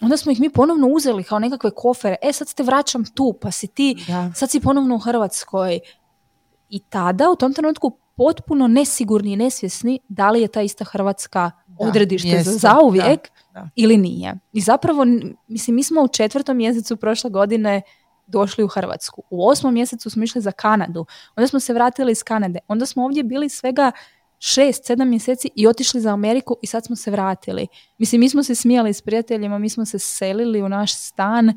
onda 0.00 0.16
smo 0.16 0.32
ih 0.32 0.40
mi 0.40 0.50
ponovno 0.50 0.86
uzeli 0.86 1.24
kao 1.24 1.38
nekakve 1.38 1.70
kofere, 1.70 2.16
e 2.22 2.32
sad 2.32 2.54
te 2.54 2.62
vraćam 2.62 3.04
tu, 3.14 3.34
pa 3.40 3.50
si 3.50 3.66
ti, 3.66 3.96
sad 4.34 4.50
si 4.50 4.60
ponovno 4.60 4.94
u 4.94 4.98
Hrvatskoj. 4.98 5.80
I 6.68 6.80
tada, 6.80 7.30
u 7.30 7.36
tom 7.36 7.54
trenutku, 7.54 7.98
potpuno 8.16 8.66
nesigurni 8.68 9.32
i 9.32 9.36
nesvjesni 9.36 10.00
da 10.08 10.30
li 10.30 10.40
je 10.40 10.48
ta 10.48 10.62
ista 10.62 10.84
Hrvatska 10.84 11.50
odredište 11.78 12.42
za 12.42 12.52
zauvijek 12.52 13.28
ili 13.74 13.96
nije. 13.96 14.34
I 14.52 14.60
zapravo, 14.60 15.04
mislim, 15.48 15.76
mi 15.76 15.82
smo 15.82 16.02
u 16.02 16.08
četvrtom 16.08 16.56
mjesecu 16.56 16.96
prošle 16.96 17.30
godine 17.30 17.82
došli 18.26 18.64
u 18.64 18.68
Hrvatsku. 18.68 19.22
U 19.30 19.48
osmom 19.48 19.74
mjesecu 19.74 20.10
smo 20.10 20.24
išli 20.24 20.40
za 20.40 20.52
Kanadu. 20.52 21.06
Onda 21.36 21.48
smo 21.48 21.60
se 21.60 21.74
vratili 21.74 22.12
iz 22.12 22.22
Kanade. 22.22 22.58
Onda 22.68 22.86
smo 22.86 23.04
ovdje 23.04 23.22
bili 23.22 23.48
svega 23.48 23.92
šest, 24.38 24.84
sedam 24.84 25.08
mjeseci 25.08 25.50
i 25.54 25.66
otišli 25.66 26.00
za 26.00 26.12
Ameriku 26.12 26.56
i 26.62 26.66
sad 26.66 26.84
smo 26.84 26.96
se 26.96 27.10
vratili. 27.10 27.66
Mislim, 27.98 28.20
mi 28.20 28.28
smo 28.28 28.42
se 28.42 28.54
smijali 28.54 28.92
s 28.92 29.02
prijateljima, 29.02 29.58
mi 29.58 29.68
smo 29.68 29.84
se 29.84 29.98
selili 29.98 30.62
u 30.62 30.68
naš 30.68 30.94
stan 30.94 31.52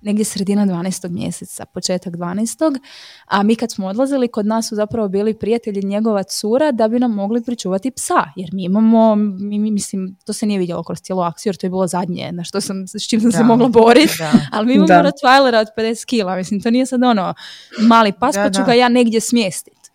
negdje 0.00 0.24
sredina 0.24 0.66
12. 0.66 1.10
mjeseca, 1.10 1.64
početak 1.64 2.14
12. 2.14 2.78
A 3.26 3.42
mi 3.42 3.56
kad 3.56 3.72
smo 3.72 3.86
odlazili, 3.86 4.28
kod 4.28 4.46
nas 4.46 4.68
su 4.68 4.74
zapravo 4.74 5.08
bili 5.08 5.38
prijatelji 5.38 5.82
njegova 5.82 6.22
cura 6.22 6.72
da 6.72 6.88
bi 6.88 6.98
nam 6.98 7.14
mogli 7.14 7.42
pričuvati 7.42 7.90
psa. 7.90 8.24
Jer 8.36 8.50
mi 8.52 8.64
imamo, 8.64 9.14
mi, 9.14 9.58
mislim, 9.58 10.16
to 10.24 10.32
se 10.32 10.46
nije 10.46 10.58
vidjelo 10.58 10.82
kroz 10.82 10.98
cijelu 10.98 11.20
akciju 11.20 11.50
jer 11.50 11.56
to 11.56 11.66
je 11.66 11.70
bilo 11.70 11.86
zadnje 11.86 12.32
na 12.32 12.44
što 12.44 12.60
sam, 12.60 12.88
s 12.88 13.08
čim 13.08 13.20
sam 13.20 13.32
se 13.32 13.42
mogla 13.42 13.68
boriti. 13.68 14.18
Ali 14.52 14.66
mi 14.66 14.74
imamo 14.74 14.88
Rottweilera 14.92 15.60
od 15.60 15.68
50 15.76 16.06
kila. 16.06 16.36
Mislim, 16.36 16.60
to 16.60 16.70
nije 16.70 16.86
sad 16.86 17.02
ono 17.02 17.34
mali 17.80 18.12
pas 18.20 18.34
pa 18.34 18.50
ću 18.50 18.64
ga 18.66 18.74
ja 18.74 18.88
negdje 18.88 19.20
smjestiti. 19.20 19.90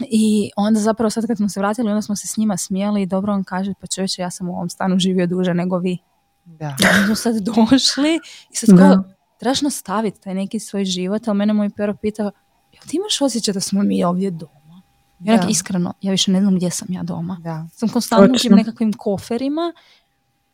I 0.00 0.50
onda 0.56 0.80
zapravo 0.80 1.10
sad 1.10 1.26
kad 1.26 1.36
smo 1.36 1.48
se 1.48 1.60
vratili, 1.60 1.88
onda 1.88 2.02
smo 2.02 2.16
se 2.16 2.26
s 2.26 2.36
njima 2.36 2.56
smijali 2.56 3.02
i 3.02 3.06
dobro 3.06 3.32
on 3.32 3.44
kaže, 3.44 3.74
pa 3.80 3.86
čovječe, 3.86 4.22
ja 4.22 4.30
sam 4.30 4.48
u 4.48 4.52
ovom 4.52 4.70
stanu 4.70 4.98
živio 4.98 5.26
duže 5.26 5.54
nego 5.54 5.78
vi. 5.78 5.98
Da. 6.44 6.76
Mi 7.00 7.06
smo 7.06 7.14
sad 7.14 7.36
došli 7.36 8.20
i 8.50 8.56
sad 8.56 8.78
kao, 8.78 9.02
trebaš 9.38 9.62
nastaviti 9.62 10.20
taj 10.20 10.34
neki 10.34 10.58
svoj 10.58 10.84
život, 10.84 11.28
ali 11.28 11.36
mene 11.36 11.52
moj 11.52 11.70
pero 11.76 11.94
pitao, 11.94 12.30
jel 12.72 12.82
ti 12.88 12.96
imaš 12.96 13.20
osjećaj 13.20 13.54
da 13.54 13.60
smo 13.60 13.82
mi 13.82 14.04
ovdje 14.04 14.30
doma? 14.30 14.82
Ja 15.20 15.46
iskreno, 15.48 15.92
ja 16.00 16.10
više 16.10 16.30
ne 16.30 16.40
znam 16.40 16.56
gdje 16.56 16.70
sam 16.70 16.88
ja 16.92 17.02
doma. 17.02 17.38
Da. 17.40 17.66
Sam 17.72 17.88
konstantno 17.88 18.38
u 18.50 18.56
nekakvim 18.56 18.92
koferima. 18.92 19.72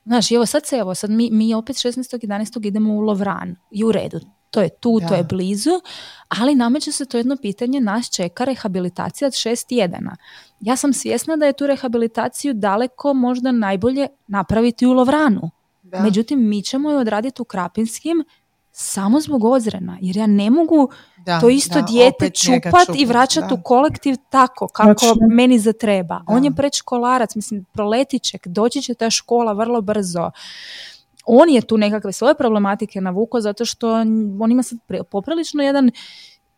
Znaš, 0.05 0.31
evo 0.31 0.47
sad 0.47 0.67
se, 0.67 0.77
evo, 0.77 0.95
sad 0.95 1.11
mi, 1.11 1.31
mi 1.33 1.55
opet 1.55 1.77
16.11. 1.77 2.67
idemo 2.67 2.95
u 2.95 3.01
Lovran 3.01 3.57
i 3.71 3.85
u 3.85 3.93
redu. 3.93 4.21
To 4.51 4.61
je 4.61 4.69
tu, 4.69 5.01
to 5.09 5.15
je 5.15 5.25
blizu, 5.25 5.71
ali 6.29 6.55
nameće 6.55 6.93
se 6.93 7.07
to 7.07 7.17
jedno 7.17 7.37
pitanje, 7.37 7.81
nas 7.81 8.11
čeka 8.11 8.45
rehabilitacija 8.45 9.29
od 9.29 9.35
šest 9.35 9.69
tjedana. 9.69 10.17
Ja 10.61 10.77
sam 10.77 10.93
svjesna 10.93 11.37
da 11.37 11.47
je 11.47 11.53
tu 11.53 11.67
rehabilitaciju 11.67 12.55
daleko 12.55 13.15
možda 13.15 13.53
najbolje 13.53 14.07
napraviti 14.27 14.87
u 14.87 14.93
Lovranu. 14.93 15.51
Da. 15.91 16.01
Međutim, 16.01 16.49
mi 16.49 16.63
ćemo 16.63 16.91
je 16.91 16.97
odraditi 16.97 17.43
u 17.43 17.45
Krapinskim 17.45 18.25
samo 18.73 19.21
zbog 19.21 19.45
ozrena, 19.45 19.99
jer 20.01 20.17
ja 20.17 20.27
ne 20.27 20.51
mogu 20.51 20.91
da, 21.17 21.41
to 21.41 21.49
isto 21.49 21.83
dijete 21.83 22.31
čupat, 22.31 22.89
i 22.97 23.05
vraćati 23.05 23.55
u 23.55 23.63
kolektiv 23.63 24.17
tako 24.31 24.69
kako 24.69 25.15
meni 25.31 25.59
zatreba. 25.59 26.21
On 26.27 26.45
je 26.45 26.55
predškolarac, 26.55 27.35
mislim, 27.35 27.65
proletiček, 27.73 28.47
doći 28.47 28.83
će 28.83 28.95
ta 28.95 29.11
škola 29.11 29.53
vrlo 29.53 29.81
brzo. 29.81 30.31
On 31.27 31.49
je 31.49 31.61
tu 31.61 31.79
nekakve 31.79 32.13
svoje 32.13 32.35
problematike 32.35 33.01
navuko 33.01 33.41
zato 33.41 33.65
što 33.65 33.93
on 34.41 34.51
ima 34.51 34.63
sad 34.63 34.79
poprilično 35.11 35.63
jedan 35.63 35.91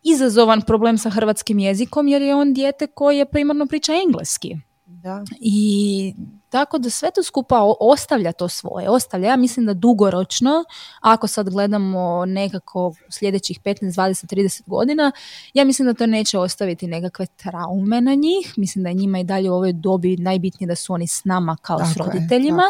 izazovan 0.03 0.61
problem 0.61 0.97
sa 0.97 1.09
hrvatskim 1.09 1.59
jezikom 1.59 2.07
jer 2.07 2.21
je 2.21 2.35
on 2.35 2.53
dijete 2.53 2.87
koje 2.87 3.25
primarno 3.25 3.65
priča 3.65 3.93
engleski. 4.05 4.55
Da. 4.85 5.23
I 5.39 6.13
tako 6.51 6.77
da 6.77 6.89
sve 6.89 7.11
to 7.15 7.23
skupa 7.23 7.75
ostavlja 7.79 8.31
to 8.31 8.47
svoje, 8.47 8.89
ostavlja. 8.89 9.27
Ja 9.27 9.35
mislim 9.35 9.65
da 9.65 9.73
dugoročno, 9.73 10.63
ako 11.01 11.27
sad 11.27 11.49
gledamo 11.49 12.25
nekako 12.25 12.93
sljedećih 13.09 13.59
15, 13.59 13.75
20, 13.81 14.35
30 14.35 14.61
godina, 14.65 15.11
ja 15.53 15.65
mislim 15.65 15.85
da 15.85 15.93
to 15.93 16.05
neće 16.05 16.37
ostaviti 16.37 16.87
nekakve 16.87 17.25
traume 17.25 18.01
na 18.01 18.13
njih. 18.13 18.53
Mislim 18.57 18.83
da 18.83 18.89
je 18.89 18.95
njima 18.95 19.19
i 19.19 19.23
dalje 19.23 19.51
u 19.51 19.53
ovoj 19.53 19.73
dobi 19.73 20.17
najbitnije 20.17 20.67
da 20.67 20.75
su 20.75 20.93
oni 20.93 21.07
s 21.07 21.25
nama 21.25 21.57
kao 21.61 21.79
s 21.93 21.97
roditeljima. 21.97 22.63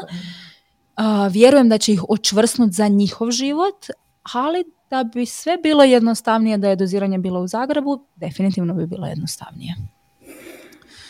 vjerujem 1.32 1.70
da 1.70 1.78
će 1.78 1.94
ih 1.94 2.04
očvrsnuti 2.10 2.74
za 2.74 2.88
njihov 2.88 3.32
život, 3.32 3.86
ali 4.34 4.64
da 4.90 5.04
bi 5.04 5.26
sve 5.26 5.58
bilo 5.64 5.84
jednostavnije 5.84 6.58
da 6.58 6.70
je 6.70 6.76
doziranje 6.76 7.18
bilo 7.18 7.42
u 7.42 7.48
Zagrebu, 7.48 8.06
definitivno 8.16 8.74
bi 8.74 8.86
bilo 8.86 9.08
jednostavnije. 9.08 9.76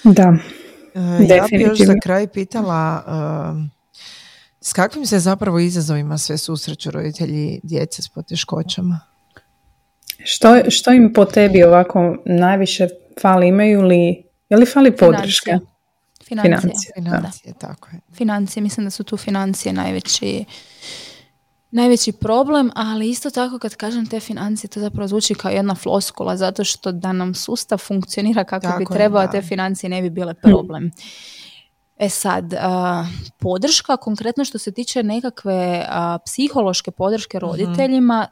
Da, 0.03 0.33
ja 1.29 1.45
bih 1.49 1.61
još 1.61 1.79
za 1.79 1.95
kraj 2.03 2.27
pitala 2.27 3.03
s 4.61 4.73
kakvim 4.73 5.05
se 5.05 5.19
zapravo 5.19 5.59
izazovima 5.59 6.17
sve 6.17 6.37
susreću 6.37 6.91
roditelji 6.91 7.59
djece 7.63 8.01
s 8.01 8.09
poteškoćama? 8.09 8.99
Što, 10.23 10.69
što 10.69 10.91
im 10.91 11.13
po 11.13 11.25
tebi 11.25 11.63
ovako 11.63 12.17
najviše 12.25 12.87
fali? 13.21 13.47
Imaju 13.47 13.81
li, 13.81 14.23
je 14.49 14.57
li 14.57 14.65
fali 14.65 14.97
podrška? 14.97 15.59
Financije. 16.25 16.59
Financije, 16.59 16.91
financije 16.95 17.53
tako 17.59 17.89
je. 17.91 17.99
Financije, 18.13 18.63
mislim 18.63 18.85
da 18.85 18.91
su 18.91 19.03
tu 19.03 19.17
financije 19.17 19.73
najveći 19.73 20.45
najveći 21.71 22.11
problem, 22.11 22.71
ali 22.75 23.09
isto 23.09 23.29
tako 23.29 23.59
kad 23.59 23.75
kažem 23.75 24.05
te 24.05 24.19
financije, 24.19 24.69
to 24.69 24.79
zapravo 24.79 25.07
zvuči 25.07 25.33
kao 25.33 25.51
jedna 25.51 25.75
floskula, 25.75 26.37
zato 26.37 26.63
što 26.63 26.91
da 26.91 27.13
nam 27.13 27.33
sustav 27.33 27.77
funkcionira 27.77 28.43
kako 28.43 28.67
bi 28.79 28.85
trebao, 28.93 29.27
te 29.27 29.41
financije 29.41 29.89
ne 29.89 30.01
bi 30.01 30.09
bile 30.09 30.33
problem. 30.33 30.91
E 31.97 32.09
sad, 32.09 32.53
podrška, 33.39 33.97
konkretno 33.97 34.45
što 34.45 34.57
se 34.57 34.71
tiče 34.71 35.03
nekakve 35.03 35.87
psihološke 36.25 36.91
podrške 36.91 37.37
mhm. 37.37 37.45
roditeljima, 37.45 38.27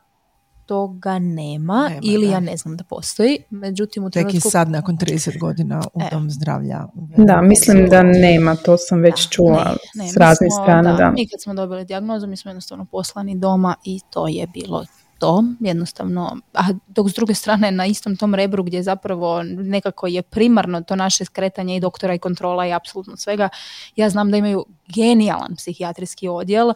toga 0.70 1.20
nema, 1.20 1.92
ili 2.02 2.28
ja 2.28 2.40
ne 2.40 2.58
znam 2.58 2.78
da 2.78 2.84
postoji. 2.84 3.38
Međutim, 3.50 4.04
u 4.04 4.10
Tek 4.10 4.34
i 4.34 4.40
sad 4.40 4.70
nakon 4.70 4.98
30 4.98 5.40
godina 5.40 5.82
u 5.94 6.02
e. 6.02 6.08
dom 6.12 6.30
zdravlja. 6.30 6.88
Da, 7.18 7.42
mislim 7.42 7.90
da 7.90 8.04
nema, 8.04 8.56
to 8.56 8.78
sam 8.78 9.00
već 9.00 9.30
čula 9.30 9.76
s 10.14 10.18
raznih 10.18 10.52
strana. 10.64 10.94
Da. 10.94 11.12
Mi 11.12 11.28
kad 11.28 11.42
smo 11.42 11.54
dobili 11.54 11.86
dijagnozu, 11.86 12.28
mi 12.28 12.38
smo 12.38 12.52
jednostavno 12.52 12.86
poslani 12.86 13.36
doma 13.36 13.76
i 13.84 14.00
to 14.10 14.28
je 14.28 14.48
bilo 14.48 14.86
to 15.20 15.44
jednostavno, 15.60 16.38
a 16.54 16.64
dok 16.88 17.10
s 17.10 17.14
druge 17.14 17.34
strane 17.34 17.72
na 17.72 17.86
istom 17.86 18.16
tom 18.16 18.36
rebru 18.36 18.64
gdje 18.64 18.84
zapravo 18.84 19.44
nekako 19.44 20.08
je 20.08 20.22
primarno 20.22 20.82
to 20.82 20.96
naše 20.96 21.26
skretanje 21.26 21.76
i 21.76 21.80
doktora 21.80 22.14
i 22.14 22.20
kontrola 22.20 22.68
i 22.68 22.74
apsolutno 22.74 23.18
svega, 23.18 23.50
ja 23.96 24.10
znam 24.10 24.32
da 24.32 24.38
imaju 24.38 24.66
genijalan 24.88 25.56
psihijatrijski 25.56 26.28
odjel, 26.28 26.74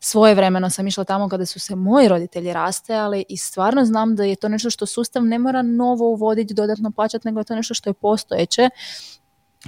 svoje 0.00 0.34
vremeno 0.34 0.70
sam 0.70 0.86
išla 0.86 1.04
tamo 1.04 1.28
kada 1.28 1.46
su 1.46 1.60
se 1.60 1.76
moji 1.76 2.08
roditelji 2.08 2.52
rastajali 2.52 3.24
i 3.28 3.36
stvarno 3.36 3.84
znam 3.84 4.16
da 4.16 4.24
je 4.24 4.36
to 4.36 4.48
nešto 4.48 4.70
što 4.70 4.86
sustav 4.86 5.24
ne 5.24 5.38
mora 5.38 5.62
novo 5.62 6.10
uvoditi, 6.10 6.54
dodatno 6.54 6.90
plaćati, 6.90 7.28
nego 7.28 7.40
je 7.40 7.44
to 7.44 7.54
nešto 7.54 7.74
što 7.74 7.90
je 7.90 7.94
postojeće 7.94 8.70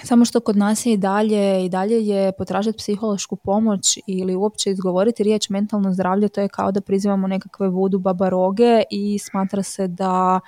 samo 0.04 0.24
što 0.24 0.40
kod 0.40 0.56
nas 0.56 0.86
je 0.86 0.92
i 0.92 0.96
dalje, 0.96 1.64
i 1.64 1.68
dalje 1.68 2.06
je 2.06 2.32
potražiti 2.32 2.78
psihološku 2.78 3.36
pomoć 3.36 3.98
ili 4.06 4.36
uopće 4.36 4.70
izgovoriti 4.70 5.22
riječ 5.22 5.48
mentalno 5.48 5.92
zdravlje, 5.92 6.28
to 6.28 6.40
je 6.40 6.48
kao 6.48 6.72
da 6.72 6.80
prizivamo 6.80 7.26
nekakve 7.26 7.68
vudu 7.68 7.98
babaroge 7.98 8.82
i 8.90 9.18
smatra 9.18 9.62
se 9.62 9.88
da 9.88 10.40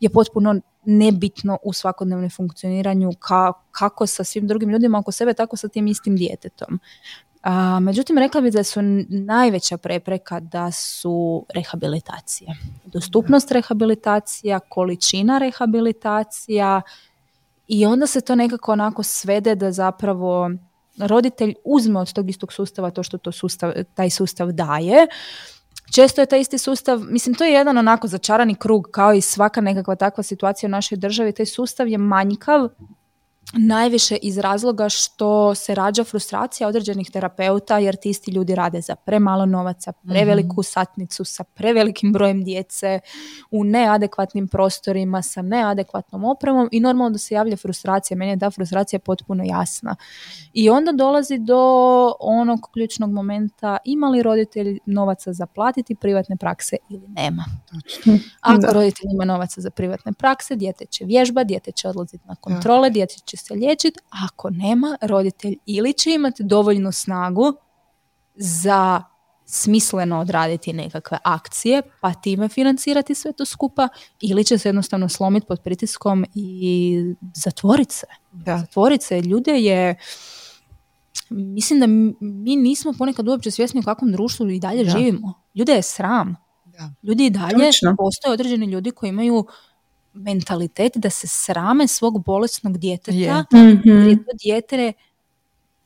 je 0.00 0.10
potpuno 0.10 0.60
nebitno 0.84 1.58
u 1.62 1.72
svakodnevnom 1.72 2.30
funkcioniranju 2.30 3.10
ka, 3.18 3.52
kako 3.70 4.06
sa 4.06 4.24
svim 4.24 4.46
drugim 4.46 4.70
ljudima 4.70 4.98
oko 4.98 5.12
sebe, 5.12 5.34
tako 5.34 5.56
sa 5.56 5.68
tim 5.68 5.86
istim 5.86 6.16
djetetom. 6.16 6.80
A, 7.46 7.80
međutim, 7.80 8.18
rekla 8.18 8.40
bih 8.40 8.52
da 8.52 8.64
su 8.64 8.80
najveća 9.08 9.76
prepreka 9.76 10.40
da 10.40 10.70
su 10.72 11.46
rehabilitacije. 11.54 12.56
Dostupnost 12.84 13.50
rehabilitacija, 13.50 14.58
količina 14.58 15.38
rehabilitacija, 15.38 16.82
i 17.68 17.86
onda 17.86 18.06
se 18.06 18.20
to 18.20 18.34
nekako 18.34 18.72
onako 18.72 19.02
svede 19.02 19.54
da 19.54 19.72
zapravo 19.72 20.50
roditelj 20.98 21.54
uzme 21.64 22.00
od 22.00 22.12
tog 22.12 22.30
istog 22.30 22.52
sustava 22.52 22.90
to 22.90 23.02
što 23.02 23.18
to 23.18 23.32
sustav, 23.32 23.72
taj 23.94 24.10
sustav 24.10 24.52
daje. 24.52 25.06
Često 25.94 26.20
je 26.20 26.26
taj 26.26 26.40
isti 26.40 26.58
sustav, 26.58 27.00
mislim 27.00 27.34
to 27.34 27.44
je 27.44 27.52
jedan 27.52 27.78
onako 27.78 28.08
začarani 28.08 28.54
krug 28.54 28.88
kao 28.90 29.14
i 29.14 29.20
svaka 29.20 29.60
nekakva 29.60 29.96
takva 29.96 30.22
situacija 30.22 30.68
u 30.68 30.70
našoj 30.70 30.98
državi, 30.98 31.32
taj 31.32 31.46
sustav 31.46 31.88
je 31.88 31.98
manjkav 31.98 32.68
najviše 33.52 34.16
iz 34.16 34.38
razloga 34.38 34.88
što 34.88 35.54
se 35.54 35.74
rađa 35.74 36.04
frustracija 36.04 36.68
određenih 36.68 37.10
terapeuta 37.10 37.78
jer 37.78 37.96
ti 37.96 38.10
isti 38.10 38.30
ljudi 38.30 38.54
rade 38.54 38.80
za 38.80 38.96
premalo 38.96 39.46
novaca, 39.46 39.92
preveliku 39.92 40.60
mhm. 40.60 40.62
satnicu 40.62 41.24
sa 41.24 41.44
prevelikim 41.44 42.12
brojem 42.12 42.44
djece 42.44 43.00
u 43.50 43.64
neadekvatnim 43.64 44.48
prostorima 44.48 45.22
sa 45.22 45.42
neadekvatnom 45.42 46.24
opremom 46.24 46.68
i 46.72 46.80
normalno 46.80 47.10
da 47.10 47.18
se 47.18 47.34
javlja 47.34 47.56
frustracija. 47.56 48.16
Meni 48.16 48.30
je 48.30 48.38
ta 48.38 48.50
frustracija 48.50 49.00
potpuno 49.00 49.44
jasna. 49.46 49.96
I 50.52 50.70
onda 50.70 50.92
dolazi 50.92 51.38
do 51.38 52.12
onog 52.20 52.60
ključnog 52.72 53.10
momenta 53.10 53.78
ima 53.84 54.08
li 54.08 54.22
roditelj 54.22 54.78
novaca 54.86 55.32
za 55.32 55.46
platiti 55.46 55.94
privatne 55.94 56.36
prakse 56.36 56.76
ili 56.90 57.08
nema. 57.08 57.44
Ako 58.40 58.72
roditelj 58.72 59.10
ima 59.12 59.24
novaca 59.24 59.60
za 59.60 59.70
privatne 59.70 60.12
prakse, 60.12 60.56
dijete 60.56 60.86
će 60.86 61.04
vježba, 61.04 61.44
dijete 61.44 61.72
će 61.72 61.88
odlaziti 61.88 62.24
na 62.26 62.34
kontrole, 62.34 62.90
dijete 62.90 63.14
će 63.24 63.35
se 63.36 63.54
liječiti, 63.54 64.00
ako 64.26 64.50
nema, 64.50 64.96
roditelj 65.00 65.56
ili 65.66 65.92
će 65.92 66.14
imati 66.14 66.42
dovoljnu 66.44 66.92
snagu 66.92 67.52
za 68.34 69.02
smisleno 69.46 70.20
odraditi 70.20 70.72
nekakve 70.72 71.18
akcije, 71.24 71.82
pa 72.00 72.14
time 72.14 72.48
financirati 72.48 73.14
sve 73.14 73.32
to 73.32 73.44
skupa, 73.44 73.88
ili 74.20 74.44
će 74.44 74.58
se 74.58 74.68
jednostavno 74.68 75.08
slomiti 75.08 75.46
pod 75.46 75.60
pritiskom 75.60 76.24
i 76.34 76.96
zatvoriti 77.34 77.94
se. 77.94 78.06
Da. 78.32 78.58
Zatvoriti 78.58 79.04
se. 79.04 79.20
Ljude 79.20 79.52
je... 79.52 79.96
Mislim 81.30 81.80
da 81.80 81.86
mi 82.20 82.56
nismo 82.56 82.92
ponekad 82.98 83.28
uopće 83.28 83.50
svjesni 83.50 83.80
u 83.80 83.82
kakvom 83.82 84.12
društvu 84.12 84.50
i 84.50 84.60
dalje 84.60 84.84
živimo. 84.84 85.34
Ljude 85.54 85.72
je 85.72 85.82
sram. 85.82 86.36
Da. 86.64 86.90
Ljudi 87.02 87.26
i 87.26 87.30
dalje, 87.30 87.70
postoje 87.96 88.32
određeni 88.32 88.66
ljudi 88.66 88.90
koji 88.90 89.10
imaju 89.10 89.46
mentalitet 90.16 90.92
da 90.96 91.10
se 91.10 91.26
srame 91.26 91.88
svog 91.88 92.24
bolesnog 92.24 92.78
djeteta 92.78 93.16
jer 93.16 93.44
je 93.50 93.74
mhm. 93.74 94.16
to 94.16 94.36
dijete 94.42 94.92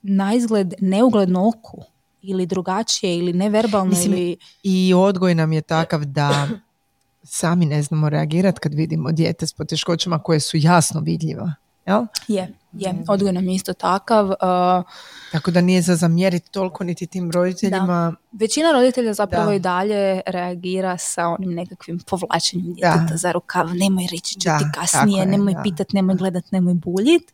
na 0.02 0.34
izgled 0.34 0.74
neugledno 0.80 1.48
oku 1.48 1.82
ili 2.22 2.46
drugačije 2.46 3.18
ili 3.18 3.32
neverbalno 3.32 3.96
ili... 4.04 4.36
i 4.62 4.94
odgoj 4.94 5.34
nam 5.34 5.52
je 5.52 5.60
takav 5.60 6.04
da 6.04 6.48
sami 7.22 7.66
ne 7.66 7.82
znamo 7.82 8.08
reagirati 8.08 8.60
kad 8.60 8.74
vidimo 8.74 9.12
dijete 9.12 9.46
s 9.46 9.52
poteškoćama 9.52 10.18
koje 10.18 10.40
su 10.40 10.56
jasno 10.56 11.00
vidljiva 11.00 11.54
jel? 11.90 12.06
Je, 12.28 12.54
je. 12.72 12.94
Odgoj 13.08 13.32
nam 13.32 13.48
je 13.48 13.54
isto 13.54 13.72
takav. 13.72 14.26
Uh, 14.26 14.34
Tako 15.32 15.50
da 15.50 15.60
nije 15.60 15.82
za 15.82 15.96
zamjeriti 15.96 16.50
toliko 16.50 16.84
niti 16.84 17.06
tim 17.06 17.30
roditeljima. 17.30 18.14
Većina 18.32 18.72
roditelja 18.72 19.14
zapravo 19.14 19.52
i 19.52 19.58
dalje 19.58 20.20
reagira 20.26 20.98
sa 20.98 21.28
onim 21.28 21.54
nekakvim 21.54 22.00
povlačenjem 22.10 22.74
djeteta 22.74 23.16
za 23.16 23.32
rukav. 23.32 23.74
Nemoj 23.74 24.06
reći 24.12 24.34
ću 24.34 24.48
ti 24.58 24.64
kasnije, 24.74 25.26
nemoj 25.26 25.54
pitat, 25.62 25.92
nemoj 25.92 26.14
gledat, 26.14 26.44
nemoj 26.50 26.74
buljit. 26.74 27.32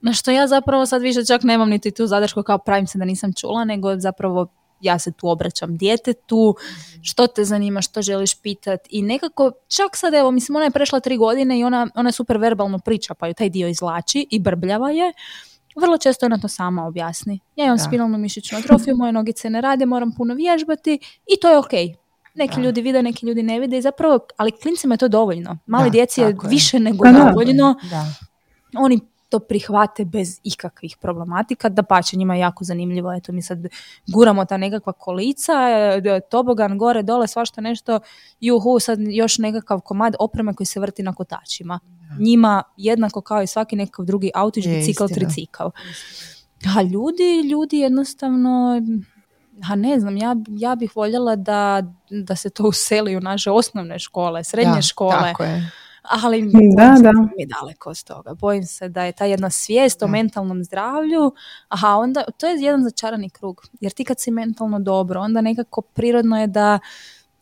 Na 0.00 0.12
što 0.12 0.30
ja 0.30 0.46
zapravo 0.46 0.86
sad 0.86 1.02
više 1.02 1.24
čak 1.24 1.42
nemam 1.42 1.68
niti 1.70 1.90
tu 1.90 2.06
zadršku 2.06 2.42
kao 2.42 2.58
pravim 2.58 2.86
se 2.86 2.98
da 2.98 3.04
nisam 3.04 3.32
čula, 3.32 3.64
nego 3.64 3.98
zapravo 3.98 4.46
ja 4.80 4.98
se 4.98 5.12
tu 5.12 5.28
obraćam 5.28 5.76
djetetu, 5.76 6.54
što 7.02 7.26
te 7.26 7.44
zanima, 7.44 7.82
što 7.82 8.02
želiš 8.02 8.34
pitat 8.34 8.80
i 8.90 9.02
nekako, 9.02 9.52
čak 9.68 9.96
sad 9.96 10.14
evo, 10.14 10.30
mislim 10.30 10.56
ona 10.56 10.64
je 10.64 10.70
prešla 10.70 11.00
tri 11.00 11.16
godine 11.16 11.58
i 11.58 11.64
ona, 11.64 11.88
ona 11.94 12.12
super 12.12 12.38
verbalno 12.38 12.78
priča 12.78 13.14
pa 13.14 13.26
ju 13.26 13.34
taj 13.34 13.48
dio 13.48 13.68
izlači 13.68 14.26
i 14.30 14.38
brbljava 14.38 14.90
je, 14.90 15.12
vrlo 15.80 15.98
često 15.98 16.26
ona 16.26 16.38
to 16.38 16.48
sama 16.48 16.86
objasni. 16.86 17.40
Ja 17.56 17.64
imam 17.64 17.78
spinalnu 17.78 18.18
mišićnu 18.18 18.58
atrofiju, 18.58 18.96
moje 18.96 19.12
nogice 19.12 19.50
ne 19.50 19.60
rade, 19.60 19.86
moram 19.86 20.12
puno 20.16 20.34
vježbati 20.34 20.98
i 21.26 21.40
to 21.40 21.50
je 21.50 21.58
ok. 21.58 21.72
Neki 22.34 22.60
ljudi 22.60 22.82
vide, 22.82 23.02
neki 23.02 23.26
ljudi 23.26 23.42
ne 23.42 23.60
vide 23.60 23.78
i 23.78 23.82
zapravo, 23.82 24.18
ali 24.36 24.52
klincima 24.52 24.94
je 24.94 24.98
to 24.98 25.08
dovoljno. 25.08 25.58
Mali 25.66 25.90
djeci 25.90 26.20
je 26.20 26.36
više 26.44 26.78
nego 26.78 27.04
dovoljno. 27.12 27.76
Da. 27.90 28.04
Oni 28.78 29.00
to 29.30 29.38
prihvate 29.38 30.04
bez 30.04 30.40
ikakvih 30.44 30.96
problematika, 31.00 31.68
da 31.68 31.82
pače 31.82 32.16
njima 32.16 32.34
je 32.34 32.40
jako 32.40 32.64
zanimljivo, 32.64 33.12
eto 33.12 33.32
mi 33.32 33.42
sad 33.42 33.58
guramo 34.06 34.44
ta 34.44 34.56
nekakva 34.56 34.92
kolica, 34.92 35.52
e, 36.04 36.20
tobogan 36.30 36.78
gore, 36.78 37.02
dole, 37.02 37.26
svašta 37.26 37.60
nešto, 37.60 38.00
juhu, 38.40 38.80
sad 38.80 38.98
još 39.00 39.38
nekakav 39.38 39.80
komad 39.80 40.14
opreme 40.18 40.54
koji 40.54 40.66
se 40.66 40.80
vrti 40.80 41.02
na 41.02 41.14
kotačima. 41.14 41.78
Njima 42.18 42.62
jednako 42.76 43.20
kao 43.20 43.42
i 43.42 43.46
svaki 43.46 43.76
nekakav 43.76 44.04
drugi 44.04 44.30
autić, 44.34 44.66
bicikl, 44.66 45.06
tricikl. 45.14 45.64
A 46.76 46.82
ljudi, 46.82 47.48
ljudi 47.50 47.78
jednostavno, 47.78 48.82
a 49.70 49.76
ne 49.76 50.00
znam, 50.00 50.16
ja, 50.16 50.36
ja 50.48 50.74
bih 50.74 50.96
voljela 50.96 51.36
da, 51.36 51.82
da 52.10 52.36
se 52.36 52.50
to 52.50 52.64
useli 52.64 53.16
u 53.16 53.20
naše 53.20 53.50
osnovne 53.50 53.98
škole, 53.98 54.44
srednje 54.44 54.82
škole. 54.82 55.20
Tako 55.20 55.44
je 55.44 55.70
ali 56.02 56.50
da, 56.76 56.94
da. 57.02 57.12
mi 57.12 57.46
daleko 57.46 57.90
od 57.90 58.02
toga. 58.04 58.34
Bojim 58.34 58.64
se 58.64 58.88
da 58.88 59.04
je 59.04 59.12
ta 59.12 59.24
jedna 59.24 59.50
svijest 59.50 60.02
o 60.02 60.08
mentalnom 60.08 60.64
zdravlju, 60.64 61.32
aha, 61.68 61.96
onda 61.96 62.24
to 62.38 62.46
je 62.46 62.62
jedan 62.62 62.84
začarani 62.84 63.30
krug. 63.30 63.62
Jer 63.80 63.92
ti 63.92 64.04
kad 64.04 64.20
si 64.20 64.30
mentalno 64.30 64.78
dobro, 64.78 65.20
onda 65.20 65.40
nekako 65.40 65.80
prirodno 65.80 66.40
je 66.40 66.46
da 66.46 66.78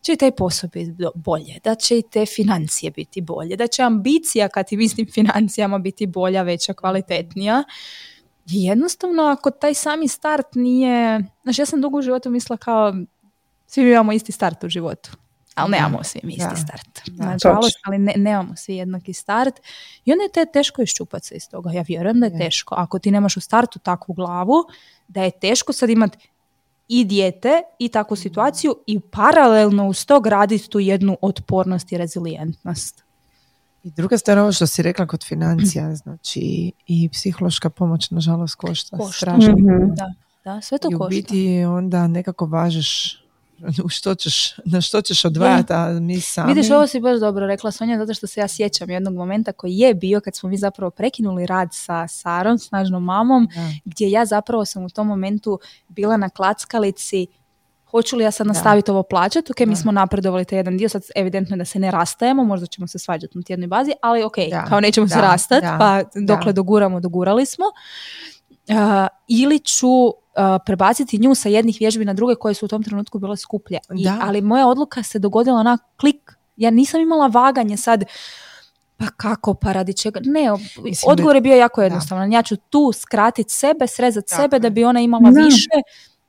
će 0.01 0.13
i 0.13 0.17
taj 0.17 0.31
posao 0.31 0.71
biti 0.73 0.95
bolje, 1.15 1.59
da 1.65 1.75
će 1.75 1.99
i 1.99 2.03
te 2.03 2.27
financije 2.27 2.91
biti 2.91 3.21
bolje, 3.21 3.57
da 3.57 3.67
će 3.67 3.83
ambicija 3.83 4.49
kad 4.49 4.67
ti 4.67 4.77
mislim 4.77 5.07
financijama 5.15 5.79
biti 5.79 6.07
bolja, 6.07 6.43
veća, 6.43 6.73
kvalitetnija. 6.73 7.65
Jednostavno 8.47 9.23
ako 9.23 9.51
taj 9.51 9.75
sami 9.75 10.09
start 10.09 10.47
nije, 10.55 11.25
znači 11.43 11.61
ja 11.63 11.67
sam 11.67 11.81
dugo 11.81 11.99
u 11.99 12.03
životu 12.03 12.31
mislila 12.31 12.57
kao 12.57 12.95
svi 13.67 13.91
imamo 13.91 14.13
isti 14.13 14.33
start 14.33 14.65
u 14.65 14.69
životu 14.69 15.11
ali 15.59 15.71
nemamo 15.71 16.05
svi 16.05 16.21
isti 16.25 16.57
start. 16.57 17.01
Nažalost, 17.07 17.77
ali 17.85 17.99
ne, 17.99 18.13
nemamo 18.17 18.57
svi 18.57 18.77
jednaki 18.77 19.13
start. 19.13 19.55
I 20.05 20.13
onda 20.13 20.23
je 20.23 20.33
te 20.33 20.47
teško 20.53 20.83
iščupati 20.83 21.27
se 21.27 21.35
iz 21.35 21.49
toga. 21.49 21.71
Ja 21.73 21.83
vjerujem 21.89 22.21
da 22.21 22.27
je 22.27 22.39
teško. 22.39 22.75
Ako 22.79 22.99
ti 22.99 23.11
nemaš 23.11 23.37
u 23.37 23.41
startu 23.41 23.79
takvu 23.79 24.15
glavu, 24.15 24.65
da 25.09 25.23
je 25.23 25.31
teško 25.31 25.73
sad 25.73 25.91
imati 25.91 26.19
i 26.89 27.05
dijete 27.05 27.63
i 27.79 27.89
takvu 27.89 28.15
mm. 28.15 28.17
situaciju 28.17 28.75
i 28.87 29.01
paralelno 29.01 29.89
uz 29.89 30.07
to 30.07 30.21
graditi 30.21 30.71
tu 30.71 30.81
jednu 30.81 31.17
otpornost 31.21 31.93
i 31.93 31.99
rezilijentnost. 31.99 33.05
I 33.85 33.91
druga 33.91 34.19
stvar, 34.19 34.39
ovo 34.39 34.53
što 34.53 34.67
si 34.67 34.83
rekla 34.83 35.07
kod 35.07 35.25
financija, 35.25 35.95
znači 35.95 36.73
i 36.87 37.09
psihološka 37.09 37.71
pomoć 37.71 38.11
nažalost 38.11 38.55
košta, 38.55 38.97
košta. 38.97 39.37
Mhm. 39.37 39.95
Da, 39.95 40.13
da, 40.45 40.61
sve 40.61 40.79
to 40.79 40.89
I 40.91 40.95
u 40.95 41.09
biti 41.09 41.65
onda 41.65 42.07
nekako 42.07 42.47
važeš 42.47 43.23
u 43.85 43.89
što 43.89 44.15
ćeš, 44.15 44.55
na 44.65 44.81
što 44.81 45.01
ćeš 45.03 45.25
odvajati, 45.25 45.73
a 45.73 45.99
mi 46.01 46.21
sami... 46.21 46.55
Vidiš, 46.55 46.71
ovo 46.71 46.87
si 46.87 47.01
baš 47.01 47.21
dobro 47.21 47.47
rekla 47.47 47.71
Sonja, 47.71 47.99
zato 47.99 48.15
što 48.15 48.27
se 48.27 48.41
ja 48.41 48.49
sjećam 48.49 48.91
jednog 48.91 49.15
momenta 49.15 49.53
koji 49.53 49.77
je 49.77 49.95
bio 49.95 50.21
kad 50.21 50.37
smo 50.37 50.49
mi 50.49 50.57
zapravo 50.57 50.91
prekinuli 50.91 51.47
rad 51.47 51.69
sa 51.73 52.09
Sarom, 52.09 52.59
snažnom 52.59 53.05
mamom, 53.05 53.49
gdje 53.85 54.11
ja 54.11 54.25
zapravo 54.25 54.65
sam 54.65 54.85
u 54.85 54.91
tom 54.91 55.07
momentu 55.07 55.59
bila 55.89 56.17
na 56.17 56.29
klackalici 56.29 57.27
hoću 57.91 58.17
li 58.17 58.25
ja 58.25 58.31
sad 58.31 58.47
nastaviti 58.47 58.91
ovo 58.91 59.03
plaćati, 59.03 59.53
ok, 59.53 59.61
mi 59.67 59.77
smo 59.77 59.93
napredovali 59.93 60.45
taj 60.45 60.59
jedan 60.59 60.77
dio, 60.77 60.89
sad 60.89 61.03
evidentno 61.15 61.57
je 61.57 61.59
da 61.59 61.65
se 61.65 61.79
ne 61.79 61.91
rastajemo, 61.91 62.45
možda 62.45 62.67
ćemo 62.67 62.87
se 62.87 62.99
svađati 62.99 63.39
na 63.39 63.43
tjednoj 63.43 63.67
bazi, 63.67 63.93
ali 64.03 64.23
ok, 64.23 64.35
kao 64.69 64.81
nećemo 64.81 65.09
se 65.09 65.21
rastati, 65.21 65.67
pa 65.79 66.03
dokle 66.15 66.53
doguramo, 66.53 67.01
dogurali 67.01 67.47
smo. 67.47 67.65
Uh, 68.69 68.77
ili 69.29 69.59
ću 69.59 69.89
prebaciti 70.67 71.19
nju 71.19 71.35
sa 71.35 71.49
jednih 71.49 71.77
vježbi 71.81 72.05
na 72.05 72.15
druge 72.15 72.35
koje 72.35 72.55
su 72.55 72.65
u 72.65 72.69
tom 72.69 72.83
trenutku 72.83 73.19
bile 73.19 73.37
skuplje. 73.37 73.79
I, 73.99 74.09
ali 74.21 74.41
moja 74.41 74.67
odluka 74.67 75.03
se 75.03 75.19
dogodila 75.19 75.63
na 75.63 75.79
klik. 76.01 76.33
Ja 76.57 76.71
nisam 76.71 77.01
imala 77.01 77.27
vaganje 77.27 77.77
sad 77.77 78.05
pa 78.97 79.07
kako, 79.17 79.55
pa 79.55 79.73
radi 79.73 79.95
čega? 79.95 80.21
Ne, 80.25 80.51
odgovor 81.07 81.35
je 81.35 81.41
bio 81.41 81.57
jako 81.57 81.83
jednostavan. 81.83 82.33
Ja 82.33 82.43
ću 82.43 82.57
tu 82.57 82.93
skratiti 82.93 83.53
sebe, 83.53 83.87
srezati 83.87 84.35
sebe 84.35 84.59
da 84.59 84.71
bi 84.71 84.85
ona 84.85 85.01
imala 85.01 85.31
više 85.31 85.69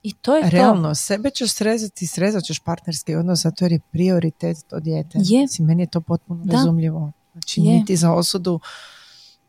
i 0.04 0.14
to 0.14 0.36
je 0.36 0.50
Realno, 0.50 0.96
sebe 0.96 1.30
ćeš 1.30 1.52
srezati, 1.52 2.08
srezat 2.08 2.44
ćeš 2.44 2.60
partnerski 2.60 3.16
odnos, 3.16 3.42
zato 3.42 3.66
jer 3.66 3.72
je 3.72 3.80
prioritet 3.92 4.58
to 4.70 4.80
dijete. 4.80 5.18
Je. 5.22 5.48
Znači, 5.48 5.64
meni 5.64 5.84
je 5.84 5.88
to 5.88 6.02
potpuno 6.02 6.46
razumljivo. 6.52 7.12
Znači, 7.32 7.62
je. 7.62 7.74
niti 7.74 7.96
za 7.96 8.14
osudu. 8.14 8.60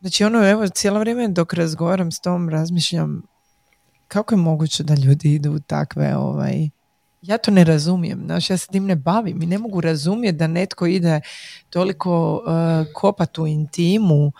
Znači, 0.00 0.24
ono, 0.24 0.48
evo, 0.50 0.68
cijelo 0.68 0.98
vrijeme 1.00 1.28
dok 1.28 1.52
razgovaram 1.54 2.12
s 2.12 2.20
tom, 2.20 2.48
razmišljam 2.48 3.22
kako 4.10 4.34
je 4.34 4.38
moguće 4.38 4.82
da 4.82 4.94
ljudi 4.94 5.34
idu 5.34 5.52
u 5.52 5.60
takve, 5.60 6.16
ovaj, 6.16 6.68
ja 7.22 7.38
to 7.38 7.50
ne 7.50 7.64
razumijem, 7.64 8.22
znaš, 8.24 8.50
ja 8.50 8.56
se 8.56 8.66
tim 8.66 8.86
ne 8.86 8.96
bavim 8.96 9.42
i 9.42 9.46
ne 9.46 9.58
mogu 9.58 9.80
razumjeti 9.80 10.38
da 10.38 10.46
netko 10.46 10.86
ide 10.86 11.20
toliko 11.70 12.34
uh, 12.34 12.92
kopat 12.94 13.38
u 13.38 13.46
intimu 13.46 14.26
uh, 14.26 14.32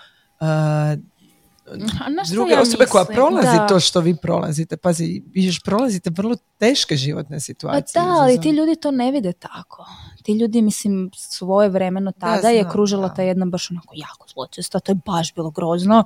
druge 2.31 2.59
osobe 2.59 2.87
koja 2.87 3.05
prolazi 3.05 3.59
to 3.69 3.81
što 3.81 4.01
vi 4.01 4.17
prolazite. 4.17 4.77
Pazi, 4.77 5.23
vi 5.33 5.45
još 5.45 5.63
prolazite 5.63 6.11
vrlo 6.17 6.37
teške 6.59 6.97
životne 6.97 7.41
situacije. 7.41 8.03
Pa 8.03 8.09
da, 8.09 8.11
ali 8.11 8.41
ti 8.41 8.51
ljudi 8.51 8.77
to 8.77 8.91
ne 8.91 9.13
vide 9.13 9.33
tako. 9.33 9.87
Ti 10.23 10.33
ljudi, 10.33 10.63
mislim, 10.63 11.11
svoje 11.15 11.69
vremeno 11.69 12.13
tada 12.13 12.49
je 12.49 12.69
kružila 12.73 13.15
ta 13.15 13.23
jedna 13.23 13.47
baš 13.47 13.71
onako 13.71 13.95
jako 13.97 14.27
zločesta, 14.35 14.81
to 14.81 14.93
je 14.93 14.97
baš 15.07 15.35
bilo 15.35 15.51
grozno. 15.51 16.05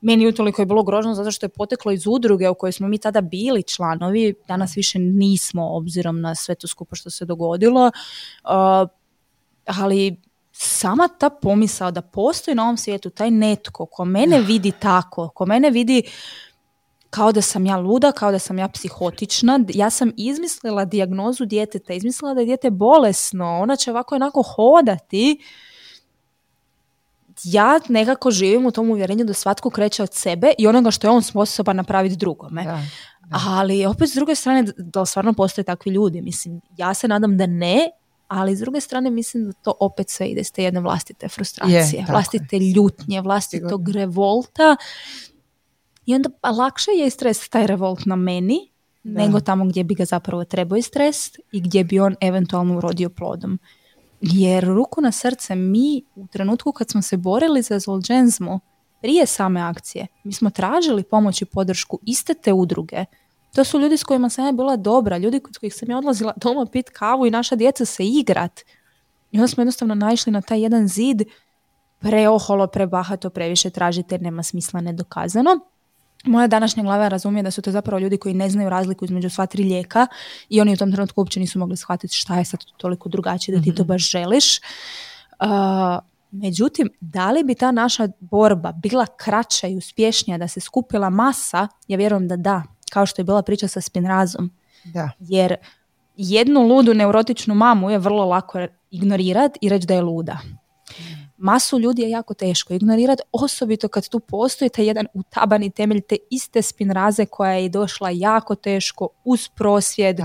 Meni 0.00 0.28
utoliko 0.28 0.62
je 0.62 0.66
bilo 0.66 0.82
grozno 0.82 1.14
zato 1.14 1.30
što 1.30 1.46
je 1.46 1.50
poteklo 1.50 1.92
iz 1.92 2.06
udruge 2.06 2.48
u 2.48 2.54
kojoj 2.54 2.72
smo 2.72 2.88
mi 2.88 2.98
tada 2.98 3.20
bili 3.20 3.62
članovi, 3.62 4.34
danas 4.48 4.76
više 4.76 4.98
nismo 4.98 5.76
obzirom 5.76 6.20
na 6.20 6.34
sve 6.34 6.54
to 6.54 6.68
skupo 6.68 6.96
što 6.96 7.10
se 7.10 7.24
dogodilo, 7.24 7.86
uh, 7.86 8.88
ali 9.66 10.16
sama 10.52 11.08
ta 11.08 11.30
pomisao 11.30 11.90
da 11.90 12.02
postoji 12.02 12.54
na 12.54 12.62
ovom 12.62 12.76
svijetu 12.76 13.10
taj 13.10 13.30
netko 13.30 13.86
ko 13.86 14.04
mene 14.04 14.40
vidi 14.40 14.72
tako, 14.72 15.28
ko 15.28 15.46
mene 15.46 15.70
vidi 15.70 16.02
kao 17.10 17.32
da 17.32 17.42
sam 17.42 17.66
ja 17.66 17.76
luda, 17.76 18.12
kao 18.12 18.32
da 18.32 18.38
sam 18.38 18.58
ja 18.58 18.68
psihotična. 18.68 19.60
Ja 19.68 19.90
sam 19.90 20.12
izmislila 20.16 20.84
dijagnozu 20.84 21.44
djeteta, 21.44 21.92
izmislila 21.92 22.34
da 22.34 22.40
je 22.40 22.46
dijete 22.46 22.70
bolesno, 22.70 23.58
ona 23.62 23.76
će 23.76 23.90
ovako 23.90 24.14
onako 24.14 24.42
hodati. 24.42 25.38
Ja 27.44 27.80
nekako 27.88 28.30
živim 28.30 28.66
u 28.66 28.70
tom 28.70 28.90
uvjerenju 28.90 29.24
da 29.24 29.32
svatko 29.32 29.70
kreće 29.70 30.02
od 30.02 30.14
sebe 30.14 30.52
i 30.58 30.66
onoga 30.66 30.90
što 30.90 31.06
je 31.06 31.10
on 31.10 31.22
sposoban 31.22 31.76
napraviti 31.76 32.16
drugome. 32.16 32.64
Da, 32.64 32.82
Ali 33.46 33.86
opet 33.86 34.10
s 34.10 34.14
druge 34.14 34.34
strane, 34.34 34.64
da 34.76 35.00
li 35.00 35.06
stvarno 35.06 35.32
postoje 35.32 35.64
takvi 35.64 35.92
ljudi? 35.92 36.22
Mislim, 36.22 36.60
ja 36.76 36.94
se 36.94 37.08
nadam 37.08 37.36
da 37.36 37.46
ne, 37.46 37.90
ali 38.28 38.56
s 38.56 38.60
druge 38.60 38.80
strane 38.80 39.10
mislim 39.10 39.44
da 39.44 39.52
to 39.52 39.74
opet 39.80 40.10
sve 40.10 40.28
ide 40.28 40.44
s 40.44 40.50
te 40.50 40.62
jedne 40.64 40.80
vlastite 40.80 41.28
frustracije, 41.28 42.04
vlastite 42.08 42.58
ljutnje, 42.58 43.20
vlastitog 43.20 43.88
revolta 43.88 44.76
i 46.06 46.14
onda 46.14 46.30
pa 46.40 46.50
lakše 46.50 46.90
je 46.90 47.10
stres 47.10 47.48
taj 47.48 47.66
revolt 47.66 48.06
na 48.06 48.16
meni 48.16 48.70
nego 49.02 49.40
tamo 49.40 49.64
gdje 49.64 49.84
bi 49.84 49.94
ga 49.94 50.04
zapravo 50.04 50.44
trebao 50.44 50.76
istres 50.76 51.30
i 51.52 51.60
gdje 51.60 51.84
bi 51.84 52.00
on 52.00 52.16
eventualno 52.20 52.76
urodio 52.76 53.10
plodom. 53.10 53.58
Jer 54.20 54.64
ruku 54.64 55.00
na 55.00 55.12
srce 55.12 55.54
mi 55.54 56.02
u 56.14 56.26
trenutku 56.26 56.72
kad 56.72 56.90
smo 56.90 57.02
se 57.02 57.16
borili 57.16 57.62
za 57.62 57.78
Zolđenzmu 57.78 58.60
prije 59.02 59.26
same 59.26 59.60
akcije, 59.60 60.06
mi 60.24 60.32
smo 60.32 60.50
tražili 60.50 61.02
pomoć 61.02 61.42
i 61.42 61.44
podršku 61.44 61.98
iste 62.02 62.34
te 62.34 62.52
udruge 62.52 63.04
to 63.54 63.64
su 63.64 63.80
ljudi 63.80 63.96
s 63.96 64.04
kojima 64.04 64.28
sam 64.28 64.46
ja 64.46 64.52
bila 64.52 64.76
dobra, 64.76 65.18
ljudi 65.18 65.40
kod 65.40 65.58
kojih 65.58 65.74
sam 65.74 65.90
ja 65.90 65.98
odlazila 65.98 66.32
doma 66.36 66.66
pit 66.66 66.90
kavu 66.90 67.26
i 67.26 67.30
naša 67.30 67.56
djeca 67.56 67.84
se 67.84 68.06
igrat. 68.06 68.60
I 69.30 69.38
onda 69.38 69.48
smo 69.48 69.60
jednostavno 69.60 69.94
naišli 69.94 70.32
na 70.32 70.40
taj 70.40 70.62
jedan 70.62 70.88
zid 70.88 71.22
preoholo, 71.98 72.66
prebahato, 72.66 73.30
previše 73.30 73.70
tražite 73.70 74.18
nema 74.18 74.42
smisla 74.42 74.80
nedokazano. 74.80 75.60
Moja 76.24 76.46
današnja 76.46 76.82
glava 76.82 77.08
razumije 77.08 77.42
da 77.42 77.50
su 77.50 77.62
to 77.62 77.70
zapravo 77.70 77.98
ljudi 77.98 78.16
koji 78.16 78.34
ne 78.34 78.50
znaju 78.50 78.70
razliku 78.70 79.04
između 79.04 79.30
sva 79.30 79.46
tri 79.46 79.62
lijeka 79.62 80.06
i 80.48 80.60
oni 80.60 80.72
u 80.72 80.76
tom 80.76 80.92
trenutku 80.92 81.20
uopće 81.20 81.40
nisu 81.40 81.58
mogli 81.58 81.76
shvatiti 81.76 82.14
šta 82.16 82.38
je 82.38 82.44
sad 82.44 82.60
toliko 82.76 83.08
drugačije 83.08 83.56
da 83.56 83.62
ti 83.62 83.74
to 83.74 83.82
mhm. 83.82 83.88
baš 83.88 84.10
želiš. 84.10 84.58
Uh, 84.58 85.46
međutim, 86.30 86.90
da 87.00 87.30
li 87.30 87.44
bi 87.44 87.54
ta 87.54 87.70
naša 87.70 88.08
borba 88.20 88.72
bila 88.72 89.06
kraća 89.06 89.66
i 89.66 89.76
uspješnija 89.76 90.38
da 90.38 90.48
se 90.48 90.60
skupila 90.60 91.10
masa? 91.10 91.68
Ja 91.88 91.96
vjerujem 91.96 92.28
da 92.28 92.36
da 92.36 92.62
kao 92.90 93.06
što 93.06 93.20
je 93.20 93.24
bila 93.24 93.42
priča 93.42 93.68
sa 93.68 93.80
spinrazom. 93.80 94.50
Da. 94.84 95.10
Jer 95.18 95.56
jednu 96.16 96.60
ludu 96.60 96.94
neurotičnu 96.94 97.54
mamu 97.54 97.90
je 97.90 97.98
vrlo 97.98 98.24
lako 98.24 98.66
ignorirati 98.90 99.58
i 99.62 99.68
reći 99.68 99.86
da 99.86 99.94
je 99.94 100.02
luda. 100.02 100.38
Masu 101.42 101.78
ljudi 101.78 102.02
je 102.02 102.10
jako 102.10 102.34
teško 102.34 102.74
ignorirati, 102.74 103.22
osobito 103.32 103.88
kad 103.88 104.08
tu 104.08 104.20
postoji 104.20 104.68
taj 104.68 104.86
jedan 104.86 105.06
utabani 105.14 105.70
temelj 105.70 106.00
te 106.00 106.16
iste 106.30 106.62
spinraze 106.62 107.26
koja 107.26 107.52
je 107.52 107.68
došla 107.68 108.10
jako 108.10 108.54
teško 108.54 109.08
uz 109.24 109.48
prosvjed, 109.48 110.20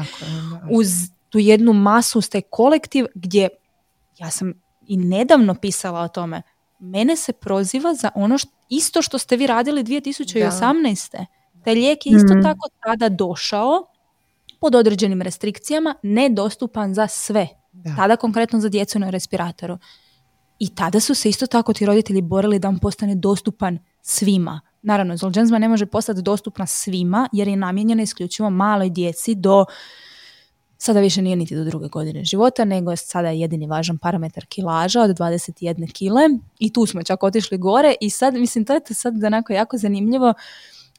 uz 0.72 0.88
tu 1.30 1.40
jednu 1.40 1.74
masu, 1.74 2.20
uz 2.20 2.30
taj 2.30 2.42
kolektiv 2.42 3.06
gdje 3.16 3.50
ja 4.20 4.32
sam 4.32 4.54
i 4.88 4.98
nedavno 4.98 5.56
pisala 5.56 6.02
o 6.02 6.08
tome, 6.08 6.42
mene 6.80 7.16
se 7.16 7.34
proziva 7.34 7.94
za 7.94 8.10
ono 8.16 8.38
što, 8.38 8.52
isto 8.70 9.02
što 9.02 9.18
ste 9.18 9.38
vi 9.38 9.48
radili 9.48 9.84
2018. 9.84 11.12
Da. 11.12 11.26
Taj 11.64 11.74
lijek 11.74 12.06
je 12.06 12.16
isto 12.16 12.34
mhm. 12.34 12.44
tako 12.44 12.70
tada 12.84 13.10
došao 13.10 13.88
pod 14.60 14.76
određenim 14.76 15.22
restrikcijama, 15.22 15.96
nedostupan 16.04 16.94
za 16.94 17.08
sve. 17.08 17.48
Tada 17.98 18.16
konkretno 18.16 18.60
za 18.60 18.70
djecu 18.70 19.00
na 19.00 19.10
respiratoru. 19.10 19.78
I 20.60 20.76
tada 20.76 21.00
su 21.00 21.16
se 21.16 21.30
isto 21.30 21.48
tako 21.48 21.74
ti 21.74 21.86
roditelji 21.86 22.22
borili 22.22 22.60
da 22.60 22.68
on 22.68 22.80
postane 22.80 23.16
dostupan 23.16 23.80
svima. 24.02 24.62
Naravno, 24.82 25.18
Zolđenzma 25.18 25.60
ne 25.60 25.70
može 25.70 25.86
postati 25.86 26.22
dostupna 26.22 26.66
svima 26.66 27.30
jer 27.32 27.48
je 27.48 27.56
namijenjena 27.56 28.04
isključivo 28.04 28.50
maloj 28.50 28.90
djeci 28.90 29.36
do 29.36 29.66
sada 30.78 31.00
više 31.00 31.22
nije 31.22 31.36
niti 31.36 31.56
do 31.56 31.64
druge 31.64 31.88
godine 31.88 32.24
života, 32.24 32.66
nego 32.66 32.92
je 32.92 32.98
sada 32.98 33.30
jedini 33.30 33.68
važan 33.68 33.98
parametar 33.98 34.46
kilaža 34.46 35.02
od 35.02 35.10
21 35.10 35.94
kile 35.94 36.22
i 36.60 36.74
tu 36.74 36.86
smo 36.86 37.04
čak 37.04 37.24
otišli 37.24 37.58
gore 37.58 37.96
i 38.02 38.10
sad, 38.10 38.34
mislim, 38.34 38.66
to 38.66 38.74
je 38.74 38.82
sad 38.92 39.24
onako 39.24 39.54
jako 39.54 39.78
zanimljivo 39.78 40.34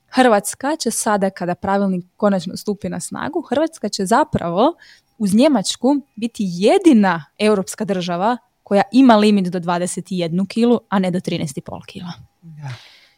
Hrvatska 0.09 0.77
će 0.77 0.91
sada, 0.91 1.31
kada 1.31 1.55
pravilnik 1.55 2.05
konačno 2.17 2.57
stupi 2.57 2.89
na 2.89 3.01
snagu, 3.01 3.43
Hrvatska 3.43 3.89
će 3.89 4.07
zapravo 4.07 4.75
uz 5.19 5.35
Njemačku 5.35 5.97
biti 6.17 6.45
jedina 6.47 7.25
europska 7.39 7.85
država 7.85 8.37
koja 8.67 8.83
ima 8.93 9.17
limit 9.17 9.47
do 9.47 9.61
21 9.61 10.49
kilu, 10.49 10.81
a 10.89 10.99
ne 10.99 11.11
do 11.11 11.19
13,5 11.19 11.87
kila. 11.87 12.13
Da. 12.43 12.69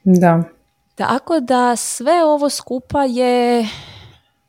da. 0.04 0.42
Tako 0.94 1.40
da 1.40 1.76
sve 1.76 2.24
ovo 2.24 2.50
skupa 2.50 3.04
je 3.04 3.68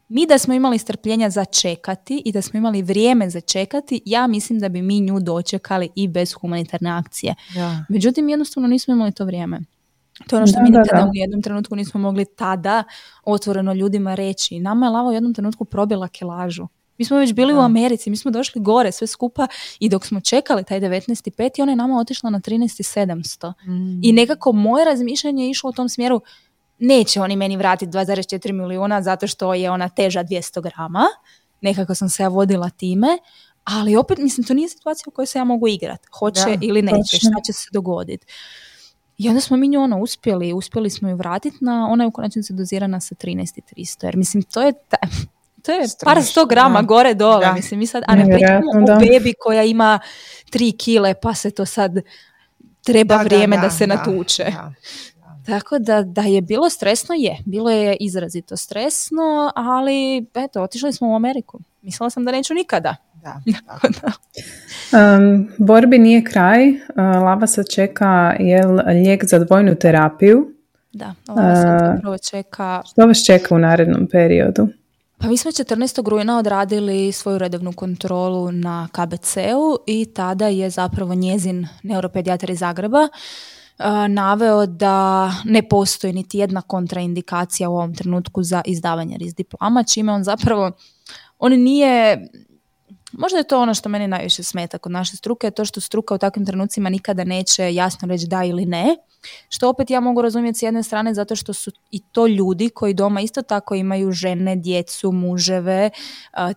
mi 0.08 0.26
da 0.28 0.38
smo 0.38 0.54
imali 0.54 0.78
strpljenja 0.78 1.30
za 1.30 1.46
čekati 1.46 2.22
i 2.26 2.32
da 2.32 2.42
smo 2.42 2.58
imali 2.58 2.82
vrijeme 2.82 3.30
za 3.30 3.42
čekati, 3.42 4.02
ja 4.06 4.28
mislim 4.28 4.60
da 4.60 4.70
bi 4.70 4.82
mi 4.82 5.00
nju 5.00 5.20
dočekali 5.20 5.90
i 5.96 6.08
bez 6.08 6.34
humanitarne 6.34 6.92
akcije. 6.92 7.36
Međutim, 7.90 8.30
jednostavno 8.30 8.68
nismo 8.68 8.94
imali 8.94 9.12
to 9.12 9.26
vrijeme. 9.26 9.60
To 10.28 10.36
je 10.36 10.38
ono 10.38 10.48
što 10.48 10.62
mi 10.62 10.70
nikada 10.70 11.06
u 11.06 11.12
jednom 11.14 11.42
trenutku 11.42 11.76
nismo 11.76 12.00
mogli 12.00 12.26
tada 12.26 12.84
otvoreno 13.24 13.74
ljudima 13.74 14.16
reći. 14.16 14.60
Nama 14.60 14.86
je 14.86 14.90
lava 14.90 15.10
u 15.10 15.14
jednom 15.14 15.34
trenutku 15.34 15.66
probila 15.66 16.08
kilažu. 16.08 16.68
Mi 17.00 17.06
smo 17.06 17.18
već 17.18 17.34
bili 17.34 17.54
u 17.54 17.60
Americi, 17.60 18.10
mi 18.10 18.18
smo 18.18 18.32
došli 18.32 18.62
gore 18.62 18.92
sve 18.92 19.08
skupa 19.08 19.48
i 19.80 19.90
dok 19.90 20.06
smo 20.06 20.22
čekali 20.22 20.64
taj 20.64 20.80
19.5. 20.80 21.62
ona 21.62 21.72
je 21.72 21.76
nama 21.76 22.00
otišla 22.00 22.30
na 22.30 22.40
13.700. 22.40 23.54
Mm. 23.68 24.00
I 24.04 24.12
nekako 24.12 24.52
moje 24.52 24.86
razmišljanje 24.86 25.44
je 25.44 25.50
išlo 25.50 25.70
u 25.70 25.74
tom 25.74 25.90
smjeru 25.90 26.22
neće 26.80 27.22
oni 27.22 27.36
meni 27.36 27.58
vratiti 27.58 27.92
2,4 27.92 28.52
milijuna 28.52 29.02
zato 29.02 29.28
što 29.28 29.54
je 29.54 29.72
ona 29.72 29.90
teža 29.90 30.24
200 30.24 30.62
grama. 30.62 31.06
Nekako 31.62 31.96
sam 31.96 32.10
se 32.10 32.24
ja 32.24 32.28
vodila 32.28 32.70
time. 32.70 33.08
Ali 33.64 33.96
opet, 33.96 34.18
mislim, 34.18 34.48
to 34.48 34.54
nije 34.54 34.70
situacija 34.70 35.06
u 35.08 35.12
kojoj 35.12 35.26
se 35.26 35.40
ja 35.40 35.44
mogu 35.44 35.68
igrati. 35.68 36.08
Hoće 36.20 36.58
ili 36.62 36.82
neće, 36.82 37.18
šta 37.18 37.42
će 37.46 37.54
se 37.54 37.70
dogoditi. 37.74 38.26
I 39.18 39.30
onda 39.30 39.42
smo 39.42 39.58
mi 39.58 39.68
nju 39.68 39.82
ono 39.82 40.00
uspjeli, 40.00 40.54
uspjeli 40.54 40.90
smo 40.90 41.10
ju 41.10 41.16
vratiti 41.16 41.58
na, 41.62 41.88
ona 41.92 42.04
je 42.04 42.08
u 42.08 42.12
konačnici 42.12 42.54
dozirana 42.54 43.00
sa 43.00 43.16
13.300, 43.16 44.06
jer 44.06 44.18
mislim 44.18 44.44
to 44.44 44.62
je, 44.62 44.74
ta, 44.90 44.98
to 45.64 45.72
je 45.72 45.88
par 46.04 46.24
sto 46.24 46.46
grama 46.46 46.82
gore 46.82 47.14
dole, 47.14 47.46
da. 47.46 47.54
mislim 47.54 47.80
mi 47.80 47.88
sad, 47.88 48.04
a 48.08 48.16
ne 48.16 48.26
pričamo 48.26 48.96
o 48.96 49.00
bebi 49.00 49.34
koja 49.40 49.64
ima 49.64 50.00
3 50.52 50.78
kile 50.78 51.14
pa 51.14 51.34
se 51.34 51.52
to 51.52 51.66
sad 51.66 51.92
treba 52.84 53.16
vrijeme 53.16 53.58
da, 53.58 53.70
se 53.70 53.88
natuče. 53.88 54.46
Tako 55.46 55.80
da, 55.80 56.02
da 56.02 56.22
je 56.22 56.42
bilo 56.42 56.70
stresno, 56.70 57.16
je. 57.18 57.38
Bilo 57.46 57.70
je 57.70 57.98
izrazito 58.00 58.58
stresno, 58.58 59.52
ali 59.56 60.26
eto, 60.34 60.62
otišli 60.62 60.94
smo 60.94 61.12
u 61.12 61.16
Ameriku. 61.16 61.60
Mislila 61.82 62.10
sam 62.10 62.26
da 62.26 62.32
neću 62.32 62.54
nikada. 62.54 62.96
Da, 63.24 63.42
Um, 64.92 65.50
borbi 65.58 65.98
nije 65.98 66.24
kraj. 66.24 66.70
Uh, 66.70 66.78
Lava 66.96 67.48
se 67.48 67.64
čeka 67.64 68.36
jel, 68.40 68.80
lijek 68.88 69.26
za 69.26 69.40
dvojnu 69.40 69.76
terapiju. 69.76 70.54
Da, 70.94 71.14
ovo 71.28 71.42
vas 72.12 72.30
čeka... 72.30 72.82
Što 72.92 73.08
vas 73.08 73.26
čeka 73.26 73.56
u 73.56 73.60
narednom 73.60 74.08
periodu? 74.12 74.68
Pa 75.22 75.28
mi 75.28 75.38
smo 75.38 75.52
14. 75.52 76.10
rujna 76.10 76.38
odradili 76.38 77.12
svoju 77.12 77.38
redovnu 77.38 77.74
kontrolu 77.74 78.52
na 78.52 78.88
KBC-u 78.92 79.78
i 79.88 80.06
tada 80.06 80.48
je 80.48 80.70
zapravo 80.70 81.16
njezin 81.16 81.68
neuropedijatar 81.84 82.50
iz 82.50 82.60
Zagreba 82.60 83.08
naveo 84.10 84.66
da 84.66 85.32
ne 85.46 85.70
postoji 85.70 86.14
niti 86.14 86.38
jedna 86.38 86.62
kontraindikacija 86.62 87.70
u 87.70 87.76
ovom 87.76 87.96
trenutku 87.96 88.44
za 88.44 88.62
izdavanje 88.66 89.18
riz 89.18 89.36
diploma, 89.36 89.84
čime 89.84 90.12
on 90.12 90.24
zapravo, 90.24 90.72
on 91.40 91.52
nije, 91.52 92.28
možda 93.12 93.38
je 93.38 93.48
to 93.48 93.62
ono 93.62 93.74
što 93.74 93.90
meni 93.90 94.08
najviše 94.08 94.44
smeta 94.44 94.78
kod 94.78 94.92
naše 94.92 95.18
struke, 95.18 95.52
to 95.52 95.66
što 95.66 95.82
struka 95.82 96.16
u 96.16 96.18
takvim 96.18 96.46
trenucima 96.46 96.90
nikada 96.90 97.24
neće 97.24 97.74
jasno 97.74 98.08
reći 98.08 98.28
da 98.28 98.44
ili 98.44 98.66
ne, 98.66 98.96
što 99.50 99.70
opet 99.70 99.90
ja 99.90 100.00
mogu 100.00 100.22
razumjeti 100.22 100.60
s 100.60 100.62
jedne 100.62 100.84
strane 100.84 101.14
zato 101.14 101.36
što 101.36 101.54
su 101.54 101.72
i 101.92 102.00
to 102.00 102.28
ljudi 102.28 102.70
koji 102.70 102.94
doma 102.94 103.22
isto 103.22 103.42
tako 103.42 103.76
imaju 103.76 104.12
žene, 104.12 104.56
djecu, 104.56 105.12
muževe, 105.12 105.90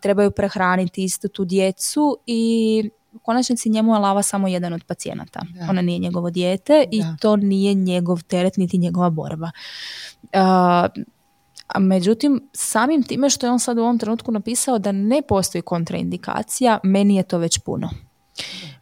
trebaju 0.01 0.31
prehraniti 0.31 1.05
isto 1.05 1.29
tu 1.29 1.45
djecu 1.45 2.19
i 2.27 2.91
u 3.13 3.19
konačnici 3.19 3.71
njemu 3.71 3.95
je 3.95 3.99
lava 3.99 4.23
samo 4.23 4.49
jedan 4.49 4.73
od 4.73 4.85
pacijenata. 4.85 5.41
Ona 5.71 5.83
nije 5.83 5.99
njegovo 5.99 6.31
dijete 6.31 6.85
i 6.91 7.03
to 7.21 7.37
nije 7.37 7.75
njegov 7.75 8.23
teret 8.23 8.57
niti 8.57 8.79
njegova 8.79 9.11
borba. 9.11 9.51
A 11.75 11.79
međutim, 11.79 12.49
samim 12.53 13.03
time 13.03 13.31
što 13.31 13.47
je 13.47 13.51
on 13.51 13.59
sad 13.59 13.79
u 13.79 13.83
ovom 13.83 13.99
trenutku 13.99 14.33
napisao 14.33 14.79
da 14.79 14.93
ne 14.93 15.23
postoji 15.29 15.63
kontraindikacija, 15.63 16.79
meni 16.83 17.17
je 17.17 17.23
to 17.23 17.39
već 17.39 17.59
puno. 17.59 17.91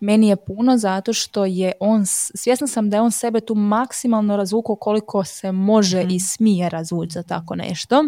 Meni 0.00 0.28
je 0.28 0.36
puno 0.36 0.78
zato 0.78 1.12
što 1.12 1.44
je 1.44 1.72
on, 1.80 2.06
svjesna 2.34 2.66
sam 2.66 2.90
da 2.90 2.96
je 2.96 3.00
on 3.00 3.10
sebe 3.12 3.40
tu 3.40 3.54
maksimalno 3.54 4.36
razvukao 4.36 4.76
koliko 4.76 5.24
se 5.24 5.52
može 5.52 6.00
mhm. 6.00 6.10
i 6.10 6.20
smije 6.20 6.68
razvući 6.68 7.12
za 7.12 7.22
tako 7.22 7.54
nešto. 7.54 8.04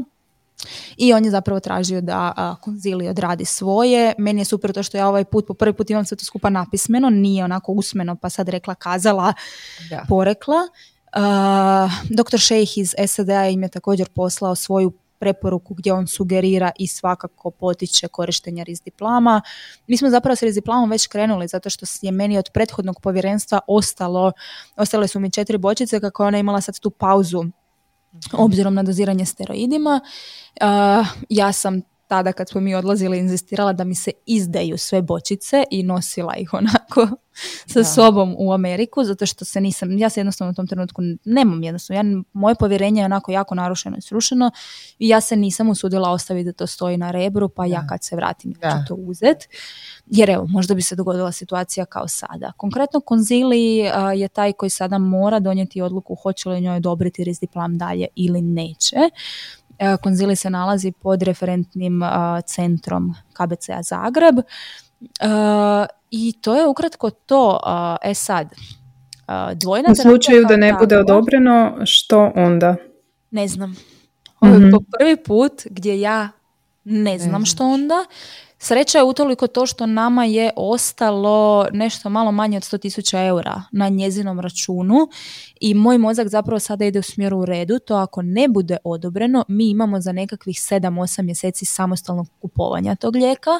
I 0.96 1.12
on 1.12 1.24
je 1.24 1.30
zapravo 1.30 1.60
tražio 1.60 2.00
da 2.00 2.56
konzili 2.60 3.08
odradi 3.08 3.44
svoje. 3.44 4.14
Meni 4.18 4.40
je 4.40 4.44
super 4.44 4.72
to 4.72 4.82
što 4.82 4.96
ja 4.98 5.08
ovaj 5.08 5.24
put, 5.24 5.46
po 5.46 5.54
prvi 5.54 5.72
put 5.72 5.90
imam 5.90 6.04
sve 6.04 6.16
to 6.16 6.24
skupa 6.24 6.50
napismeno, 6.50 7.10
nije 7.10 7.44
onako 7.44 7.72
usmeno 7.72 8.16
pa 8.16 8.30
sad 8.30 8.48
rekla, 8.48 8.74
kazala, 8.74 9.32
porekla. 10.08 10.58
Dr. 12.10 12.38
Šejh 12.38 12.78
iz 12.78 12.94
SAD-a 13.06 13.48
im 13.48 13.62
je 13.62 13.68
također 13.68 14.08
poslao 14.08 14.54
svoju 14.54 14.92
preporuku 15.18 15.74
gdje 15.74 15.92
on 15.92 16.06
sugerira 16.06 16.70
i 16.78 16.86
svakako 16.86 17.50
potiče 17.50 18.08
korištenja 18.08 18.64
riz 18.64 18.80
diploma. 18.80 19.42
Mi 19.86 19.96
smo 19.96 20.10
zapravo 20.10 20.36
s 20.36 20.42
riz 20.42 20.54
diplomom 20.54 20.90
već 20.90 21.06
krenuli 21.06 21.48
zato 21.48 21.70
što 21.70 21.86
je 22.02 22.12
meni 22.12 22.38
od 22.38 22.50
prethodnog 22.54 23.00
povjerenstva 23.00 23.60
ostalo, 23.66 24.32
ostale 24.76 25.08
su 25.08 25.20
mi 25.20 25.30
četiri 25.30 25.58
bočice 25.58 26.00
kako 26.00 26.22
je 26.22 26.26
ona 26.26 26.38
imala 26.38 26.60
sad 26.60 26.78
tu 26.78 26.90
pauzu 26.90 27.44
obzirom 28.32 28.74
na 28.74 28.82
doziranje 28.82 29.26
steroidima. 29.26 30.00
Ja 31.28 31.52
sam 31.52 31.80
tada 32.12 32.32
kad 32.32 32.48
smo 32.48 32.60
mi 32.60 32.74
odlazili 32.74 33.18
inzistirala 33.18 33.72
da 33.72 33.84
mi 33.84 33.94
se 33.94 34.10
izdaju 34.26 34.78
sve 34.78 35.02
bočice 35.02 35.64
i 35.70 35.82
nosila 35.82 36.34
ih 36.36 36.54
onako 36.54 37.16
sa 37.72 37.84
sobom 37.84 38.34
u 38.38 38.52
Ameriku 38.52 39.04
zato 39.04 39.26
što 39.26 39.44
se 39.44 39.60
nisam, 39.60 39.98
ja 39.98 40.08
se 40.08 40.20
jednostavno 40.20 40.50
u 40.50 40.54
tom 40.54 40.66
trenutku 40.66 41.02
nemam 41.24 41.62
jednostavno, 41.62 41.98
ja, 42.02 42.22
moje 42.32 42.54
povjerenje 42.54 43.00
je 43.00 43.04
onako 43.04 43.32
jako 43.32 43.54
narušeno 43.54 43.96
i 43.96 44.00
srušeno 44.00 44.50
i 44.98 45.08
ja 45.08 45.20
se 45.20 45.36
nisam 45.36 45.68
usudila 45.68 46.10
ostaviti 46.10 46.44
da 46.44 46.52
to 46.52 46.66
stoji 46.66 46.96
na 46.96 47.10
rebru 47.10 47.48
pa 47.48 47.66
ja 47.66 47.86
kad 47.88 48.04
se 48.04 48.16
vratim 48.16 48.54
ja 48.62 48.70
ću 48.70 48.88
to 48.88 48.94
uzet 48.94 49.48
jer 50.06 50.30
evo 50.30 50.46
možda 50.48 50.74
bi 50.74 50.82
se 50.82 50.96
dogodila 50.96 51.32
situacija 51.32 51.84
kao 51.84 52.08
sada. 52.08 52.52
Konkretno 52.56 53.00
Konzili 53.00 53.76
je 54.16 54.28
taj 54.28 54.52
koji 54.52 54.70
sada 54.70 54.98
mora 54.98 55.40
donijeti 55.40 55.82
odluku 55.82 56.14
hoće 56.14 56.48
li 56.48 56.60
njoj 56.60 56.76
odobriti 56.76 57.24
rizdiplam 57.24 57.78
dalje 57.78 58.06
ili 58.14 58.42
neće. 58.42 58.96
E, 59.82 59.96
Konzili 59.96 60.36
se 60.36 60.50
nalazi 60.50 60.92
pod 60.92 61.22
referentnim 61.22 62.02
centrom 62.46 63.14
KBC-a 63.32 63.82
Zagreb 63.82 64.38
e, 64.38 64.42
i 66.10 66.32
to 66.40 66.54
je 66.54 66.66
ukratko 66.66 67.10
to. 67.10 67.60
E 68.02 68.14
sad, 68.14 68.54
dvojna 69.54 69.88
U 69.92 69.94
slučaju 69.94 70.44
da 70.48 70.56
ne 70.56 70.74
bude 70.80 70.98
odobreno, 70.98 71.76
što 71.84 72.32
onda? 72.34 72.76
Ne 73.30 73.48
znam. 73.48 73.76
Ovo 74.40 74.52
je 74.52 74.58
mhm. 74.58 74.70
po 74.70 74.78
prvi 74.98 75.16
put 75.16 75.52
gdje 75.70 76.00
ja 76.00 76.28
ne 76.84 77.18
znam 77.18 77.44
što 77.44 77.64
onda. 77.64 78.04
Sreća 78.64 78.98
je 78.98 79.04
utoliko 79.04 79.46
to 79.46 79.66
što 79.66 79.86
nama 79.86 80.24
je 80.24 80.50
ostalo 80.56 81.66
nešto 81.72 82.08
malo 82.08 82.32
manje 82.32 82.56
od 82.56 82.62
100.000 82.62 83.26
eura 83.28 83.62
na 83.72 83.88
njezinom 83.88 84.40
računu 84.40 85.08
i 85.60 85.74
moj 85.74 85.98
mozak 85.98 86.28
zapravo 86.28 86.58
sada 86.58 86.84
ide 86.84 86.98
u 86.98 87.02
smjeru 87.02 87.38
u 87.38 87.44
redu. 87.44 87.78
To 87.78 87.94
ako 87.94 88.22
ne 88.22 88.48
bude 88.48 88.76
odobreno, 88.84 89.44
mi 89.48 89.70
imamo 89.70 90.00
za 90.00 90.12
nekakvih 90.12 90.56
7-8 90.56 91.22
mjeseci 91.22 91.64
samostalnog 91.64 92.26
kupovanja 92.40 92.94
tog 92.94 93.16
lijeka. 93.16 93.50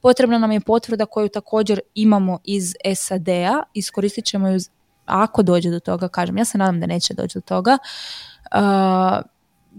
Potrebna 0.00 0.38
nam 0.38 0.52
je 0.52 0.60
potvrda 0.60 1.06
koju 1.06 1.28
također 1.28 1.80
imamo 1.94 2.38
iz 2.44 2.74
SAD-a, 2.94 3.62
iskoristit 3.74 4.24
ćemo 4.24 4.48
ju 4.48 4.58
ako 5.06 5.42
dođe 5.42 5.70
do 5.70 5.80
toga, 5.80 6.08
kažem, 6.08 6.38
ja 6.38 6.44
se 6.44 6.58
nadam 6.58 6.80
da 6.80 6.86
neće 6.86 7.14
doći 7.14 7.38
do 7.38 7.42
toga, 7.42 7.78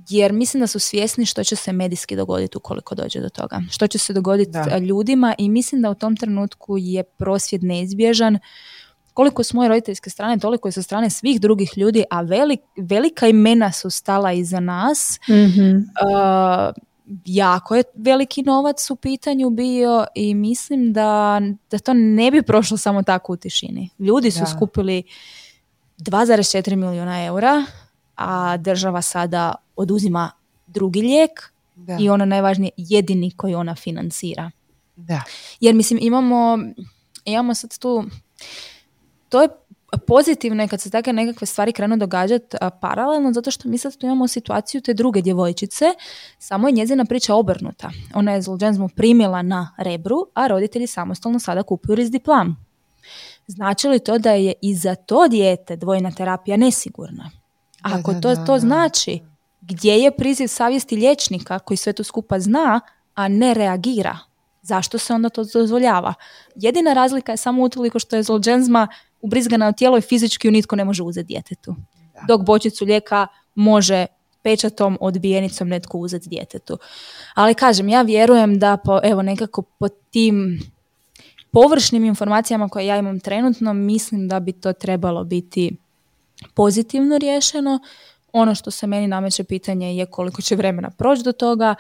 jer 0.10 0.34
mislim 0.34 0.62
da 0.62 0.68
su 0.68 0.80
svjesni 0.80 1.26
što 1.26 1.44
će 1.44 1.56
se 1.56 1.72
medijski 1.72 2.16
dogoditi 2.16 2.58
ukoliko 2.58 2.96
dođe 2.96 3.20
do 3.20 3.30
toga. 3.30 3.62
Što 3.70 3.88
će 3.88 3.98
se 3.98 4.14
dogoditi 4.14 4.58
ljudima 4.82 5.36
i 5.38 5.50
mislim 5.50 5.82
da 5.82 5.90
u 5.90 5.96
tom 5.96 6.16
trenutku 6.16 6.78
je 6.78 7.04
prosvjed 7.04 7.64
neizbježan 7.64 8.40
koliko 9.14 9.44
s 9.44 9.54
moje 9.54 9.70
roditeljske 9.70 10.10
strane, 10.10 10.40
toliko 10.40 10.68
i 10.68 10.72
sa 10.72 10.82
strane 10.82 11.10
svih 11.10 11.42
drugih 11.42 11.78
ljudi, 11.78 12.04
a 12.10 12.22
velik, 12.22 12.60
velika 12.78 13.28
imena 13.28 13.72
su 13.72 13.90
stala 13.90 14.32
iza 14.32 14.60
nas. 14.60 15.20
mm 15.30 15.96
jako 17.26 17.76
je 17.76 17.84
veliki 17.96 18.44
novac 18.44 18.90
u 18.90 18.96
pitanju 18.96 19.50
bio 19.50 20.06
i 20.16 20.34
mislim 20.36 20.94
da, 20.94 21.42
da 21.72 21.80
to 21.80 21.94
ne 21.94 22.32
bi 22.32 22.42
prošlo 22.42 22.78
samo 22.78 23.04
tako 23.04 23.34
u 23.34 23.38
tišini. 23.38 23.90
Ljudi 24.00 24.32
su 24.32 24.46
skupili 24.56 25.04
2,4 25.98 26.76
milijuna 26.76 27.26
eura, 27.26 27.66
a 28.16 28.58
država 28.58 29.02
sada 29.02 29.56
oduzima 29.76 30.32
drugi 30.68 31.02
lijek 31.02 31.52
i 32.00 32.10
ono 32.10 32.26
najvažnije 32.26 32.72
jedini 32.78 33.32
koji 33.32 33.56
ona 33.56 33.76
financira. 33.76 34.52
Da. 34.96 35.24
Jer 35.60 35.76
mislim 35.76 36.00
imamo, 36.02 36.58
imamo 37.26 37.54
sad 37.54 37.78
tu, 37.78 38.04
to 39.30 39.42
je 39.42 39.50
pozitivno 40.08 40.68
kad 40.68 40.82
se 40.82 40.90
takve 40.90 41.14
nekakve 41.14 41.48
stvari 41.48 41.72
krenu 41.72 41.98
događati 41.98 42.58
paralelno 42.82 43.34
zato 43.34 43.52
što 43.52 43.70
mi 43.70 43.78
sad 43.78 43.98
tu 43.98 44.06
imamo 44.06 44.28
situaciju 44.28 44.82
te 44.82 44.94
druge 44.94 45.22
djevojčice, 45.22 45.86
samo 46.40 46.68
je 46.68 46.72
njezina 46.72 47.06
priča 47.06 47.36
obrnuta. 47.36 47.92
Ona 48.14 48.32
je 48.32 48.42
zlođenzmu 48.42 48.90
primila 48.90 49.42
na 49.42 49.76
rebru, 49.78 50.28
a 50.34 50.48
roditelji 50.48 50.88
samostalno 50.88 51.40
sada 51.40 51.64
kupuju 51.64 51.96
riz 51.96 52.12
diplam. 52.12 52.66
Znači 53.48 53.88
li 53.88 54.00
to 54.00 54.18
da 54.18 54.32
je 54.32 54.54
i 54.62 54.76
za 54.76 54.96
to 54.96 55.28
dijete 55.28 55.76
dvojna 55.76 56.12
terapija 56.12 56.58
nesigurna? 56.58 57.32
Ako 57.94 58.14
to, 58.14 58.36
to 58.36 58.60
znači 58.60 59.20
gdje 59.62 59.94
je 59.94 60.12
priziv 60.12 60.48
savjesti 60.48 60.96
liječnika 60.96 61.60
koji 61.60 61.78
sve 61.78 61.94
to 61.94 62.04
skupa 62.04 62.40
zna, 62.40 62.82
a 63.16 63.28
ne 63.28 63.54
reagira, 63.54 64.18
zašto 64.62 64.98
se 64.98 65.14
onda 65.14 65.30
to 65.30 65.44
dozvoljava? 65.54 66.14
Jedina 66.56 66.94
razlika 66.94 67.32
je 67.32 67.38
samo 67.38 67.64
utoliko 67.64 68.00
što 68.00 68.16
je 68.16 68.24
zlođenzma 68.24 68.88
ubrizgana 69.22 69.70
u 69.70 69.74
tijelo 69.74 69.98
i 69.98 70.02
fizički 70.02 70.48
ju 70.48 70.52
nitko 70.52 70.76
ne 70.76 70.86
može 70.86 71.04
uzeti 71.04 71.28
djetetu. 71.28 71.76
Dok 72.28 72.42
bočicu 72.42 72.86
lijeka 72.86 73.28
može 73.56 74.06
pečatom, 74.44 74.98
odbijenicom 75.02 75.68
netko 75.68 75.98
uzeti 75.98 76.30
djetetu. 76.30 76.78
Ali 77.34 77.54
kažem, 77.54 77.90
ja 77.90 78.02
vjerujem 78.02 78.60
da 78.60 78.78
po, 78.78 79.00
evo 79.04 79.22
nekako 79.22 79.62
po 79.62 79.88
tim 79.90 80.60
površnim 81.52 82.06
informacijama 82.06 82.70
koje 82.70 82.86
ja 82.86 82.98
imam 82.98 83.20
trenutno, 83.20 83.74
mislim 83.74 84.28
da 84.28 84.40
bi 84.40 84.52
to 84.52 84.74
trebalo 84.74 85.24
biti 85.24 85.78
pozitivno 86.54 87.18
riješeno. 87.18 87.80
Ono 88.34 88.56
što 88.56 88.72
se 88.72 88.88
meni 88.88 89.08
nameće 89.08 89.44
pitanje 89.44 89.96
je 89.96 90.06
koliko 90.06 90.42
će 90.42 90.56
vremena 90.56 90.90
proći 90.90 91.24
do 91.24 91.32
toga. 91.32 91.76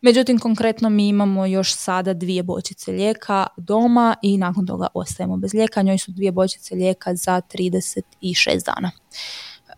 Međutim, 0.00 0.38
konkretno 0.38 0.90
mi 0.90 1.08
imamo 1.08 1.46
još 1.46 1.74
sada 1.74 2.12
dvije 2.12 2.42
bočice 2.42 2.92
lijeka 2.92 3.46
doma 3.56 4.16
i 4.22 4.38
nakon 4.38 4.66
toga 4.66 4.86
ostajemo 4.94 5.36
bez 5.36 5.54
lijeka. 5.54 5.82
Njoj 5.82 5.98
su 5.98 6.12
dvije 6.12 6.32
bočice 6.32 6.74
lijeka 6.74 7.14
za 7.14 7.40
36 7.54 8.64
dana. 8.64 8.90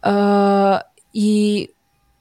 Uh, 0.03 0.81
I 1.13 1.67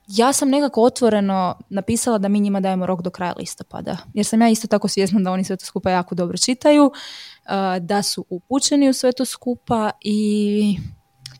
ja 0.08 0.34
sam 0.34 0.50
nekako 0.50 0.84
otvoreno 0.84 1.56
napisala 1.70 2.18
da 2.18 2.28
mi 2.28 2.40
njima 2.40 2.60
dajemo 2.60 2.86
rok 2.86 3.02
do 3.02 3.10
kraja 3.10 3.34
listopada. 3.38 3.98
Jer 4.14 4.26
sam 4.26 4.42
ja 4.42 4.50
isto 4.50 4.68
tako 4.68 4.88
svjesna 4.88 5.20
da 5.20 5.32
oni 5.32 5.44
sve 5.44 5.58
to 5.58 5.66
skupa 5.66 5.90
jako 5.90 6.16
dobro 6.16 6.38
čitaju, 6.38 6.86
uh, 6.86 6.92
da 7.82 8.04
su 8.04 8.26
upućeni 8.30 8.90
u 8.90 8.94
sve 8.94 9.12
to 9.12 9.26
skupa 9.26 9.92
i 10.02 10.78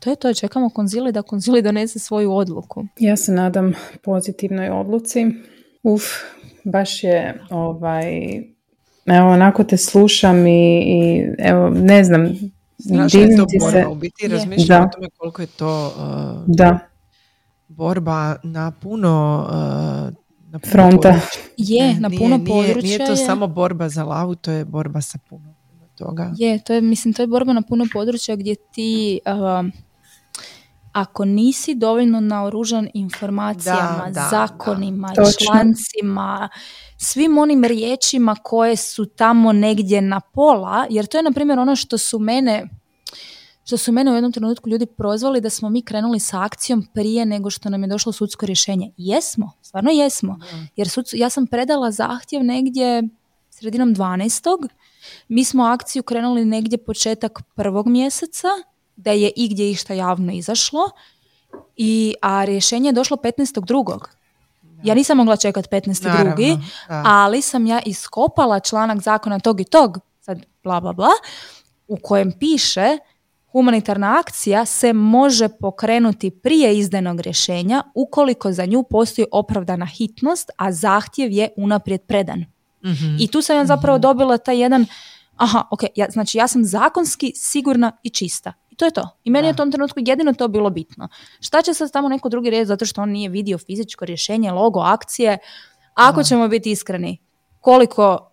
to 0.02 0.10
je 0.10 0.16
to, 0.16 0.34
čekamo 0.34 0.70
konzili 0.70 1.12
da 1.12 1.22
konzili 1.22 1.62
donese 1.62 1.98
svoju 1.98 2.32
odluku. 2.32 2.84
Ja 2.98 3.16
se 3.16 3.32
nadam 3.32 3.72
pozitivnoj 4.02 4.70
odluci. 4.70 5.26
Uf, 5.82 6.02
baš 6.64 7.04
je 7.04 7.40
ovaj, 7.50 8.36
evo 9.06 9.30
onako 9.30 9.64
te 9.64 9.76
slušam 9.76 10.46
i, 10.46 10.82
i 10.86 11.26
evo 11.38 11.70
ne 11.70 12.04
znam, 12.04 12.28
Znaš 12.78 13.14
je 13.14 13.36
to 13.36 13.46
borba, 13.60 13.88
u 13.88 13.94
biti 13.94 14.28
razmišljam 14.28 14.84
o 14.84 14.88
tome 14.88 15.08
koliko 15.16 15.42
je 15.42 15.46
to 15.46 15.86
uh, 15.86 16.44
da. 16.46 16.78
borba 17.68 18.36
na 18.42 18.70
puno 18.70 19.44
uh, 19.48 20.14
na 20.50 20.58
Fronta. 20.70 21.20
Je, 21.56 22.00
na 22.00 22.10
puno 22.10 22.36
nije, 22.36 22.46
područja. 22.46 22.82
Nije 22.82 23.06
to 23.06 23.16
samo 23.16 23.46
borba 23.46 23.88
za 23.88 24.04
lavu, 24.04 24.34
to 24.34 24.50
je 24.50 24.64
borba 24.64 25.00
sa 25.00 25.18
puno 25.28 25.54
toga. 25.98 26.32
Je, 26.36 26.64
to 26.64 26.74
je, 26.74 26.80
mislim, 26.80 27.14
to 27.14 27.22
je 27.22 27.26
borba 27.26 27.52
na 27.52 27.62
puno 27.62 27.86
područja 27.92 28.36
gdje 28.36 28.54
ti 28.74 29.20
uh, 29.26 29.72
ako 30.92 31.24
nisi 31.24 31.74
dovoljno 31.74 32.20
naoružan 32.20 32.88
informacijama, 32.94 34.12
zakonima, 34.30 35.08
člancima, 35.44 36.48
svim 36.96 37.38
onim 37.38 37.64
riječima 37.64 38.36
koje 38.42 38.76
su 38.76 39.06
tamo 39.06 39.52
negdje 39.52 40.00
na 40.00 40.20
pola, 40.20 40.86
jer 40.90 41.06
to 41.06 41.16
je 41.16 41.22
na 41.22 41.32
primjer 41.32 41.58
ono 41.58 41.76
što 41.76 41.98
su 41.98 42.18
mene 42.18 42.68
što 43.64 43.76
su 43.76 43.92
mene 43.92 44.10
u 44.10 44.14
jednom 44.14 44.32
trenutku 44.32 44.70
ljudi 44.70 44.86
prozvali 44.86 45.40
da 45.40 45.50
smo 45.50 45.70
mi 45.70 45.82
krenuli 45.82 46.20
sa 46.20 46.42
akcijom 46.44 46.86
prije 46.94 47.26
nego 47.26 47.50
što 47.50 47.70
nam 47.70 47.82
je 47.82 47.88
došlo 47.88 48.12
sudsko 48.12 48.46
rješenje. 48.46 48.92
Jesmo, 48.96 49.52
stvarno 49.62 49.90
jesmo. 49.90 50.38
Jer 50.76 50.88
ja 51.12 51.30
sam 51.30 51.46
predala 51.46 51.90
zahtjev 51.90 52.42
negdje 52.44 53.02
sredinom 53.50 53.94
12. 53.94 54.68
Mi 55.28 55.44
smo 55.44 55.64
akciju 55.64 56.02
krenuli 56.02 56.44
negdje 56.44 56.78
početak 56.78 57.42
prvog 57.54 57.86
mjeseca, 57.86 58.48
da 58.96 59.10
je 59.10 59.32
igdje 59.36 59.70
išta 59.70 59.94
javno 59.94 60.32
izašlo, 60.32 60.90
i, 61.76 62.14
a 62.22 62.44
rješenje 62.44 62.88
je 62.88 62.92
došlo 62.92 63.16
15.2. 63.16 63.98
Ja 64.82 64.94
nisam 64.94 65.16
mogla 65.16 65.36
čekati 65.36 65.68
15.2. 65.68 66.60
ali 66.88 67.42
sam 67.42 67.66
ja 67.66 67.80
iskopala 67.86 68.60
članak 68.60 69.00
zakona 69.00 69.38
tog 69.38 69.60
i 69.60 69.64
tog, 69.64 69.98
sad 70.20 70.46
bla 70.62 70.80
bla 70.80 70.92
bla, 70.92 71.10
u 71.88 71.96
kojem 72.02 72.32
piše 72.38 72.98
humanitarna 73.52 74.18
akcija 74.18 74.64
se 74.64 74.92
može 74.92 75.48
pokrenuti 75.48 76.30
prije 76.30 76.78
izdanog 76.78 77.20
rješenja 77.20 77.82
ukoliko 77.94 78.52
za 78.52 78.64
nju 78.64 78.82
postoji 78.90 79.26
opravdana 79.32 79.86
hitnost, 79.86 80.50
a 80.56 80.72
zahtjev 80.72 81.30
je 81.32 81.48
unaprijed 81.56 82.00
predan. 82.06 82.44
mm 82.84 83.16
I 83.20 83.28
tu 83.28 83.42
sam 83.42 83.56
ja 83.56 83.64
zapravo 83.64 83.96
mhm. 83.98 84.02
dobila 84.02 84.38
taj 84.38 84.60
jedan, 84.60 84.86
aha, 85.36 85.62
ok, 85.70 85.80
ja, 85.96 86.06
znači 86.10 86.38
ja 86.38 86.48
sam 86.48 86.64
zakonski 86.64 87.32
sigurna 87.36 87.92
i 88.02 88.10
čista. 88.10 88.52
To 88.82 88.86
je 88.86 88.90
to. 88.90 89.08
I 89.24 89.30
meni 89.30 89.48
je 89.48 89.50
u 89.50 89.56
tom 89.56 89.72
trenutku 89.72 90.00
jedino 90.06 90.32
to 90.32 90.48
bilo 90.48 90.70
bitno. 90.70 91.08
Šta 91.40 91.62
će 91.62 91.74
sad 91.74 91.92
tamo 91.92 92.08
neko 92.08 92.28
drugi 92.28 92.50
reći 92.50 92.66
zato 92.66 92.86
što 92.86 93.02
on 93.02 93.10
nije 93.10 93.28
vidio 93.28 93.58
fizičko 93.58 94.04
rješenje, 94.04 94.50
logo, 94.50 94.80
akcije? 94.80 95.38
Ako 95.94 96.22
ćemo 96.22 96.48
biti 96.48 96.70
iskreni, 96.70 97.18
koliko 97.60 98.32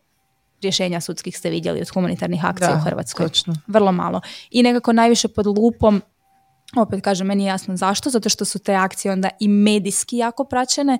rješenja 0.61 1.01
sudskih 1.01 1.37
ste 1.37 1.49
vidjeli 1.49 1.81
od 1.81 1.89
humanitarnih 1.89 2.45
akcija 2.45 2.75
u 2.75 2.83
Hrvatskoj? 2.83 3.27
Točno. 3.27 3.55
Vrlo 3.67 3.91
malo. 3.91 4.21
I 4.51 4.63
nekako 4.63 4.93
najviše 4.93 5.27
pod 5.27 5.47
lupom 5.47 6.01
opet 6.77 7.03
kažem, 7.03 7.27
meni 7.27 7.43
je 7.43 7.47
jasno 7.47 7.77
zašto, 7.77 8.09
zato 8.09 8.29
što 8.29 8.45
su 8.45 8.59
te 8.59 8.73
akcije 8.75 9.11
onda 9.11 9.29
i 9.39 9.47
medijski 9.47 10.17
jako 10.17 10.43
praćene. 10.43 10.99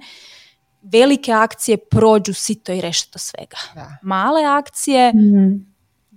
Velike 0.81 1.31
akcije 1.31 1.77
prođu 1.77 2.33
sito 2.33 2.71
i 2.71 2.81
rešeto 2.81 3.19
svega. 3.19 3.57
Male 4.01 4.43
akcije, 4.43 5.13
mm 5.13 5.69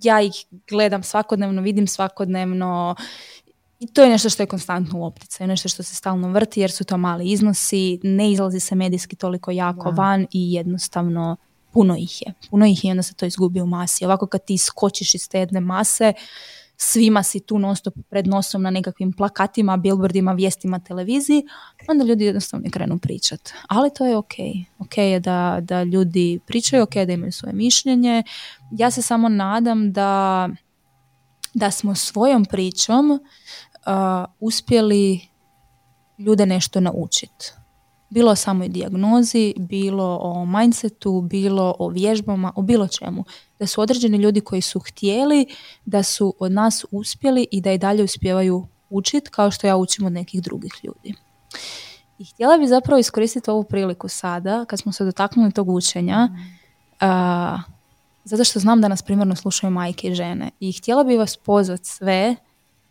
ja 0.02 0.20
ih 0.20 0.32
gledam 0.68 1.02
svakodnevno, 1.02 1.62
vidim 1.62 1.86
svakodnevno 1.86 2.94
i 3.80 3.86
to 3.86 4.02
je 4.02 4.10
nešto 4.10 4.30
što 4.30 4.42
je 4.42 4.46
konstantno 4.46 4.98
u 4.98 5.04
opticaju, 5.04 5.48
nešto 5.48 5.68
što 5.68 5.82
se 5.82 5.94
stalno 5.94 6.28
vrti 6.28 6.60
jer 6.60 6.70
su 6.70 6.84
to 6.84 6.96
mali 6.96 7.30
iznosi, 7.30 8.00
ne 8.02 8.32
izlazi 8.32 8.60
se 8.60 8.74
medijski 8.74 9.16
toliko 9.16 9.50
jako 9.50 9.90
van 9.90 10.26
i 10.32 10.52
jednostavno 10.52 11.36
puno 11.72 11.96
ih 11.98 12.22
je. 12.22 12.34
Puno 12.50 12.66
ih 12.66 12.84
je 12.84 12.88
i 12.88 12.90
onda 12.90 13.02
se 13.02 13.14
to 13.14 13.26
izgubi 13.26 13.60
u 13.60 13.66
masi. 13.66 14.04
Ovako 14.04 14.26
kad 14.26 14.44
ti 14.44 14.58
skočiš 14.58 15.14
iz 15.14 15.28
te 15.28 15.38
jedne 15.38 15.60
mase, 15.60 16.12
svima 16.76 17.22
si 17.22 17.40
tu 17.40 17.58
non 17.58 17.76
pred 18.10 18.26
nosom 18.26 18.62
na 18.62 18.70
nekakvim 18.70 19.12
plakatima, 19.12 19.76
billboardima, 19.76 20.32
vijestima, 20.32 20.78
televiziji, 20.78 21.46
onda 21.88 22.04
ljudi 22.04 22.24
jednostavno 22.24 22.70
krenu 22.70 22.98
pričat. 22.98 23.50
Ali 23.68 23.90
to 23.94 24.06
je 24.06 24.16
ok. 24.16 24.34
Ok 24.78 24.98
je 24.98 25.20
da, 25.20 25.58
da 25.62 25.82
ljudi 25.82 26.40
pričaju, 26.46 26.82
ok 26.82 26.94
da 26.94 27.12
imaju 27.12 27.32
svoje 27.32 27.52
mišljenje. 27.52 28.22
Ja 28.70 28.90
se 28.90 29.02
samo 29.02 29.28
nadam 29.28 29.92
da, 29.92 30.48
da 31.54 31.70
smo 31.70 31.94
svojom 31.94 32.44
pričom 32.44 33.10
uh, 33.10 33.18
uspjeli 34.40 35.20
ljude 36.18 36.46
nešto 36.46 36.80
naučiti 36.80 37.52
bilo 38.12 38.30
o 38.30 38.36
samoj 38.36 38.68
dijagnozi, 38.68 39.54
bilo 39.58 40.18
o 40.22 40.44
mindsetu, 40.46 41.20
bilo 41.20 41.74
o 41.78 41.88
vježbama, 41.88 42.52
o 42.56 42.62
bilo 42.62 42.88
čemu. 42.88 43.24
Da 43.62 43.66
su 43.66 43.80
određeni 43.80 44.18
ljudi 44.18 44.40
koji 44.40 44.60
su 44.60 44.80
htjeli, 44.80 45.46
da 45.84 46.02
su 46.02 46.34
od 46.38 46.52
nas 46.52 46.84
uspjeli 46.90 47.46
i 47.50 47.60
da 47.60 47.72
i 47.72 47.78
dalje 47.78 48.04
uspijevaju 48.04 48.66
učiti 48.90 49.30
kao 49.30 49.50
što 49.50 49.66
ja 49.66 49.76
učim 49.76 50.06
od 50.06 50.12
nekih 50.12 50.42
drugih 50.42 50.72
ljudi. 50.82 51.14
I 52.18 52.24
htjela 52.24 52.58
bi 52.58 52.66
zapravo 52.66 52.98
iskoristiti 52.98 53.50
ovu 53.50 53.64
priliku 53.64 54.08
sada, 54.08 54.64
kad 54.64 54.78
smo 54.78 54.92
se 54.92 55.04
dotaknuli 55.04 55.52
tog 55.52 55.68
učenja, 55.68 56.28
zato 58.24 58.44
što 58.44 58.58
znam 58.58 58.80
da 58.80 58.88
nas 58.88 59.02
primarno 59.02 59.36
slušaju 59.36 59.70
majke 59.70 60.08
i 60.08 60.14
žene. 60.14 60.50
I 60.60 60.72
htjela 60.72 61.04
bi 61.04 61.16
vas 61.16 61.36
pozvati 61.36 61.88
sve 61.88 62.36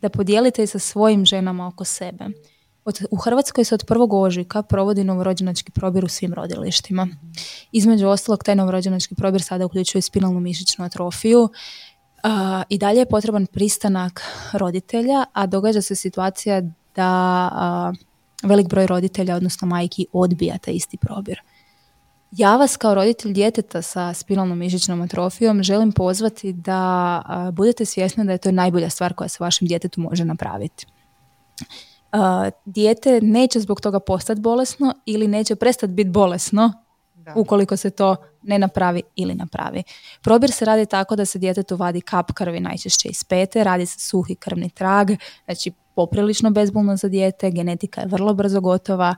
da 0.02 0.10
podijelite 0.10 0.68
sa 0.68 0.80
svojim 0.80 1.26
ženama 1.26 1.68
oko 1.68 1.86
sebe. 1.86 2.26
Od, 2.86 3.00
u 3.12 3.16
Hrvatskoj 3.16 3.64
se 3.64 3.76
od 3.76 3.84
prvog 3.88 4.14
ožujka 4.14 4.62
provodi 4.62 5.04
novorođenački 5.04 5.72
probir 5.72 6.06
u 6.06 6.08
svim 6.08 6.34
rodilištima. 6.34 7.08
Između 7.72 8.08
ostalog, 8.08 8.44
taj 8.44 8.56
novorođenački 8.56 9.16
probir 9.16 9.42
sada 9.42 9.66
uključuje 9.66 10.02
spinalnu 10.02 10.40
mišićnu 10.40 10.86
atrofiju. 10.86 11.50
I 12.70 12.78
dalje 12.78 13.00
je 13.00 13.06
potreban 13.06 13.46
pristanak 13.46 14.22
roditelja, 14.54 15.26
a 15.34 15.46
događa 15.46 15.82
se 15.82 15.96
situacija 15.96 16.62
da 16.96 17.94
velik 18.44 18.68
broj 18.68 18.88
roditelja, 18.88 19.36
odnosno 19.36 19.68
majki, 19.68 20.06
odbija 20.14 20.58
taj 20.58 20.74
isti 20.74 20.98
probir. 20.98 21.42
Ja 22.32 22.58
vas 22.58 22.78
kao 22.78 22.96
roditelj 22.96 23.34
djeteta 23.34 23.82
sa 23.82 24.14
spinalnom 24.14 24.58
mišićnom 24.58 25.02
atrofijom 25.02 25.64
želim 25.64 25.92
pozvati 25.92 26.54
da 26.54 27.52
budete 27.54 27.86
svjesni 27.86 28.26
da 28.26 28.32
je 28.32 28.38
to 28.38 28.52
najbolja 28.52 28.90
stvar 28.90 29.14
koja 29.14 29.28
se 29.28 29.38
vašem 29.40 29.68
djetetu 29.68 30.02
može 30.02 30.26
napraviti 30.26 30.86
dijete 32.66 33.20
neće 33.22 33.60
zbog 33.60 33.82
toga 33.82 34.00
postati 34.00 34.42
bolesno 34.42 34.94
ili 35.06 35.28
neće 35.28 35.56
prestati 35.56 35.94
biti 35.94 36.10
bolesno 36.10 36.74
ukoliko 37.36 37.78
se 37.78 37.90
to 37.90 38.16
ne 38.44 38.60
napravi 38.60 39.02
ili 39.16 39.36
napravi. 39.36 39.84
Probir 40.22 40.52
se 40.52 40.66
radi 40.66 40.86
tako 40.86 41.16
da 41.16 41.26
se 41.26 41.40
djetetu 41.40 41.76
vadi 41.76 42.02
kap 42.02 42.32
krvi 42.32 42.60
najčešće 42.60 43.10
iz 43.10 43.24
pete, 43.24 43.64
radi 43.64 43.86
se 43.86 44.00
suhi 44.00 44.36
krvni 44.36 44.70
trag, 44.70 45.12
znači 45.46 45.72
poprilično 45.96 46.52
bezbolno 46.52 46.96
za 46.96 47.08
dijete, 47.08 47.52
genetika 47.52 48.02
je 48.02 48.08
vrlo 48.08 48.34
brzo 48.34 48.62
gotova. 48.62 49.16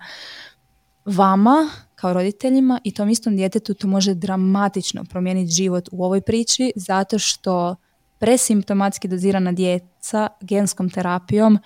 Vama 1.06 1.70
kao 1.96 2.14
roditeljima 2.14 2.80
i 2.84 2.94
tom 2.94 3.10
istom 3.10 3.36
djetetu 3.36 3.74
to 3.74 3.88
može 3.88 4.14
dramatično 4.14 5.04
promijeniti 5.04 5.52
život 5.52 5.90
u 5.92 6.04
ovoj 6.04 6.22
priči 6.22 6.72
zato 6.76 7.20
što 7.20 7.76
presimptomatski 8.18 9.08
dozirana 9.08 9.52
djeca 9.52 10.28
genskom 10.42 10.90
terapijom 10.90 11.60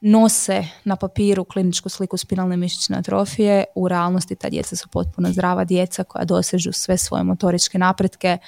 nose 0.00 0.64
na 0.84 0.96
papiru 0.96 1.44
kliničku 1.44 1.88
sliku 1.88 2.16
spinalne 2.16 2.56
mišićne 2.56 2.96
atrofije, 2.96 3.64
u 3.74 3.88
realnosti 3.88 4.36
ta 4.36 4.48
djeca 4.48 4.76
su 4.76 4.88
potpuno 4.88 5.32
zdrava 5.32 5.64
djeca 5.64 6.04
koja 6.04 6.24
dosežu 6.24 6.72
sve 6.72 6.96
svoje 6.96 7.24
motoričke 7.24 7.78
napretke 7.78 8.38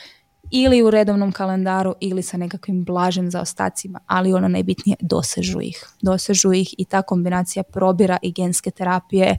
ili 0.50 0.82
u 0.82 0.90
redovnom 0.90 1.32
kalendaru 1.32 1.94
ili 2.00 2.22
sa 2.22 2.36
nekakvim 2.36 2.84
blažim 2.84 3.30
zaostacima, 3.30 4.00
ali 4.06 4.32
ono 4.32 4.48
najbitnije 4.48 4.96
dosežu 5.00 5.60
ih. 5.60 5.86
Dosežu 6.02 6.52
ih 6.52 6.74
i 6.78 6.84
ta 6.84 7.02
kombinacija 7.02 7.62
probira 7.62 8.18
i 8.22 8.32
genske 8.32 8.70
terapije 8.70 9.38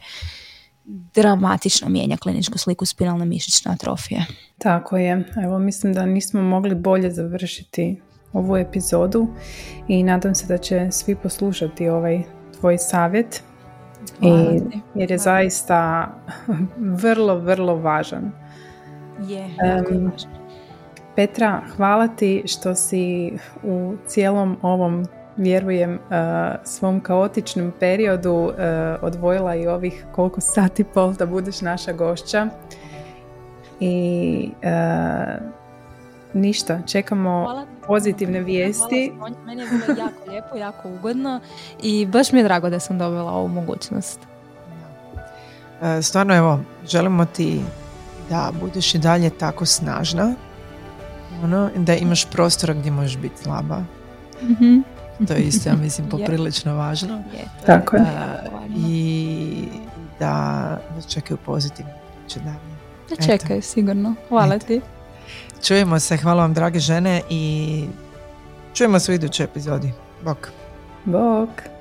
dramatično 0.86 1.90
mijenja 1.90 2.18
kliničku 2.18 2.58
sliku 2.58 2.86
spinalne 2.86 3.26
mišićne 3.26 3.72
atrofije. 3.72 4.26
Tako 4.58 4.98
je. 4.98 5.24
Evo 5.44 5.60
mislim 5.60 5.94
da 5.94 6.06
nismo 6.06 6.42
mogli 6.42 6.76
bolje 6.76 7.12
završiti 7.12 8.02
ovu 8.34 8.58
epizodu 8.58 9.28
i 9.88 10.04
nadam 10.04 10.36
se 10.36 10.48
da 10.48 10.58
će 10.58 10.88
svi 10.92 11.16
poslušati 11.16 11.90
ovaj 11.90 12.24
tvoj 12.60 12.78
savjet. 12.78 13.44
I, 14.22 14.62
jer 14.96 15.12
je 15.12 15.18
zaista 15.18 16.08
vrlo, 16.78 17.36
vrlo 17.36 17.76
važan. 17.76 18.32
Je, 19.28 19.50
um, 19.90 20.12
Petra, 21.16 21.62
hvala 21.76 22.08
ti 22.08 22.44
što 22.46 22.76
si 22.76 23.34
u 23.64 23.94
cijelom 24.08 24.58
ovom 24.62 25.06
vjerujem 25.38 26.00
svom 26.64 27.00
kaotičnom 27.00 27.74
periodu 27.80 28.52
odvojila 29.02 29.56
i 29.56 29.68
ovih 29.68 30.06
koliko 30.12 30.42
sati 30.42 30.84
pol 30.84 31.14
da 31.14 31.26
budeš 31.26 31.62
naša 31.62 31.94
gošća. 31.94 32.48
I 33.80 34.50
ništa, 36.34 36.82
čekamo 36.88 37.66
pozitivne 37.88 38.40
vijesti. 38.40 39.12
Meni 39.46 39.62
je 39.62 39.68
bilo 39.68 40.00
jako 40.00 40.32
lijepo, 40.32 40.56
jako 40.58 40.90
ugodno 40.90 41.40
i 41.82 42.06
baš 42.06 42.32
mi 42.32 42.40
je 42.40 42.44
drago 42.44 42.70
da 42.70 42.80
sam 42.80 42.98
dobila 42.98 43.32
ovu 43.32 43.48
mogućnost. 43.48 44.20
E, 45.82 46.02
stvarno 46.02 46.36
evo, 46.36 46.60
želimo 46.88 47.26
ti 47.26 47.62
da 48.30 48.52
budeš 48.62 48.96
i 48.96 48.98
dalje 48.98 49.30
tako 49.30 49.66
snažna, 49.66 50.34
ono, 51.44 51.70
da 51.76 51.96
imaš 51.96 52.26
prostora 52.26 52.74
gdje 52.74 52.92
možeš 52.92 53.18
biti 53.18 53.44
slaba. 53.44 53.80
mm 54.42 54.82
To 55.28 55.34
je 55.34 55.40
isto, 55.40 55.70
ja 55.70 55.76
mislim, 55.76 56.10
poprilično 56.12 56.76
važno. 56.76 57.16
Je, 57.34 57.46
Tako 57.66 57.96
je. 57.96 58.06
I 58.78 59.68
da 60.20 60.32
vas 60.96 61.08
čekaju 61.08 61.38
pozitivno. 61.46 61.92
Da 63.10 63.16
čekaju, 63.26 63.62
sigurno. 63.62 64.16
Hvala 64.30 64.60
ti. 64.60 64.82
Čujemo 65.64 66.00
se, 66.00 66.18
hvala 66.18 66.42
vam 66.42 66.54
drage 66.54 66.80
žene 66.80 67.22
i 67.30 67.86
čujemo 68.74 69.00
se 69.00 69.12
u 69.12 69.16
idućoj 69.16 69.44
epizodi. 69.44 69.92
Bok. 70.24 70.50
Bok. 71.06 71.73